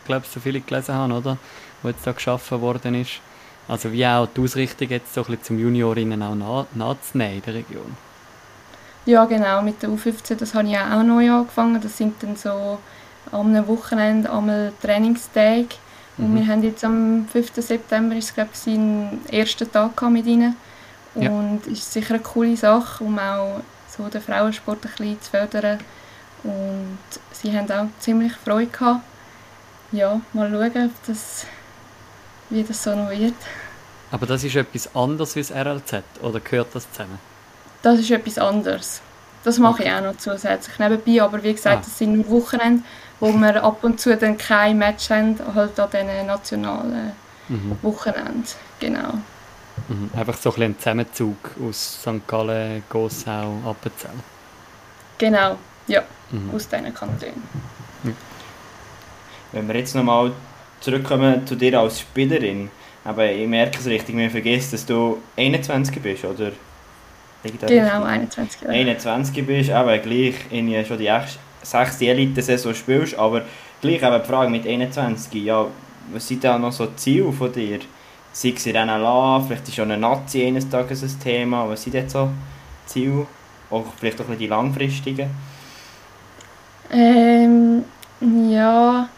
glaube 0.08 0.26
so 0.28 0.40
viele 0.40 0.60
gelesen 0.60 0.94
habe, 0.94 1.12
oder? 1.12 1.38
Wo 1.82 1.88
jetzt 1.88 2.04
da 2.04 2.10
geschaffen 2.10 2.60
worden 2.60 2.96
ist. 2.96 3.20
Also 3.68 3.92
wie 3.92 4.04
auch 4.04 4.26
die 4.26 4.40
Ausrichtung 4.40 4.88
jetzt 4.88 5.14
so 5.14 5.20
ein 5.20 5.26
bisschen 5.26 5.44
zum 5.44 5.58
Juniorinnen 5.60 6.22
auch 6.22 6.34
nah, 6.34 6.66
nachzunehmen 6.74 7.36
in 7.36 7.42
der 7.42 7.54
Region. 7.54 7.96
Ja, 9.06 9.24
genau, 9.26 9.62
mit 9.62 9.82
der 9.82 9.90
U15, 9.90 10.34
das 10.34 10.54
habe 10.54 10.68
ich 10.68 10.76
auch 10.76 11.02
neu 11.02 11.30
angefangen. 11.30 11.80
Das 11.80 11.96
sind 11.96 12.20
dann 12.22 12.34
so 12.34 12.78
am 13.30 13.68
Wochenende 13.68 14.32
einmal 14.32 14.72
Trainingstage. 14.82 15.76
Und 16.16 16.32
mhm. 16.32 16.36
wir 16.36 16.46
haben 16.46 16.62
jetzt 16.62 16.84
am 16.84 17.26
5. 17.30 17.52
September, 17.56 18.16
ist 18.16 18.34
glaube 18.34 18.50
ich, 18.52 18.58
seinen 18.58 19.20
ersten 19.30 19.70
Tag 19.70 20.02
mit 20.10 20.26
ihnen. 20.26 20.56
Ja. 21.20 21.30
Und 21.30 21.66
ist 21.66 21.92
sicher 21.92 22.14
eine 22.14 22.22
coole 22.22 22.56
Sache, 22.56 23.04
um 23.04 23.18
auch 23.18 23.60
so 23.88 24.08
den 24.08 24.20
Frauensport 24.20 24.84
ein 24.84 24.90
bisschen 24.90 25.22
zu 25.22 25.30
fördern. 25.30 25.78
Und 26.44 26.98
sie 27.32 27.56
haben 27.56 27.70
auch 27.70 27.86
ziemlich 28.00 28.32
Freude 28.32 28.66
gehabt. 28.66 29.02
Ja, 29.90 30.20
mal 30.32 30.50
schauen, 30.50 30.86
ob 30.86 31.06
das, 31.06 31.46
wie 32.50 32.62
das 32.62 32.82
so 32.82 32.94
noch 32.94 33.10
wird. 33.10 33.34
Aber 34.10 34.26
das 34.26 34.44
ist 34.44 34.56
etwas 34.56 34.94
anderes 34.94 35.36
als 35.36 35.50
RLZ, 35.50 36.02
oder 36.22 36.40
gehört 36.40 36.74
das 36.74 36.90
zusammen? 36.92 37.18
Das 37.82 37.98
ist 37.98 38.10
etwas 38.10 38.38
anderes. 38.38 39.00
Das 39.44 39.58
mache 39.58 39.82
okay. 39.82 39.84
ich 39.86 39.92
auch 39.92 40.02
noch 40.02 40.16
zusätzlich 40.16 40.78
nebenbei, 40.78 41.22
aber 41.22 41.42
wie 41.42 41.52
gesagt, 41.52 41.76
ah. 41.76 41.82
das 41.84 41.98
sind 41.98 42.14
nur 42.14 42.28
Wochenende, 42.28 42.82
wo 43.20 43.32
wir 43.32 43.62
ab 43.64 43.82
und 43.82 44.00
zu 44.00 44.16
dann 44.16 44.36
kein 44.36 44.78
Match 44.78 45.10
haben, 45.10 45.38
halt 45.54 45.78
an 45.78 45.90
diesen 45.90 46.26
nationalen 46.26 47.12
mhm. 47.48 47.78
Wochenenden. 47.82 48.44
Genau. 48.80 49.14
Mhm. 49.88 50.10
Einfach 50.14 50.36
so 50.36 50.52
ein, 50.54 50.62
ein 50.62 50.78
Zusammenzug 50.78 51.36
aus 51.66 52.00
St. 52.02 52.26
Gallen, 52.26 52.82
Gossau, 52.88 53.58
Appenzell. 53.64 54.10
Genau, 55.16 55.56
ja, 55.86 56.02
mhm. 56.30 56.54
aus 56.54 56.68
diesen 56.68 56.94
Kantonen. 56.94 57.42
Mhm. 58.02 58.16
Wenn 59.52 59.68
wir 59.68 59.76
jetzt 59.76 59.94
nochmal 59.94 60.32
zurückkommen 60.80 61.46
zu 61.46 61.56
dir 61.56 61.80
als 61.80 62.00
Spielerin, 62.00 62.70
aber 63.04 63.30
ich 63.30 63.48
merke 63.48 63.78
es 63.78 63.86
richtig, 63.86 64.14
man 64.14 64.30
vergisst, 64.30 64.72
dass 64.72 64.84
du 64.84 65.22
21 65.36 66.02
bist, 66.02 66.24
oder? 66.24 66.52
Genau, 67.66 68.02
21 68.02 68.62
Jahre. 68.62 68.74
21 68.74 69.46
bist, 69.46 69.70
aber 69.70 69.98
gleich 69.98 70.34
in 70.50 70.84
schon 70.84 70.98
die 70.98 71.10
sechste 71.62 72.06
Elite-Saison 72.06 72.74
spielst, 72.74 73.14
aber 73.14 73.42
gleich 73.80 74.02
eben 74.02 74.20
die 74.20 74.28
Frage 74.28 74.50
mit 74.50 74.66
21, 74.66 75.44
ja, 75.44 75.66
was 76.12 76.28
sind 76.28 76.44
da 76.44 76.58
noch 76.58 76.72
so 76.72 76.86
Ziele 76.96 77.32
von 77.32 77.52
dir? 77.52 77.78
Sei 78.32 78.52
es 78.56 78.66
in 78.66 78.74
NLA, 78.74 79.40
vielleicht 79.46 79.68
ist 79.68 79.74
schon 79.74 79.90
eine 79.90 80.00
Nazi 80.00 80.44
eines 80.44 80.68
Tages 80.68 81.02
ein 81.02 81.20
Thema. 81.20 81.68
Was 81.68 81.82
sind 81.82 81.94
jetzt 81.94 82.12
so 82.12 82.30
Ziele? 82.86 83.26
Auch 83.70 83.84
vielleicht 83.98 84.20
auch 84.20 84.26
die 84.38 84.46
langfristigen? 84.46 85.30
Ähm, 86.90 87.84
ja, 88.20 89.08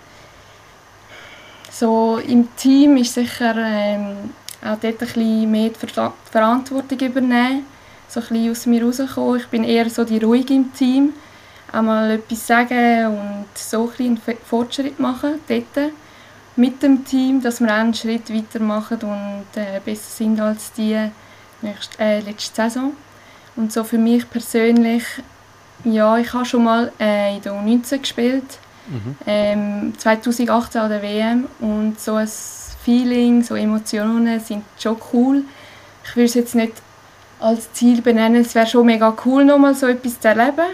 so 1.71 2.19
im 2.19 2.49
Team 2.57 2.97
ist 2.97 3.15
sicher 3.15 3.55
ähm, 3.57 4.31
auch 4.63 4.77
dort 4.81 4.85
ein 4.85 4.97
bisschen 4.97 5.51
mehr 5.51 5.71
die 5.71 5.87
Verantwortung 6.31 6.99
übernehmen. 6.99 7.65
So 8.09 8.21
ein 8.21 8.27
bisschen 8.27 8.51
aus 8.51 8.67
mir 8.67 8.85
rauskommen. 8.85 9.37
Ich 9.41 9.47
bin 9.47 9.65
eher 9.65 9.89
so 9.89 10.05
die 10.05 10.19
Ruhige 10.19 10.55
im 10.55 10.73
Team. 10.75 11.13
Auch 11.73 11.83
mal 11.83 12.11
etwas 12.11 12.47
sagen 12.47 13.07
und 13.07 13.47
so 13.55 13.89
ein 13.99 14.19
bisschen 14.19 14.39
Fortschritt 14.45 14.99
machen 14.99 15.35
dort 15.49 15.93
mit 16.61 16.83
dem 16.83 17.05
Team, 17.05 17.43
dass 17.43 17.61
wir 17.61 17.73
einen 17.73 17.95
Schritt 17.95 18.33
weiter 18.33 18.61
machen 18.61 18.99
und 19.03 19.61
äh, 19.61 19.81
besser 19.83 20.11
sind 20.11 20.39
als 20.41 20.73
die 20.73 20.97
nächste, 21.63 21.99
äh, 21.99 22.21
letzte 22.21 22.55
Saison. 22.55 22.93
Und 23.57 23.73
so 23.73 23.83
für 23.83 23.99
mich 23.99 24.29
persönlich, 24.29 25.05
ja, 25.85 26.19
ich 26.19 26.33
habe 26.33 26.45
schon 26.45 26.65
mal 26.65 26.93
äh, 27.01 27.37
in 27.37 27.43
der 27.43 27.53
U19 27.53 27.99
gespielt, 27.99 28.59
mhm. 28.89 29.17
ähm, 29.27 29.93
2018 29.97 30.81
an 30.81 30.91
der 30.91 31.03
WM 31.03 31.47
und 31.61 31.99
so 31.99 32.15
ein 32.15 32.29
Feeling, 32.85 33.43
so 33.43 33.55
Emotionen 33.55 34.39
sind 34.41 34.65
schon 34.79 34.97
cool. 35.13 35.45
Ich 36.05 36.15
würde 36.15 36.27
es 36.27 36.35
jetzt 36.35 36.55
nicht 36.55 36.75
als 37.41 37.73
Ziel 37.73 38.03
benennen, 38.03 38.43
es 38.43 38.55
wäre 38.55 38.67
schon 38.67 38.85
mega 38.85 39.17
cool, 39.25 39.45
nochmal 39.45 39.75
so 39.75 39.87
etwas 39.87 40.21
zu 40.21 40.29
erleben. 40.29 40.67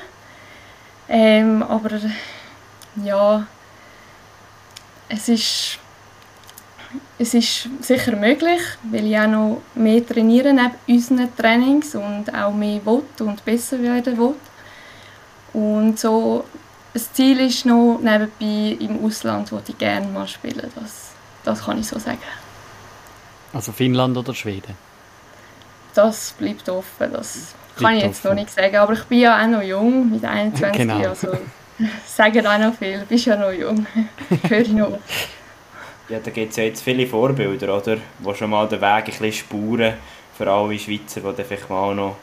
Ähm, 1.08 1.62
aber 1.62 1.90
ja, 3.04 3.46
es 5.08 5.28
ist, 5.28 5.78
es 7.18 7.34
ist 7.34 7.68
sicher 7.80 8.16
möglich, 8.16 8.60
weil 8.90 9.06
ich 9.06 9.18
auch 9.18 9.26
noch 9.26 9.62
mehr 9.74 10.06
trainiere 10.06 10.52
neben 10.52 10.74
unseren 10.88 11.34
Trainings 11.36 11.94
und 11.94 12.34
auch 12.34 12.52
mehr 12.52 12.84
will 12.84 13.02
und 13.20 13.44
besser 13.44 13.80
werden 13.82 14.18
will. 14.18 14.34
Und 15.52 15.98
so, 15.98 16.44
das 16.92 17.12
Ziel 17.12 17.40
ist 17.40 17.64
noch 17.66 17.98
nebenbei 18.02 18.76
im 18.84 19.04
Ausland, 19.04 19.52
wo 19.52 19.60
ich 19.66 19.78
gerne 19.78 20.06
mal 20.06 20.26
spielen. 20.26 20.70
Das, 20.74 21.12
das 21.44 21.64
kann 21.64 21.78
ich 21.78 21.86
so 21.86 21.98
sagen. 21.98 22.18
Also 23.52 23.72
Finnland 23.72 24.16
oder 24.16 24.34
Schweden? 24.34 24.74
Das 25.94 26.34
bleibt 26.38 26.68
offen. 26.68 27.12
Das 27.12 27.54
bleibt 27.76 27.80
kann 27.80 27.96
ich 27.96 28.02
jetzt 28.02 28.18
offen. 28.18 28.28
noch 28.28 28.34
nicht 28.34 28.50
sagen. 28.50 28.76
Aber 28.76 28.92
ich 28.92 29.04
bin 29.04 29.20
ja 29.20 29.42
auch 29.42 29.46
noch 29.46 29.62
jung, 29.62 30.10
mit 30.10 30.24
21 30.24 30.72
genau. 30.76 31.08
Also 31.08 31.28
sagen 32.06 32.46
auch 32.46 32.58
noch 32.58 32.74
viel. 32.74 33.00
Du 33.00 33.06
bist 33.06 33.26
ja 33.26 33.36
noch 33.36 33.52
jung. 33.52 33.86
Höre 34.48 34.60
ich 34.60 34.68
noch. 34.68 34.98
Ja, 36.08 36.20
da 36.20 36.30
gibt 36.30 36.50
es 36.50 36.56
ja 36.56 36.64
jetzt 36.64 36.82
viele 36.82 37.06
Vorbilder, 37.06 37.76
oder? 37.76 37.96
Die 37.96 38.34
schon 38.34 38.50
mal 38.50 38.68
den 38.68 38.80
Weg 38.80 38.86
ein 38.86 39.04
bisschen 39.04 39.32
spuren 39.32 39.94
für 40.36 40.50
alle 40.50 40.78
Schweizer, 40.78 41.20
die 41.20 41.44
vielleicht 41.44 41.68
mal 41.68 41.94
noch 41.94 42.16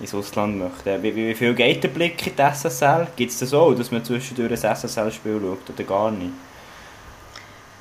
ins 0.00 0.14
Ausland 0.14 0.58
möchten. 0.58 1.02
Wie, 1.02 1.14
wie 1.14 1.34
viel 1.34 1.54
geht 1.54 1.82
der 1.82 1.88
Blick 1.88 2.26
in 2.26 2.36
die 2.36 2.42
SSL? 2.42 3.08
Gibt 3.16 3.32
es 3.32 3.38
das 3.38 3.52
auch, 3.52 3.74
dass 3.74 3.90
man 3.90 4.04
zwischendurch 4.04 4.64
ein 4.64 4.76
SSL-Spiel 4.76 5.40
schaut 5.40 5.70
oder 5.74 5.84
gar 5.84 6.10
nicht? 6.10 6.32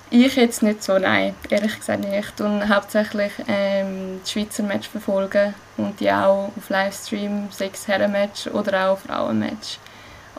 Ich 0.10 0.36
jetzt 0.38 0.64
nicht 0.64 0.84
so, 0.84 0.98
nein, 0.98 1.36
ehrlich 1.50 1.78
gesagt 1.78 2.06
nicht. 2.06 2.40
Und 2.40 2.70
hauptsächlich 2.70 3.34
ähm, 3.48 4.22
die 4.26 4.30
Schweizer 4.30 4.64
Match 4.64 4.88
verfolgen 4.88 5.54
und 5.76 6.00
die 6.00 6.10
auch 6.10 6.52
auf 6.56 6.70
Livestream, 6.70 7.50
sechs 7.52 7.88
Herren-Match 7.88 8.48
oder 8.48 8.90
auch 8.90 9.00
Frauen-Match. 9.00 9.80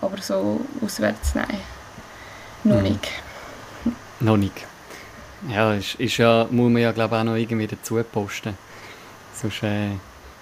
Aber 0.00 0.18
so 0.20 0.60
auswärts, 0.82 1.34
nein. 1.34 1.58
Noch 2.64 2.76
mhm. 2.76 2.82
nicht. 2.82 3.08
Noch 4.20 4.36
nicht. 4.36 4.66
Ja, 5.48 5.74
ist, 5.74 5.94
ist 5.96 6.16
ja, 6.16 6.46
muss 6.50 6.70
man 6.70 6.82
ja 6.82 6.92
glaube 6.92 7.16
auch 7.16 7.24
noch 7.24 7.36
irgendwie 7.36 7.66
dazu 7.66 8.02
posten. 8.02 8.56
Sonst, 9.34 9.62
äh, 9.62 9.90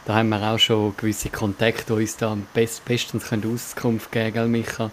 da 0.06 0.14
haben 0.14 0.28
wir 0.30 0.40
auch 0.42 0.58
schon 0.58 0.96
gewisse 0.96 1.28
Kontakte, 1.28 1.94
die 1.94 2.02
uns 2.02 2.16
da 2.16 2.36
best, 2.54 2.84
bestens 2.84 3.24
können 3.28 3.52
Auskunft 3.52 4.10
geben 4.10 4.32
können, 4.34 4.52
Micha. 4.52 4.90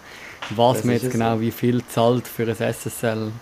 Was 0.50 0.78
das 0.78 0.84
man 0.84 0.94
jetzt 0.96 1.10
genau, 1.10 1.36
so. 1.36 1.40
wie 1.40 1.50
viel 1.50 1.82
zahlt 1.86 2.28
für 2.28 2.42
ein 2.42 2.74
SSL 2.74 3.32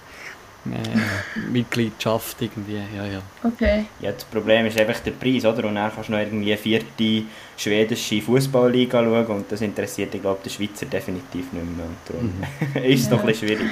äh, 0.66 1.40
Mitgliedschaft 1.50 2.40
irgendwie, 2.40 2.80
ja, 2.96 3.04
ja. 3.04 3.22
Okay. 3.42 3.86
Ja, 4.00 4.12
das 4.12 4.24
Problem 4.24 4.66
ist 4.66 4.78
einfach 4.78 5.00
der 5.00 5.10
Preis, 5.12 5.44
oder? 5.44 5.66
Und 5.66 5.74
dann 5.74 5.92
kannst 5.92 6.08
du 6.08 6.12
noch 6.12 6.20
irgendwie 6.20 6.52
eine 6.52 6.58
vierte 6.58 7.24
schwedische 7.56 8.22
Fußballliga 8.22 9.02
schauen 9.02 9.26
und 9.26 9.50
das 9.50 9.60
interessiert, 9.60 10.14
ich 10.14 10.20
glaube, 10.20 10.40
der 10.44 10.50
Schweizer 10.50 10.86
definitiv 10.86 11.52
nicht 11.52 11.76
mehr. 11.76 11.86
Und 11.86 11.96
darum 12.06 12.32
mhm. 12.74 12.84
ist 12.90 13.00
es 13.00 13.06
ja. 13.06 13.12
noch 13.12 13.20
ein 13.20 13.26
bisschen 13.26 13.48
schwierig. 13.48 13.70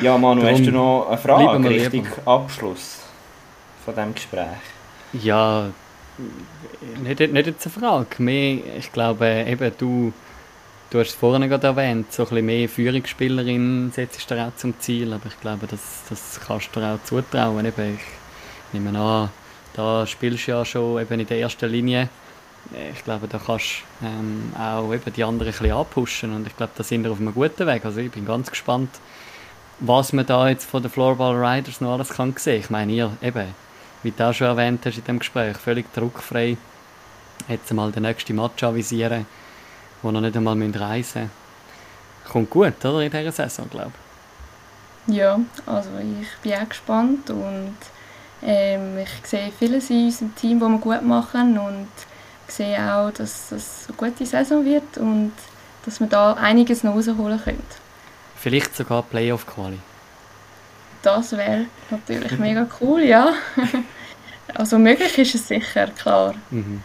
Ja, 0.00 0.18
Manu, 0.18 0.42
darum 0.42 0.56
hast 0.56 0.66
du 0.66 0.72
noch 0.72 1.08
eine 1.08 1.18
Frage 1.18 1.68
Richtung 1.68 2.06
Abschluss 2.24 2.98
von 3.84 3.94
diesem 3.94 4.14
Gespräch? 4.14 4.46
Ja, 5.14 5.70
nicht, 7.02 7.20
nicht 7.20 7.46
jetzt 7.46 7.66
eine 7.66 7.72
Frage. 7.72 8.22
Mehr, 8.22 8.58
ich 8.78 8.92
glaube, 8.92 9.44
eben 9.48 9.72
du 9.78 10.12
Du 10.90 10.98
hast 10.98 11.08
es 11.08 11.14
vorhin 11.14 11.46
gerade 11.50 11.66
erwähnt, 11.66 12.14
so 12.14 12.22
ein 12.22 12.28
bisschen 12.30 12.46
mehr 12.46 12.66
Führungsspielerin 12.66 13.92
setzt 13.92 14.30
du 14.30 14.42
auch 14.42 14.56
zum 14.56 14.80
Ziel, 14.80 15.12
aber 15.12 15.26
ich 15.26 15.38
glaube, 15.38 15.66
das, 15.66 15.80
das 16.08 16.40
kannst 16.40 16.74
du 16.74 16.80
dir 16.80 16.94
auch 16.94 17.04
zutrauen. 17.04 17.66
Eben, 17.66 17.98
ich 17.98 18.72
nehme 18.72 18.98
an, 18.98 19.28
da 19.74 20.06
spielst 20.06 20.46
du 20.46 20.52
ja 20.52 20.64
schon 20.64 20.98
eben 20.98 21.20
in 21.20 21.26
der 21.26 21.40
ersten 21.40 21.68
Linie. 21.70 22.08
Ich 22.94 23.04
glaube, 23.04 23.28
da 23.28 23.38
kannst 23.38 23.82
du 24.00 24.06
ähm, 24.06 24.54
auch 24.58 24.90
eben 24.94 25.12
die 25.12 25.22
anderen 25.24 25.52
ein 25.52 25.58
bisschen 25.58 25.76
anpushen 25.76 26.34
und 26.34 26.46
ich 26.46 26.56
glaube, 26.56 26.72
da 26.74 26.82
sind 26.82 27.04
wir 27.04 27.12
auf 27.12 27.20
einem 27.20 27.34
guten 27.34 27.66
Weg. 27.66 27.84
Also 27.84 28.00
ich 28.00 28.10
bin 28.10 28.24
ganz 28.24 28.48
gespannt, 28.48 28.88
was 29.80 30.14
man 30.14 30.24
da 30.24 30.48
jetzt 30.48 30.64
von 30.64 30.80
den 30.80 30.90
Floorball 30.90 31.36
Riders 31.36 31.82
noch 31.82 31.92
alles 31.92 32.08
kann 32.08 32.34
sehen. 32.38 32.60
Ich 32.60 32.70
meine, 32.70 32.92
ihr 32.92 33.12
eben, 33.20 33.48
wie 34.02 34.10
du 34.10 34.26
auch 34.26 34.32
schon 34.32 34.46
erwähnt 34.46 34.86
hast 34.86 34.96
in 34.96 35.04
dem 35.04 35.18
Gespräch, 35.18 35.58
völlig 35.58 35.92
druckfrei 35.92 36.56
jetzt 37.46 37.74
mal 37.74 37.92
den 37.92 38.04
nächsten 38.04 38.36
Match 38.36 38.62
avisieren 38.64 39.26
die 40.02 40.08
noch 40.08 40.20
nicht 40.20 40.36
einmal 40.36 40.54
reisen 40.54 41.22
müssen. 41.22 41.30
Kommt 42.30 42.50
gut, 42.50 42.84
oder, 42.84 43.00
in 43.00 43.10
dieser 43.10 43.32
Saison, 43.32 43.68
glaube 43.70 43.92
ich. 45.06 45.16
Ja, 45.16 45.40
also 45.64 45.88
ich 46.20 46.28
bin 46.42 46.52
auch 46.60 46.68
gespannt 46.68 47.30
und 47.30 47.76
ähm, 48.42 48.98
ich 48.98 49.26
sehe 49.26 49.50
vieles 49.58 49.88
in 49.88 50.06
unserem 50.06 50.34
Team, 50.36 50.60
das 50.60 50.68
wir 50.68 50.78
gut 50.78 51.02
machen 51.02 51.58
und 51.58 51.88
sehe 52.46 52.78
auch, 52.94 53.10
dass 53.10 53.50
es 53.52 53.86
eine 53.88 53.96
gute 53.96 54.26
Saison 54.26 54.64
wird 54.64 54.98
und 54.98 55.32
dass 55.84 56.00
wir 56.00 56.06
da 56.06 56.34
einiges 56.34 56.84
noch 56.84 56.94
rausholen 56.94 57.42
können. 57.42 57.62
Vielleicht 58.36 58.76
sogar 58.76 59.02
Playoff-Quali. 59.02 59.78
Das 61.02 61.32
wäre 61.32 61.66
natürlich 61.90 62.38
mega 62.38 62.66
cool, 62.80 63.02
ja. 63.02 63.32
also 64.54 64.78
möglich 64.78 65.16
ist 65.18 65.34
es 65.34 65.48
sicher, 65.48 65.86
klar. 65.88 66.34
Mhm. 66.50 66.82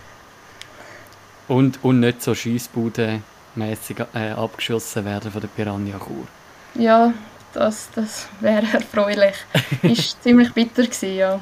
Und, 1.47 1.83
und 1.83 1.99
nicht 1.99 2.21
so 2.21 2.33
schiessbudenmässig 2.33 3.97
äh, 4.13 4.31
abgeschossen 4.31 5.05
werden 5.05 5.31
von 5.31 5.41
der 5.41 5.49
Piranha 5.49 5.97
Chur. 5.99 6.27
Ja, 6.75 7.13
das, 7.53 7.89
das 7.93 8.27
wäre 8.39 8.65
erfreulich. 8.73 9.35
Ist 9.81 10.21
ziemlich 10.23 10.53
bitter 10.53 10.83
gewesen, 10.83 11.15
ja. 11.15 11.39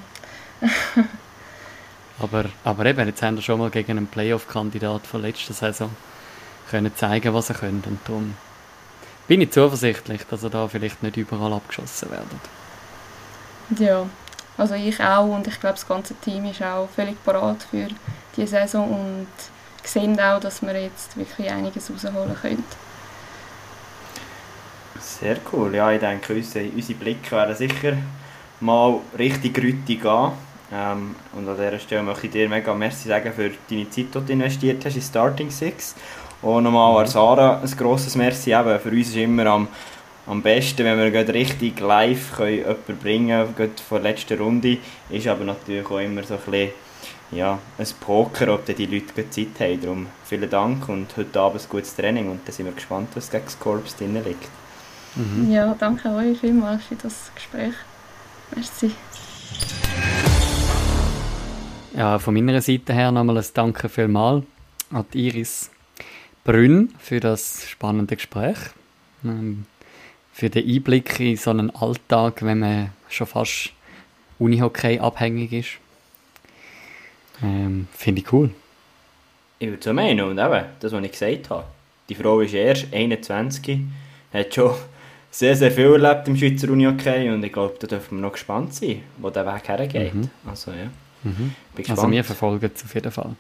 aber, 2.20 2.46
aber 2.64 2.86
eben, 2.86 3.08
jetzt 3.08 3.22
haben 3.22 3.36
wir 3.36 3.42
schon 3.42 3.60
mal 3.60 3.70
gegen 3.70 3.98
einen 3.98 4.08
Playoff-Kandidat 4.08 5.08
von 5.08 5.22
letzter 5.22 5.54
Saison 5.54 5.92
können 6.70 6.96
zeigen, 6.96 7.34
was 7.34 7.50
er 7.50 7.56
könnte. 7.56 7.90
Und 7.90 8.00
darum 8.06 8.36
bin 9.28 9.42
ich 9.42 9.52
zuversichtlich, 9.52 10.22
dass 10.30 10.44
er 10.44 10.50
da 10.50 10.68
vielleicht 10.68 11.04
nicht 11.04 11.18
überall 11.18 11.54
abgeschossen 11.54 12.12
werden. 12.12 12.40
Ja, 13.78 14.06
also 14.58 14.76
ich 14.76 15.00
auch 15.00 15.28
und 15.28 15.48
ich 15.48 15.60
glaube, 15.60 15.76
das 15.76 15.88
ganze 15.88 16.16
Team 16.16 16.46
ist 16.46 16.62
auch 16.62 16.90
völlig 16.90 17.24
parat 17.24 17.64
für 17.64 17.88
die 18.36 18.48
Saison 18.48 18.90
und 18.90 19.28
sehen 19.84 20.20
auch, 20.20 20.40
dass 20.40 20.62
wir 20.62 20.80
jetzt 20.80 21.18
wirklich 21.18 21.50
einiges 21.50 21.92
rausholen 21.92 22.36
können. 22.40 22.64
Sehr 25.00 25.38
cool. 25.52 25.76
Ja, 25.76 25.92
ich 25.92 26.00
denke, 26.00 26.34
unsere, 26.34 26.66
unsere 26.66 27.00
Blicke 27.00 27.32
werden 27.32 27.56
sicher 27.56 27.98
mal 28.60 29.00
richtig 29.18 29.58
rüttig 29.58 30.02
gehen. 30.02 30.32
Ähm, 30.74 31.16
und 31.34 31.50
an 31.50 31.56
dieser 31.58 31.80
Stelle 31.80 32.04
möchte 32.04 32.28
ich 32.28 32.32
dir 32.32 32.48
mega 32.48 32.74
merci 32.74 33.10
sagen 33.10 33.34
für 33.34 33.52
deine 33.70 33.90
Zeit, 33.90 34.06
die 34.14 34.26
du 34.26 34.32
investiert 34.34 34.86
hast 34.86 34.96
in 34.96 35.02
Starting 35.02 35.50
Six. 35.50 35.96
Und 36.42 36.64
nochmal 36.64 37.02
an 37.02 37.08
Sarah 37.08 37.62
ein 37.62 37.72
grosses 37.78 38.16
Merci. 38.16 38.54
Eben, 38.54 38.80
für 38.80 38.90
uns 38.90 39.10
ist 39.10 39.18
immer 39.18 39.46
am, 39.48 39.68
am 40.28 40.42
besten, 40.42 40.86
wenn 40.86 40.98
wir 40.98 41.34
richtig 41.34 41.80
live 41.80 42.38
können 42.38 42.58
jemanden 42.58 42.98
bringen 42.98 43.56
können, 43.56 43.74
vor 43.88 44.00
der 44.00 44.12
letzten 44.12 44.40
Runde. 44.40 44.78
Ist 45.10 45.28
aber 45.28 45.44
natürlich 45.44 45.86
auch 45.86 46.00
immer 46.00 46.24
so 46.24 46.36
ein 46.36 46.40
bisschen 46.40 46.70
ja, 47.32 47.60
ein 47.78 47.88
Poker, 48.00 48.54
ob 48.54 48.66
die 48.66 48.86
Leute 48.86 49.30
Zeit 49.30 49.48
haben. 49.60 49.82
Darum 49.82 50.08
vielen 50.26 50.50
Dank 50.50 50.90
und 50.90 51.16
heute 51.16 51.40
Abend 51.40 51.62
ein 51.62 51.70
gutes 51.70 51.96
Training 51.96 52.30
und 52.30 52.42
dann 52.46 52.54
sind 52.54 52.66
wir 52.66 52.74
gespannt, 52.74 53.10
was 53.16 53.32
gegen 53.32 53.46
das 53.46 53.60
Korps 53.60 53.96
drin 53.96 54.16
liegt. 54.16 54.50
Mhm. 55.16 55.52
Ja, 55.52 55.76
danke 55.78 56.10
euch 56.10 56.40
vielmals 56.40 56.84
für 56.86 56.96
das 56.96 57.32
Gespräch. 57.36 57.74
Merci. 58.56 58.92
Ja, 61.96 62.20
von 62.20 62.34
meiner 62.34 62.62
Seite 62.62 62.94
her 62.94 63.12
nochmal 63.12 63.38
ein 63.38 63.46
Danke 63.54 63.90
vielmals 63.90 64.46
an 64.92 65.06
Iris 65.14 65.70
Brünn 66.44 66.94
für 67.00 67.20
das 67.20 67.68
spannende 67.68 68.16
Gespräch. 68.16 68.58
Ähm, 69.24 69.66
für 70.34 70.50
den 70.50 70.68
Einblick 70.68 71.20
in 71.20 71.38
so 71.38 71.50
einen 71.50 71.70
Alltag, 71.76 72.44
wenn 72.44 72.60
man 72.60 72.90
schon 73.10 73.28
fast 73.28 73.74
Unihockey 74.40 75.00
abhängig 75.00 75.54
ist. 75.54 75.81
Ähm, 77.42 77.88
Finde 77.94 78.22
ich 78.22 78.32
cool. 78.34 78.52
Ich 79.60 79.70
würde 79.70 79.84
so 79.84 79.94
meinen, 79.94 80.22
und 80.22 80.38
eben, 80.38 80.66
das, 80.80 80.92
was 80.92 81.04
ich 81.04 81.12
gesagt 81.12 81.50
habe. 81.50 81.66
Die 82.10 82.16
Frau 82.16 82.42
ist 82.42 82.54
erst 82.54 82.94
21, 82.94 83.80
hat 84.34 84.54
schon 84.54 84.74
sehr, 85.32 85.56
sehr 85.56 85.72
viel 85.72 85.94
erlebt 85.94 86.28
im 86.28 86.36
Schweizer 86.36 86.70
Unihockey 86.70 87.30
und 87.30 87.44
ich 87.44 87.54
glaube, 87.54 87.76
da 87.80 87.88
dürfen 87.88 88.18
wir 88.18 88.22
noch 88.22 88.34
gespannt 88.34 88.74
sein, 88.74 89.02
wo 89.18 89.30
der 89.30 89.46
Weg 89.46 89.68
hergeht. 89.68 90.14
Mhm. 90.14 90.30
Also 90.46 90.72
ja, 90.72 90.90
mhm. 91.24 91.36
bin 91.76 91.78
gespannt. 91.78 92.00
Also 92.00 92.12
wir 92.12 92.24
verfolgen 92.24 92.72
es 92.74 92.84
auf 92.84 92.94
jeden 92.94 93.12
Fall. 93.12 93.36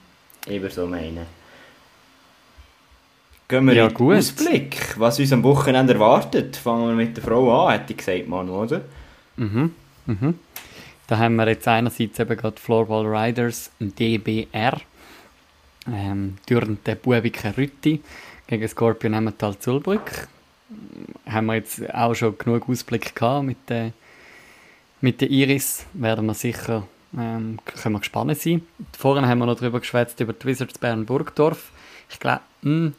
Ich 0.45 0.61
würde 0.61 0.73
so 0.73 0.87
meinen. 0.87 1.25
Gehen 3.47 3.65
wir 3.65 3.73
ja, 3.73 3.87
in 3.87 3.93
den 3.93 4.11
Ausblick, 4.13 4.97
was 4.97 5.19
uns 5.19 5.33
am 5.33 5.43
Wochenende 5.43 5.93
erwartet. 5.93 6.55
Fangen 6.55 6.87
wir 6.87 6.95
mit 6.95 7.17
der 7.17 7.23
Frau 7.23 7.65
an, 7.65 7.73
hätte 7.73 7.91
ich 7.91 7.97
gesagt, 7.97 8.27
Manu, 8.29 8.53
oder? 8.53 8.81
Mhm, 9.35 9.75
mhm. 10.05 10.39
Da 11.11 11.17
haben 11.17 11.35
wir 11.35 11.45
jetzt 11.49 11.67
einerseits 11.67 12.19
eben 12.19 12.37
gerade 12.37 12.55
Floorball 12.55 13.05
Riders, 13.05 13.69
DBR, 13.81 14.79
ähm, 15.85 16.37
durch 16.45 16.65
den 16.85 16.97
Bubiken 16.99 17.51
Rütti 17.51 18.01
gegen 18.47 18.65
Scorpion 18.65 19.15
Emmental 19.15 19.59
Zulbrück. 19.59 20.29
Haben 21.25 21.47
wir 21.47 21.55
jetzt 21.55 21.93
auch 21.93 22.13
schon 22.13 22.37
genug 22.37 22.69
Ausblick 22.69 23.13
gehabt 23.13 23.45
mit 23.45 23.57
der, 23.67 23.91
mit 25.01 25.19
der 25.19 25.29
Iris. 25.29 25.85
Werden 25.91 26.27
wir 26.27 26.33
sicher, 26.33 26.87
ähm, 27.13 27.59
können 27.65 27.95
wir 27.95 27.99
gespannt 27.99 28.37
sein. 28.37 28.65
Vorhin 28.97 29.27
haben 29.27 29.39
wir 29.39 29.47
noch 29.47 29.59
darüber 29.59 29.81
geschwätzt, 29.81 30.17
über 30.21 30.31
die 30.31 30.45
Wizards 30.45 30.77
Bern 30.77 31.05
Burgdorf. 31.05 31.73
Ich 32.09 32.21
glaube, 32.21 32.39
hm, 32.63 32.93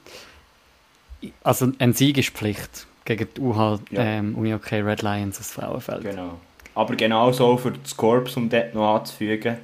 also 1.42 1.72
ein 1.78 1.94
Sieg 1.94 2.18
ist 2.18 2.28
Pflicht 2.28 2.86
gegen 3.06 3.26
die 3.34 3.40
UH 3.40 3.80
ja. 3.90 4.02
ähm, 4.02 4.34
Uni 4.34 4.52
OK 4.52 4.70
Red 4.70 5.00
Lions 5.00 5.40
aus 5.40 5.52
Frauenfeld. 5.52 6.02
Genau. 6.02 6.38
Aber 6.74 6.96
genauso 6.96 7.56
für 7.56 7.72
das 7.72 7.96
Corps, 7.96 8.36
um 8.36 8.48
dort 8.48 8.74
noch 8.74 8.96
anzufügen. 8.96 9.58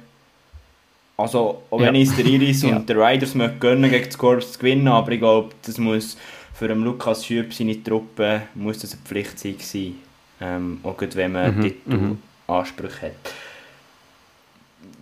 Also, 1.17 1.63
auch 1.69 1.79
wenn 1.79 1.95
ja. 1.95 2.01
es 2.01 2.15
der 2.15 2.25
Iris 2.25 2.63
und 2.65 2.69
ja. 2.69 2.79
der 2.79 2.97
Riders 2.97 3.35
möchte 3.35 3.57
gönnen, 3.57 3.89
gegen 3.89 4.05
das 4.05 4.17
Corps 4.17 4.51
zu 4.51 4.59
gewinnen, 4.59 4.87
aber 4.87 5.11
ich 5.11 5.19
glaube, 5.19 5.49
das 5.65 5.77
muss 5.77 6.17
für 6.53 6.67
den 6.67 6.83
Lukas 6.83 7.25
Schüb 7.25 7.53
seine 7.53 7.81
Truppe 7.81 8.41
muss 8.53 8.79
das 8.79 8.93
eine 8.93 9.01
Pflicht 9.03 9.39
sein. 9.39 9.95
Ähm, 10.41 10.79
auch 10.83 10.95
wenn 10.99 11.31
man 11.31 11.57
mhm. 11.57 11.61
Titelansprüche 11.63 13.05
mhm. 13.05 13.09
hat. 13.09 13.33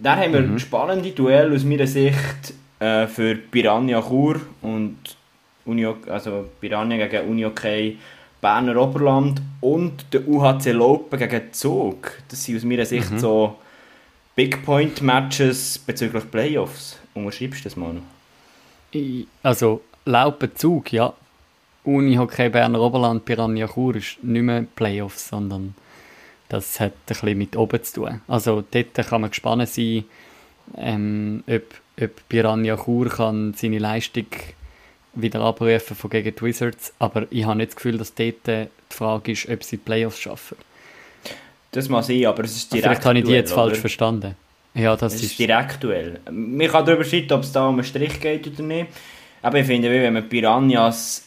Dann 0.01 0.19
haben 0.19 0.33
wir 0.33 0.41
mhm. 0.41 0.59
spannende 0.59 1.11
Duell 1.11 1.53
aus 1.53 1.63
meiner 1.63 1.87
Sicht 1.87 2.53
äh, 2.79 3.07
für 3.07 3.35
Piranha 3.35 4.01
Chur 4.01 4.39
und 4.61 4.97
Uni, 5.65 5.85
also 6.07 6.45
Piranha 6.61 7.07
gegen 7.07 7.27
Uni 7.27 7.45
OK 7.45 7.63
Berner 8.47 8.81
Oberland 8.81 9.41
und 9.59 10.05
der 10.13 10.25
UHC 10.25 10.71
Lopen 10.71 11.19
gegen 11.19 11.51
Zug. 11.51 12.13
Das 12.29 12.45
sind 12.45 12.55
aus 12.55 12.63
meiner 12.63 12.85
Sicht 12.85 13.11
mhm. 13.11 13.19
so 13.19 13.57
Big 14.37 14.63
Point 14.63 15.01
Matches 15.01 15.77
bezüglich 15.77 16.31
Playoffs. 16.31 16.97
Unterschreibst 17.13 17.59
du 17.59 17.63
das 17.65 17.75
mal 17.75 17.97
Also 19.43 19.81
Laupen 20.05 20.55
Zug, 20.55 20.93
ja. 20.93 21.11
Uni 21.83 22.15
Hockey 22.15 22.47
Berner 22.47 22.79
Oberland 22.79 23.25
Piranha 23.25 23.67
Chur 23.67 23.97
ist 23.97 24.23
nicht 24.23 24.43
mehr 24.43 24.65
Playoffs, 24.77 25.27
sondern 25.27 25.75
das 26.47 26.79
hat 26.79 26.93
ein 26.93 26.99
bisschen 27.05 27.37
mit 27.37 27.57
oben 27.57 27.83
zu 27.83 27.95
tun. 27.95 28.21
Also 28.29 28.63
dort 28.71 28.93
kann 28.93 29.19
man 29.19 29.29
gespannt 29.29 29.67
sein, 29.67 30.05
ähm, 30.77 31.43
ob, 31.49 31.63
ob 32.01 32.29
Piranha 32.29 32.77
Chur 32.77 33.09
kann 33.09 33.53
seine 33.55 33.79
Leistung 33.79 34.27
wieder 35.21 35.41
abrufen 35.41 35.95
von 35.95 36.09
gegen 36.09 36.35
die 36.35 36.41
Wizards, 36.41 36.93
aber 36.99 37.27
ich 37.29 37.45
habe 37.45 37.57
nicht 37.57 37.69
das 37.69 37.75
Gefühl, 37.75 37.97
dass 37.97 38.13
dort 38.13 38.47
die 38.47 38.67
Frage 38.89 39.31
ist, 39.31 39.49
ob 39.49 39.63
sie 39.63 39.77
die 39.77 39.83
Playoffs 39.83 40.19
schaffen. 40.19 40.57
Das 41.71 41.89
mag 41.89 42.03
sein, 42.03 42.25
aber 42.25 42.43
es 42.43 42.55
ist 42.55 42.71
direkt 42.71 42.87
Vielleicht 42.87 43.05
habe 43.05 43.19
ich 43.19 43.25
die 43.25 43.31
jetzt 43.31 43.51
oder? 43.51 43.63
falsch 43.63 43.79
verstanden. 43.79 44.35
Ja, 44.73 44.95
das 44.95 45.15
es 45.15 45.23
ist, 45.23 45.31
ist 45.31 45.39
direkt 45.39 45.83
Duell. 45.83 46.19
Man 46.31 46.67
kann 46.67 46.85
darüber 46.85 47.03
streiten, 47.03 47.33
ob 47.33 47.41
es 47.41 47.51
da 47.51 47.67
um 47.67 47.75
einen 47.75 47.83
Strich 47.83 48.19
geht 48.19 48.47
oder 48.47 48.63
nicht. 48.63 48.87
Aber 49.41 49.59
ich 49.59 49.65
finde, 49.65 49.89
wenn 49.91 50.13
man 50.13 50.27
Piranhas 50.29 51.25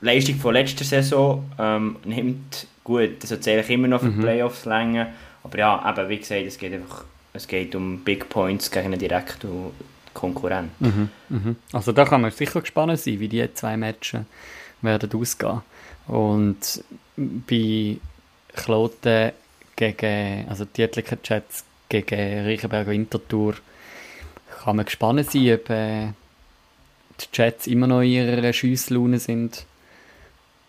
Leistung 0.00 0.36
von 0.36 0.54
letzter 0.54 0.84
Saison 0.84 1.44
ähm, 1.58 1.96
nimmt, 2.04 2.66
gut, 2.84 3.22
das 3.22 3.30
hat 3.30 3.46
eigentlich 3.46 3.70
immer 3.70 3.88
noch 3.88 4.00
für 4.00 4.06
mhm. 4.06 4.20
Playoffs 4.20 4.64
länger. 4.64 5.08
Aber 5.42 5.58
ja, 5.58 5.90
eben, 5.90 6.08
wie 6.08 6.18
gesagt, 6.18 6.46
es 6.46 6.58
geht 6.58 6.72
einfach 6.72 7.04
es 7.36 7.46
geht 7.46 7.74
um 7.74 8.00
Big 8.00 8.28
Points 8.28 8.70
gegen 8.70 8.86
einen 8.86 8.98
direkten 8.98 9.70
Konkurrent. 10.16 10.70
Mhm, 10.80 11.10
mhm. 11.28 11.56
Also 11.72 11.92
da 11.92 12.04
kann 12.04 12.22
man 12.22 12.30
sicher 12.30 12.60
gespannt 12.60 12.98
sein, 12.98 13.20
wie 13.20 13.28
die 13.28 13.46
zwei 13.52 13.76
Matches 13.76 14.22
werden 14.80 15.10
ausgehen. 15.12 15.60
Und 16.06 16.82
bei 17.16 17.98
Kloten 18.54 19.32
gegen, 19.76 20.48
also 20.48 20.64
die 20.64 20.82
etlichen 20.82 21.22
Chats 21.22 21.64
gegen 21.88 22.46
Reichenberg 22.46 22.86
Winterthur 22.86 23.54
kann 24.64 24.76
man 24.76 24.86
gespannt 24.86 25.30
sein, 25.30 25.52
ob 25.52 25.70
äh, 25.70 26.08
die 27.20 27.30
Chats 27.32 27.66
immer 27.66 27.86
noch 27.86 28.00
in 28.00 28.12
ihrer 28.12 28.52
Schiesslaune 28.52 29.18
sind 29.18 29.66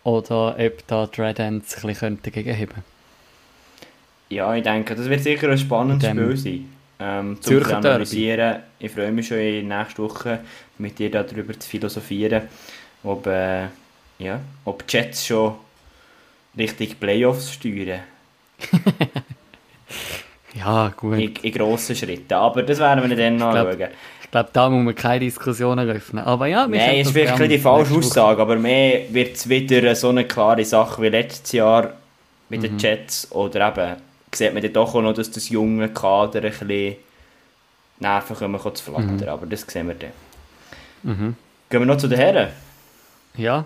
oder 0.03 0.57
ob 0.59 0.87
da 0.87 1.07
die 1.07 1.21
Red 1.21 1.39
Ends 1.39 1.75
ein 1.75 1.87
bisschen 1.87 2.21
gegenheben 2.21 2.83
Ja, 4.29 4.53
ich 4.53 4.63
denke, 4.63 4.93
das 4.95 5.09
wird 5.09 5.23
sicher 5.23 5.49
ein 5.49 5.57
spannendes 5.57 6.09
Spiel 6.09 6.37
sein 6.37 6.76
ähm, 6.99 7.37
zum 7.41 7.63
zu 7.63 7.75
analysieren. 7.75 8.63
Ich 8.79 8.91
freue 8.91 9.11
mich 9.11 9.27
schon 9.27 9.37
in 9.37 9.67
nächste 9.67 10.03
Woche 10.03 10.39
mit 10.77 10.97
dir 10.99 11.11
darüber 11.11 11.57
zu 11.59 11.67
philosophieren, 11.67 12.43
ob, 13.03 13.27
äh, 13.27 13.65
ja, 14.19 14.39
ob 14.65 14.83
Jets 14.87 15.25
schon 15.25 15.55
richtig 16.57 16.99
Playoffs 16.99 17.53
steuern. 17.53 18.01
ja, 20.55 20.93
gut. 20.95 21.19
In, 21.19 21.35
in 21.35 21.51
grossen 21.51 21.95
Schritten. 21.95 22.33
Aber 22.33 22.63
das 22.63 22.79
werden 22.79 23.07
wir 23.07 23.15
dann 23.15 23.37
noch 23.37 23.53
schauen. 23.53 23.89
Ich 24.23 24.31
glaube, 24.31 24.49
da 24.51 24.69
muss 24.69 24.83
man 24.83 24.95
keine 24.95 25.21
Diskussionen 25.21 25.89
öffnen. 25.89 26.25
Aber 26.25 26.47
ja, 26.47 26.67
Nein, 26.67 26.99
ist 26.99 27.13
wirklich 27.13 27.49
die 27.49 27.59
falsche 27.59 27.95
Aussage, 27.95 28.41
aber 28.41 28.57
mehr 28.57 29.03
wird 29.11 29.37
es 29.37 29.47
wieder 29.47 29.95
so 29.95 30.09
eine 30.09 30.25
klare 30.25 30.65
Sache 30.65 31.01
wie 31.01 31.07
letztes 31.07 31.53
Jahr 31.53 31.93
mit 32.49 32.61
mhm. 32.61 32.63
den 32.63 32.77
Jets 32.77 33.31
oder 33.31 33.69
eben 33.69 34.06
sieht 34.37 34.53
man 34.53 34.63
dann 34.63 34.73
doch 34.73 34.93
auch 34.95 35.01
noch, 35.01 35.13
dass 35.13 35.31
das 35.31 35.49
junge 35.49 35.89
Kader 35.89 36.43
ein 36.43 36.51
bisschen 36.51 36.95
Nerven 37.99 38.35
kommen 38.35 38.75
zu 38.75 38.83
flattern. 38.83 39.17
Mhm. 39.17 39.29
Aber 39.29 39.45
das 39.45 39.61
sehen 39.61 39.87
wir 39.87 39.95
dann. 39.95 40.11
Mhm. 41.03 41.35
Gehen 41.69 41.81
wir 41.81 41.85
noch 41.85 41.97
zu 41.97 42.07
den 42.07 42.17
Herren? 42.17 42.49
Ja, 43.35 43.65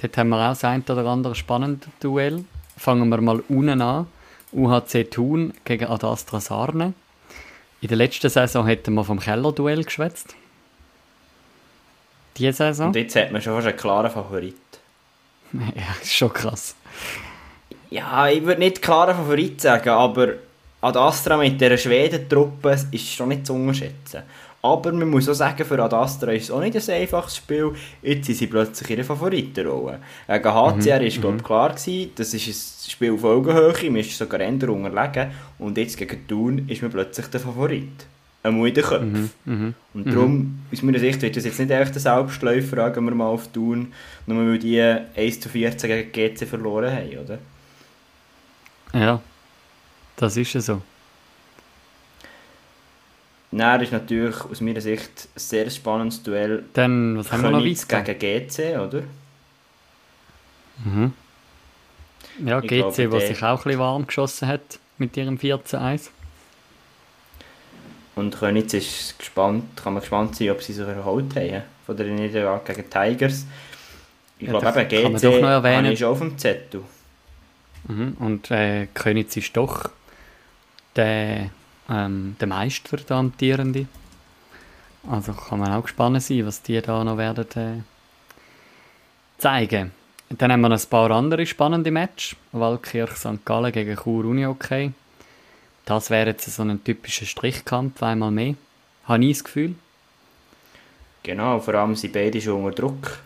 dort 0.00 0.16
haben 0.16 0.28
wir 0.30 0.36
auch 0.36 0.50
das 0.50 0.64
ein 0.64 0.82
oder 0.82 1.06
andere 1.06 1.34
spannende 1.34 1.86
Duell. 2.00 2.44
Fangen 2.76 3.08
wir 3.08 3.20
mal 3.20 3.42
unten 3.48 3.80
an. 3.82 4.06
UHC 4.52 5.04
Thun 5.04 5.54
gegen 5.64 5.86
Adastra 5.86 6.40
Sarne. 6.40 6.94
In 7.80 7.88
der 7.88 7.96
letzten 7.96 8.28
Saison 8.28 8.66
hätten 8.66 8.94
wir 8.94 9.04
vom 9.04 9.20
Keller-Duell 9.20 9.84
geschwätzt. 9.84 10.34
Diese 12.36 12.52
Saison. 12.52 12.88
Und 12.88 12.96
jetzt 12.96 13.14
hat 13.16 13.32
man 13.32 13.40
schon 13.40 13.54
fast 13.54 13.68
einen 13.68 13.76
klaren 13.76 14.10
Favorit. 14.10 14.56
ja, 15.52 15.96
ist 16.02 16.14
schon 16.14 16.32
krass. 16.32 16.74
Ja, 17.90 18.28
ich 18.28 18.44
würde 18.44 18.60
nicht 18.60 18.80
klarer 18.80 19.14
Favorit 19.14 19.60
sagen, 19.60 19.88
aber 19.88 20.34
Ad 20.80 20.98
Astra 20.98 21.36
mit 21.36 21.60
dieser 21.60 21.76
Schweden-Truppe 21.76 22.76
ist 22.92 23.12
schon 23.12 23.28
nicht 23.28 23.46
zu 23.46 23.54
unterschätzen. 23.54 24.22
Aber 24.62 24.92
man 24.92 25.08
muss 25.08 25.28
auch 25.28 25.34
sagen, 25.34 25.64
für 25.64 25.82
Ad 25.82 25.94
Astra 25.96 26.32
ist 26.32 26.44
es 26.44 26.50
auch 26.50 26.60
nicht 26.60 26.76
ein 26.76 26.94
einfaches 26.94 27.36
Spiel. 27.36 27.72
Jetzt 28.02 28.26
sind 28.26 28.36
sie 28.36 28.46
plötzlich 28.46 28.94
der 28.94 29.04
Favoritenrolle. 29.04 29.98
Gegen 30.26 30.44
HCR 30.44 31.00
war 31.00 31.02
mhm. 31.02 31.20
glaube 31.20 31.42
klar, 31.42 31.70
gewesen, 31.70 32.10
das 32.14 32.34
ist 32.34 32.46
ein 32.46 32.90
Spiel 32.90 33.12
auf 33.12 33.24
Augenhöhe, 33.24 33.90
man 33.90 34.00
ist 34.00 34.16
sogar 34.16 34.40
eher 34.40 34.50
unterlegen. 34.50 35.30
Und 35.58 35.78
jetzt 35.78 35.96
gegen 35.96 36.26
Thun 36.28 36.68
ist 36.68 36.82
man 36.82 36.90
plötzlich 36.90 37.26
der 37.26 37.40
Favorit. 37.40 38.06
Ein 38.42 38.64
in 38.64 38.74
den 38.74 38.84
Köpfen. 38.84 39.30
Mhm, 39.44 39.52
mhm, 39.52 39.74
und 39.92 40.06
darum, 40.06 40.32
mhm. 40.32 40.58
aus 40.72 40.82
meiner 40.82 40.98
Sicht, 40.98 41.20
wird 41.20 41.36
das 41.36 41.44
jetzt 41.44 41.58
nicht 41.58 41.70
echt 41.70 41.94
ein 41.94 41.98
Selbstläufer, 41.98 42.76
fragen 42.76 43.04
wir 43.04 43.14
mal 43.14 43.26
auf 43.26 43.48
Thun, 43.48 43.92
nur 44.26 44.46
weil 44.46 44.58
die 44.58 44.80
1 44.80 45.40
zu 45.40 45.50
14 45.50 45.90
gegen 45.90 46.34
GC 46.34 46.46
verloren 46.46 46.90
haben, 46.90 47.18
oder? 47.18 47.38
Ja, 48.92 49.20
das 50.16 50.36
ist 50.36 50.52
ja 50.52 50.60
so. 50.60 50.82
Dann 53.52 53.80
ist 53.80 53.92
natürlich 53.92 54.40
aus 54.44 54.60
meiner 54.60 54.80
Sicht 54.80 55.28
ein 55.34 55.38
sehr 55.38 55.68
spannendes 55.70 56.22
Duell. 56.22 56.64
Dann, 56.72 57.18
was 57.18 57.32
haben 57.32 57.42
wir 57.42 57.50
noch 57.50 57.64
weiter? 57.64 58.02
gegen 58.14 58.46
GC, 58.48 58.78
oder? 58.78 59.02
Mhm. 60.84 61.12
Ja, 62.44 62.60
ich 62.60 62.68
GC, 62.68 62.94
glaube, 62.94 63.12
was 63.12 63.26
sich 63.26 63.42
auch 63.42 63.58
ein 63.58 63.64
bisschen 63.64 63.80
warm 63.80 64.06
geschossen 64.06 64.48
hat 64.48 64.78
mit 64.98 65.16
ihrem 65.16 65.36
14-1. 65.36 66.10
Und 68.14 68.38
Könitz 68.38 68.74
ist 68.74 69.18
gespannt, 69.18 69.64
kann 69.76 69.94
man 69.94 70.00
gespannt 70.00 70.36
sein, 70.36 70.50
ob 70.50 70.62
sie 70.62 70.72
sich 70.72 70.86
erholt 70.86 71.34
haben 71.34 71.62
von 71.86 71.96
der 71.96 72.06
Niederlage 72.06 72.74
gegen 72.74 72.90
Tigers. 72.90 73.46
Ich 74.38 74.48
ja, 74.48 74.58
glaube 74.58 74.80
eben, 74.80 74.88
GC 74.88 75.22
doch 75.22 75.40
noch 75.40 75.48
erwähnen. 75.48 75.92
ist 75.92 76.02
auf 76.02 76.18
dem 76.18 76.38
Zettel. 76.38 76.82
Mhm. 77.88 78.16
Und 78.18 78.50
äh, 78.50 78.86
Könitz 78.94 79.36
ist 79.36 79.56
doch 79.56 79.90
der 80.96 81.50
ähm, 81.90 82.36
der 82.40 82.48
Meister, 82.48 82.96
der 82.98 83.16
amtierende. 83.16 83.86
Also 85.08 85.32
kann 85.32 85.58
man 85.58 85.72
auch 85.72 85.82
gespannt 85.82 86.22
sein, 86.22 86.46
was 86.46 86.62
die 86.62 86.80
da 86.80 87.02
noch 87.02 87.18
werden 87.18 87.46
äh, 87.56 87.82
zeigen. 89.38 89.90
Dann 90.28 90.52
haben 90.52 90.60
wir 90.60 90.68
noch 90.68 90.80
ein 90.80 90.88
paar 90.88 91.10
andere 91.10 91.44
spannende 91.46 91.90
Matches. 91.90 92.36
Waldkirch 92.52 93.16
St. 93.16 93.44
Gallen 93.44 93.72
gegen 93.72 93.96
Chur 93.96 94.24
Uni 94.24 94.46
okay. 94.46 94.92
Das 95.84 96.10
wäre 96.10 96.30
jetzt 96.30 96.44
so 96.44 96.62
ein 96.62 96.84
typischer 96.84 97.26
Strichkampf, 97.26 98.00
einmal 98.02 98.30
mehr. 98.30 98.54
Habe 99.04 99.24
ich 99.24 99.38
das 99.38 99.44
Gefühl. 99.44 99.74
Genau, 101.24 101.58
vor 101.58 101.74
allem 101.74 101.96
sind 101.96 102.12
beide 102.12 102.40
schon 102.40 102.62
unter 102.62 102.82
Druck. 102.82 103.18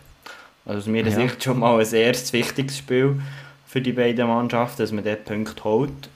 Also 0.65 0.79
aus 0.79 0.87
meiner 0.87 1.09
ja. 1.09 1.15
Sicht 1.15 1.43
schon 1.43 1.59
mal 1.59 1.79
ein 1.79 1.93
erstes 1.93 2.33
wichtiges 2.33 2.79
Spiel 2.79 3.21
für 3.75 3.81
die 3.81 3.91
beiden 3.91 4.27
Mannschaften, 4.29 4.83
dass 4.83 4.93
man 4.93 5.03
dort 5.03 5.25
Punkt 5.25 5.61
holt. 5.65 6.09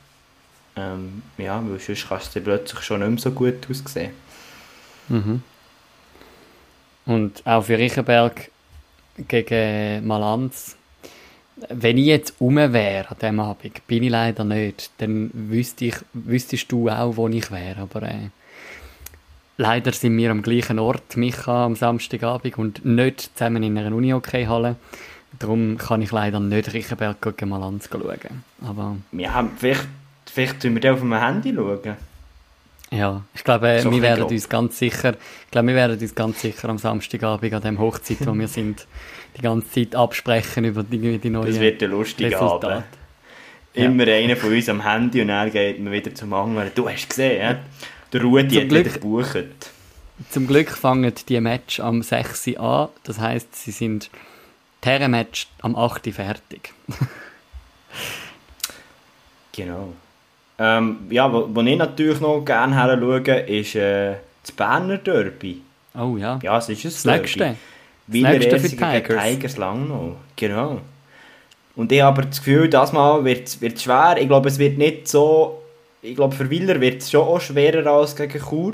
Ähm, 0.77 1.23
ja, 1.37 1.61
weil 1.67 1.77
sonst 1.77 2.07
kannst 2.07 2.33
du 2.33 2.39
plötzlich 2.39 2.79
schon 2.83 3.01
nicht 3.01 3.09
mehr 3.09 3.19
so 3.19 3.31
gut 3.31 3.69
aussehen. 3.69 4.13
Mhm. 5.09 5.43
Und 7.05 7.45
auch 7.45 7.63
für 7.63 7.77
Riechenberg 7.77 8.49
gegen 9.27 10.07
Malanz. 10.07 10.77
Wenn 11.67 11.97
ich 11.97 12.05
jetzt 12.05 12.35
um 12.39 12.55
wäre 12.55 13.09
an 13.09 13.17
diesem 13.19 13.39
Abend, 13.41 13.85
bin 13.87 14.03
ich 14.03 14.09
leider 14.09 14.45
nicht, 14.45 14.91
dann 14.99 15.29
wüsste 15.33 15.83
ich, 15.83 15.95
wüsstest 16.13 16.71
du 16.71 16.87
auch, 16.87 17.17
wo 17.17 17.27
ich 17.27 17.51
wäre. 17.51 17.81
Aber 17.81 18.03
äh, 18.03 18.29
leider 19.57 19.91
sind 19.91 20.15
wir 20.15 20.31
am 20.31 20.43
gleichen 20.43 20.79
Ort, 20.79 21.17
Micha, 21.17 21.65
am 21.65 21.75
Samstagabend 21.75 22.57
und 22.57 22.85
nicht 22.85 23.37
zusammen 23.37 23.63
in 23.63 23.77
einer 23.77 23.93
Uni-Hockey-Halle. 23.93 24.77
Darum 25.37 25.77
kann 25.77 26.01
ich 26.01 26.11
leider 26.11 26.39
nicht 26.39 26.73
Riechenberg 26.73 27.21
gegen 27.21 27.49
Malanz 27.49 27.87
schauen. 27.91 28.43
Aber 28.61 28.97
ja, 29.11 29.47
vielleicht 29.57 29.87
Vielleicht 30.33 30.61
tun 30.61 30.75
wir 30.75 30.81
den 30.81 30.93
auf 30.93 30.99
dem 30.99 31.13
Handy 31.13 31.53
schauen. 31.53 31.97
Ja, 32.91 33.21
ich 33.35 33.43
glaube, 33.43 33.79
so 33.83 33.91
wir 33.91 34.01
werden 34.01 34.23
uns 34.23 34.49
ganz 34.49 34.79
sicher, 34.79 35.13
ich 35.45 35.51
glaube, 35.51 35.67
wir 35.67 35.75
werden 35.75 35.99
uns 35.99 36.15
ganz 36.15 36.41
sicher 36.41 36.69
am 36.69 36.79
Samstagabend 36.79 37.53
an 37.53 37.61
dem 37.61 37.79
Hochzeit, 37.79 38.25
wo 38.25 38.33
wir 38.33 38.47
sind, 38.47 38.87
die 39.37 39.41
ganze 39.41 39.69
Zeit 39.69 39.95
absprechen 39.95 40.65
über 40.65 40.83
die, 40.83 41.19
die 41.19 41.29
neuen 41.29 41.47
Das 41.47 41.59
wird 41.59 41.83
ein 41.83 41.91
lustiger 41.91 42.41
Abend. 42.41 42.83
Immer 43.73 44.07
ja. 44.07 44.15
einer 44.15 44.35
von 44.35 44.51
uns 44.51 44.67
am 44.69 44.83
Handy 44.83 45.21
und 45.21 45.27
dann 45.27 45.51
geht 45.51 45.79
man 45.79 45.93
wieder 45.93 46.13
zum 46.15 46.33
anderen. 46.33 46.71
Du 46.73 46.89
hast 46.89 47.07
gesehen, 47.09 47.41
ja? 47.41 47.59
der 48.11 48.21
Rudi 48.21 48.47
zum 48.47 48.61
hat 48.61 48.69
Glück, 48.69 48.85
wieder 48.85 48.93
gebucht. 48.93 49.71
Zum 50.31 50.47
Glück 50.47 50.71
fangen 50.71 51.13
die 51.27 51.39
Match 51.39 51.79
am 51.79 52.01
6. 52.01 52.47
Uhr 52.47 52.59
an. 52.59 52.89
Das 53.03 53.19
heisst, 53.19 53.55
sie 53.55 53.71
sind 53.71 54.09
Terra-Match 54.81 55.47
am 55.61 55.75
8. 55.75 56.07
Uhr 56.07 56.13
fertig. 56.13 56.73
genau. 59.51 59.93
Ähm, 60.57 61.07
ja, 61.09 61.31
wo 61.31 61.61
ich 61.61 61.77
natürlich 61.77 62.19
noch 62.19 62.43
gerne 62.43 62.75
her 62.75 62.97
schaue, 62.99 63.39
ist 63.41 63.75
äh, 63.75 64.15
das 64.41 64.51
Berner 64.51 64.97
Derby. 64.97 65.61
Oh 65.97 66.17
ja. 66.17 66.39
Ja, 66.41 66.57
es 66.57 66.69
ist 66.69 66.85
das 66.85 67.03
Derby. 67.03 67.19
Nächste. 67.19 67.55
Wiener 68.07 68.41
für 68.41 68.69
Tigers. 68.69 69.23
Tigers 69.23 69.57
lang 69.57 69.87
noch. 69.87 70.17
Genau. 70.35 70.81
Und 71.75 71.91
ich 71.91 72.01
habe 72.01 72.25
das 72.25 72.39
Gefühl, 72.39 72.69
das 72.69 72.91
Mal 72.91 73.23
wird 73.23 73.47
es 73.47 73.81
schwer. 73.81 74.17
Ich 74.19 74.27
glaube, 74.27 74.49
es 74.49 74.59
wird 74.59 74.77
nicht 74.77 75.07
so... 75.07 75.61
Ich 76.01 76.15
glaube, 76.15 76.35
für 76.35 76.49
Willer 76.49 76.81
wird 76.81 77.01
es 77.01 77.11
schon 77.11 77.21
auch 77.21 77.39
schwerer 77.39 77.85
als 77.91 78.15
gegen 78.15 78.39
Chur. 78.39 78.73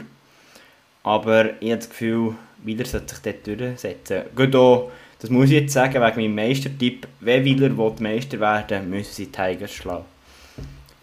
Aber 1.03 1.61
ich 1.61 1.69
habe 1.69 1.77
das 1.77 1.89
Gefühl, 1.89 2.35
Willer 2.63 2.85
sollte 2.85 3.15
sich 3.15 3.23
dort 3.23 3.59
durchsetzen. 3.59 4.21
Gut 4.35 4.55
auch, 4.55 4.91
das 5.25 5.31
muss 5.31 5.45
ich 5.45 5.53
jetzt 5.53 5.73
sagen, 5.73 5.95
wegen 5.95 6.03
meinem 6.03 6.35
Meistertipp. 6.35 7.07
Wenn 7.19 7.43
Willer 7.43 7.69
Meister 7.99 8.39
werden 8.39 8.91
will, 8.91 8.99
müssen 8.99 9.11
sie 9.11 9.25
Tigers 9.25 9.73
schlagen. 9.73 10.05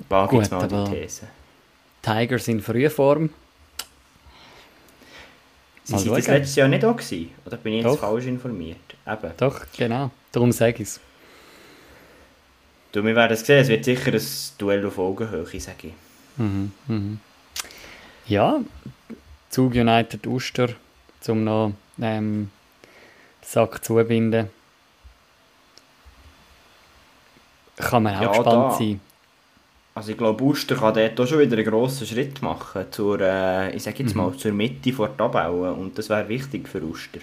Wage 0.08 0.36
Gut, 0.36 0.50
mal 0.52 0.68
die 0.68 1.00
These. 1.00 1.26
Tigers 2.00 2.46
in 2.46 2.60
Frühform. 2.60 3.30
Sie 5.82 5.94
waren 5.94 6.16
das 6.18 6.28
letztes 6.28 6.54
Jahr 6.54 6.68
nicht 6.68 6.84
auch 6.84 6.96
gewesen? 6.96 7.30
Oder 7.44 7.56
bin 7.56 7.72
ich 7.72 7.82
jetzt 7.82 7.94
Doch. 7.94 7.98
falsch 7.98 8.26
informiert? 8.26 8.78
Eben. 9.04 9.32
Doch, 9.38 9.66
genau. 9.76 10.12
Darum 10.30 10.52
sage 10.52 10.74
ich 10.74 10.88
es. 10.88 11.00
Du, 12.92 13.02
wir 13.02 13.16
werden 13.16 13.32
es 13.32 13.44
sehen. 13.44 13.58
Es 13.58 13.66
wird 13.66 13.84
sicher 13.84 14.12
ein 14.12 14.22
Duell 14.56 14.86
auf 14.86 15.00
Augenhöhe, 15.00 15.58
sage 15.58 15.88
ich. 15.88 15.92
Mhm, 16.36 16.70
mhm. 16.86 17.18
Ja, 18.28 18.60
Zug 19.50 19.74
United 19.74 20.24
Uster, 20.28 20.68
um 21.26 21.42
noch 21.42 21.72
ähm, 22.00 22.50
Sack 23.42 23.84
zubinden. 23.84 24.48
Kann 27.76 28.02
man 28.02 28.16
auch 28.16 28.22
ja, 28.22 28.28
gespannt 28.28 28.46
da. 28.46 28.70
sein. 28.78 29.00
Also 29.94 30.12
ich 30.12 30.18
glaube, 30.18 30.42
Uster 30.42 30.76
kann 30.76 30.94
dort 30.94 31.20
auch 31.20 31.26
schon 31.26 31.40
wieder 31.40 31.56
einen 31.56 31.66
grossen 31.66 32.06
Schritt 32.06 32.40
machen 32.40 32.86
zur, 32.90 33.20
äh, 33.20 33.76
ich 33.76 33.82
sag 33.82 33.98
jetzt 33.98 34.14
mhm. 34.14 34.22
mal, 34.22 34.36
zur 34.36 34.52
Mitte 34.52 34.90
der 34.90 35.16
Tabelle 35.16 35.72
und 35.72 35.98
das 35.98 36.08
wäre 36.08 36.28
wichtig 36.28 36.68
für 36.68 36.82
Uster. 36.82 37.20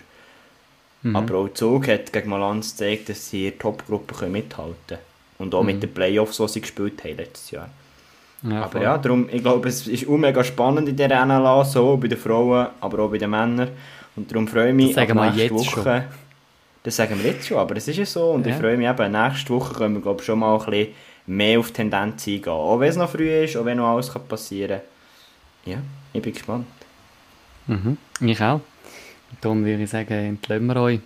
Mhm. 1.02 1.16
Aber 1.16 1.36
auch 1.36 1.54
Zug 1.54 1.88
hat 1.88 2.14
gegen 2.14 2.30
Malanz 2.30 2.72
gezeigt, 2.72 3.10
dass 3.10 3.30
sie 3.30 3.46
in 3.46 3.52
der 3.52 3.60
Topgruppe 3.60 4.28
mithalten 4.28 4.76
können. 4.88 5.02
Und 5.40 5.56
auch 5.56 5.62
mhm. 5.62 5.68
mit 5.68 5.84
den 5.84 5.94
Playoffs, 5.94 6.38
die 6.38 6.48
sie 6.48 6.62
gespielt 6.62 7.04
haben 7.04 7.18
letztes 7.18 7.52
Jahr. 7.52 7.70
Ja, 8.44 8.64
aber 8.64 8.72
voll. 8.72 8.82
ja, 8.84 8.98
darum, 8.98 9.30
ich 9.32 9.42
glaube, 9.42 9.68
es 9.68 9.88
ist 9.88 10.08
mega 10.08 10.44
spannend 10.44 10.88
in 10.88 10.96
der 10.96 11.26
NLA, 11.26 11.66
so 11.66 11.98
bei 11.98 12.08
den 12.08 12.18
Frauen, 12.18 12.68
aber 12.80 13.00
auch 13.00 13.10
bei 13.10 13.18
den 13.18 13.32
Männern. 13.32 13.70
Und 14.16 14.32
darum 14.32 14.48
freue 14.48 14.70
ich 14.70 14.76
mich, 14.76 14.88
das 14.88 15.08
sagen 15.08 15.18
wir 15.18 15.32
jetzt 15.32 15.54
Woche, 15.54 15.84
schon. 15.84 16.04
das 16.84 16.96
sagen 16.96 17.24
wir 17.24 17.32
jetzt 17.32 17.48
schon, 17.48 17.58
aber 17.58 17.78
es 17.78 17.88
ist 17.88 17.98
ja 17.98 18.06
so. 18.06 18.32
Und 18.32 18.46
ja. 18.46 18.54
ich 18.54 18.60
freue 18.60 18.78
mich 18.78 18.88
eben, 18.88 19.12
nächste 19.12 19.54
Woche 19.54 19.74
können 19.74 19.96
wir 19.96 20.02
glaube 20.02 20.24
schon 20.24 20.40
mal 20.40 20.60
ein 20.60 20.66
bisschen 20.66 20.94
mehr 21.28 21.60
auf 21.60 21.72
Tendenz 21.72 22.28
eingehen. 22.28 22.50
Auch 22.50 22.80
wenn 22.80 22.90
es 22.90 22.96
noch 22.96 23.10
früh 23.10 23.30
ist, 23.44 23.56
auch 23.56 23.66
wenn 23.66 23.78
noch 23.78 23.94
alles 23.94 24.10
passieren 24.10 24.82
kann. 25.66 25.72
Ja, 25.72 25.78
ich 26.14 26.22
bin 26.22 26.34
gespannt. 26.34 26.66
Mhm, 27.68 27.98
ich 28.22 28.42
auch. 28.42 28.62
Darum 29.42 29.64
würde 29.64 29.84
ich 29.84 29.90
sagen, 29.90 30.14
entlösen 30.14 30.66
wir 30.66 30.76
euch. 30.78 31.00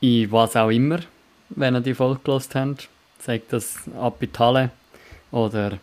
In 0.00 0.32
was 0.32 0.56
auch 0.56 0.70
immer, 0.70 1.00
wenn 1.50 1.74
ihr 1.74 1.80
die 1.80 1.94
Folge 1.94 2.20
gelost 2.24 2.54
habt. 2.54 2.88
Sagt 3.20 3.52
das 3.52 3.76
ab 4.00 4.16
in 4.20 4.32
die 4.32 4.38
Halle 4.38 4.70
oder 5.30 5.78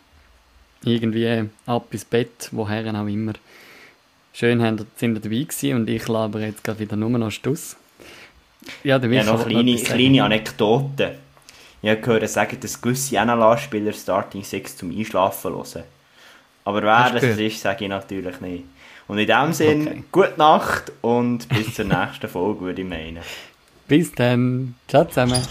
irgendwie 0.83 1.49
ab 1.65 1.85
ins 1.91 2.05
Bett, 2.05 2.49
woher 2.51 2.83
auch 2.93 3.07
immer. 3.07 3.33
Schön 4.39 4.59
sind 4.59 5.15
ihr 5.15 5.19
dabei 5.19 5.35
gewesen 5.45 5.73
und 5.73 5.89
ich 5.89 6.07
laber 6.07 6.39
jetzt 6.41 6.63
gerade 6.63 6.77
wieder 6.77 6.95
nur 6.95 7.09
noch 7.09 7.31
Stuss. 7.31 7.75
Ja, 8.83 8.99
der 8.99 9.11
ja, 9.11 9.23
noch 9.23 9.47
kleine, 9.47 9.75
kleine 9.77 10.23
Anekdoten. 10.23 11.13
Ich 11.81 11.89
habe 11.89 12.01
gehört 12.01 12.29
sagen, 12.29 12.55
dass 12.59 12.79
gewisse 12.79 13.15
NLA-Spieler 13.15 13.93
Starting 13.93 14.43
Six 14.43 14.77
zum 14.77 14.95
Einschlafen 14.95 15.55
hören. 15.55 15.85
Aber 16.65 16.83
wer 16.83 17.19
das 17.19 17.23
ist, 17.23 17.61
sage 17.61 17.85
ich 17.85 17.89
natürlich 17.89 18.39
nicht. 18.39 18.65
Und 19.07 19.17
in 19.17 19.25
dem 19.25 19.53
Sinne, 19.53 19.89
okay. 19.89 20.03
gute 20.11 20.37
Nacht 20.37 20.91
und 21.01 21.49
bis 21.49 21.73
zur 21.73 21.85
nächsten 21.85 22.27
Folge, 22.27 22.61
würde 22.61 22.83
ich 22.83 22.87
meinen. 22.87 23.23
Bis 23.87 24.11
dann. 24.11 24.75
Ciao 24.87 25.05
zusammen. 25.05 25.41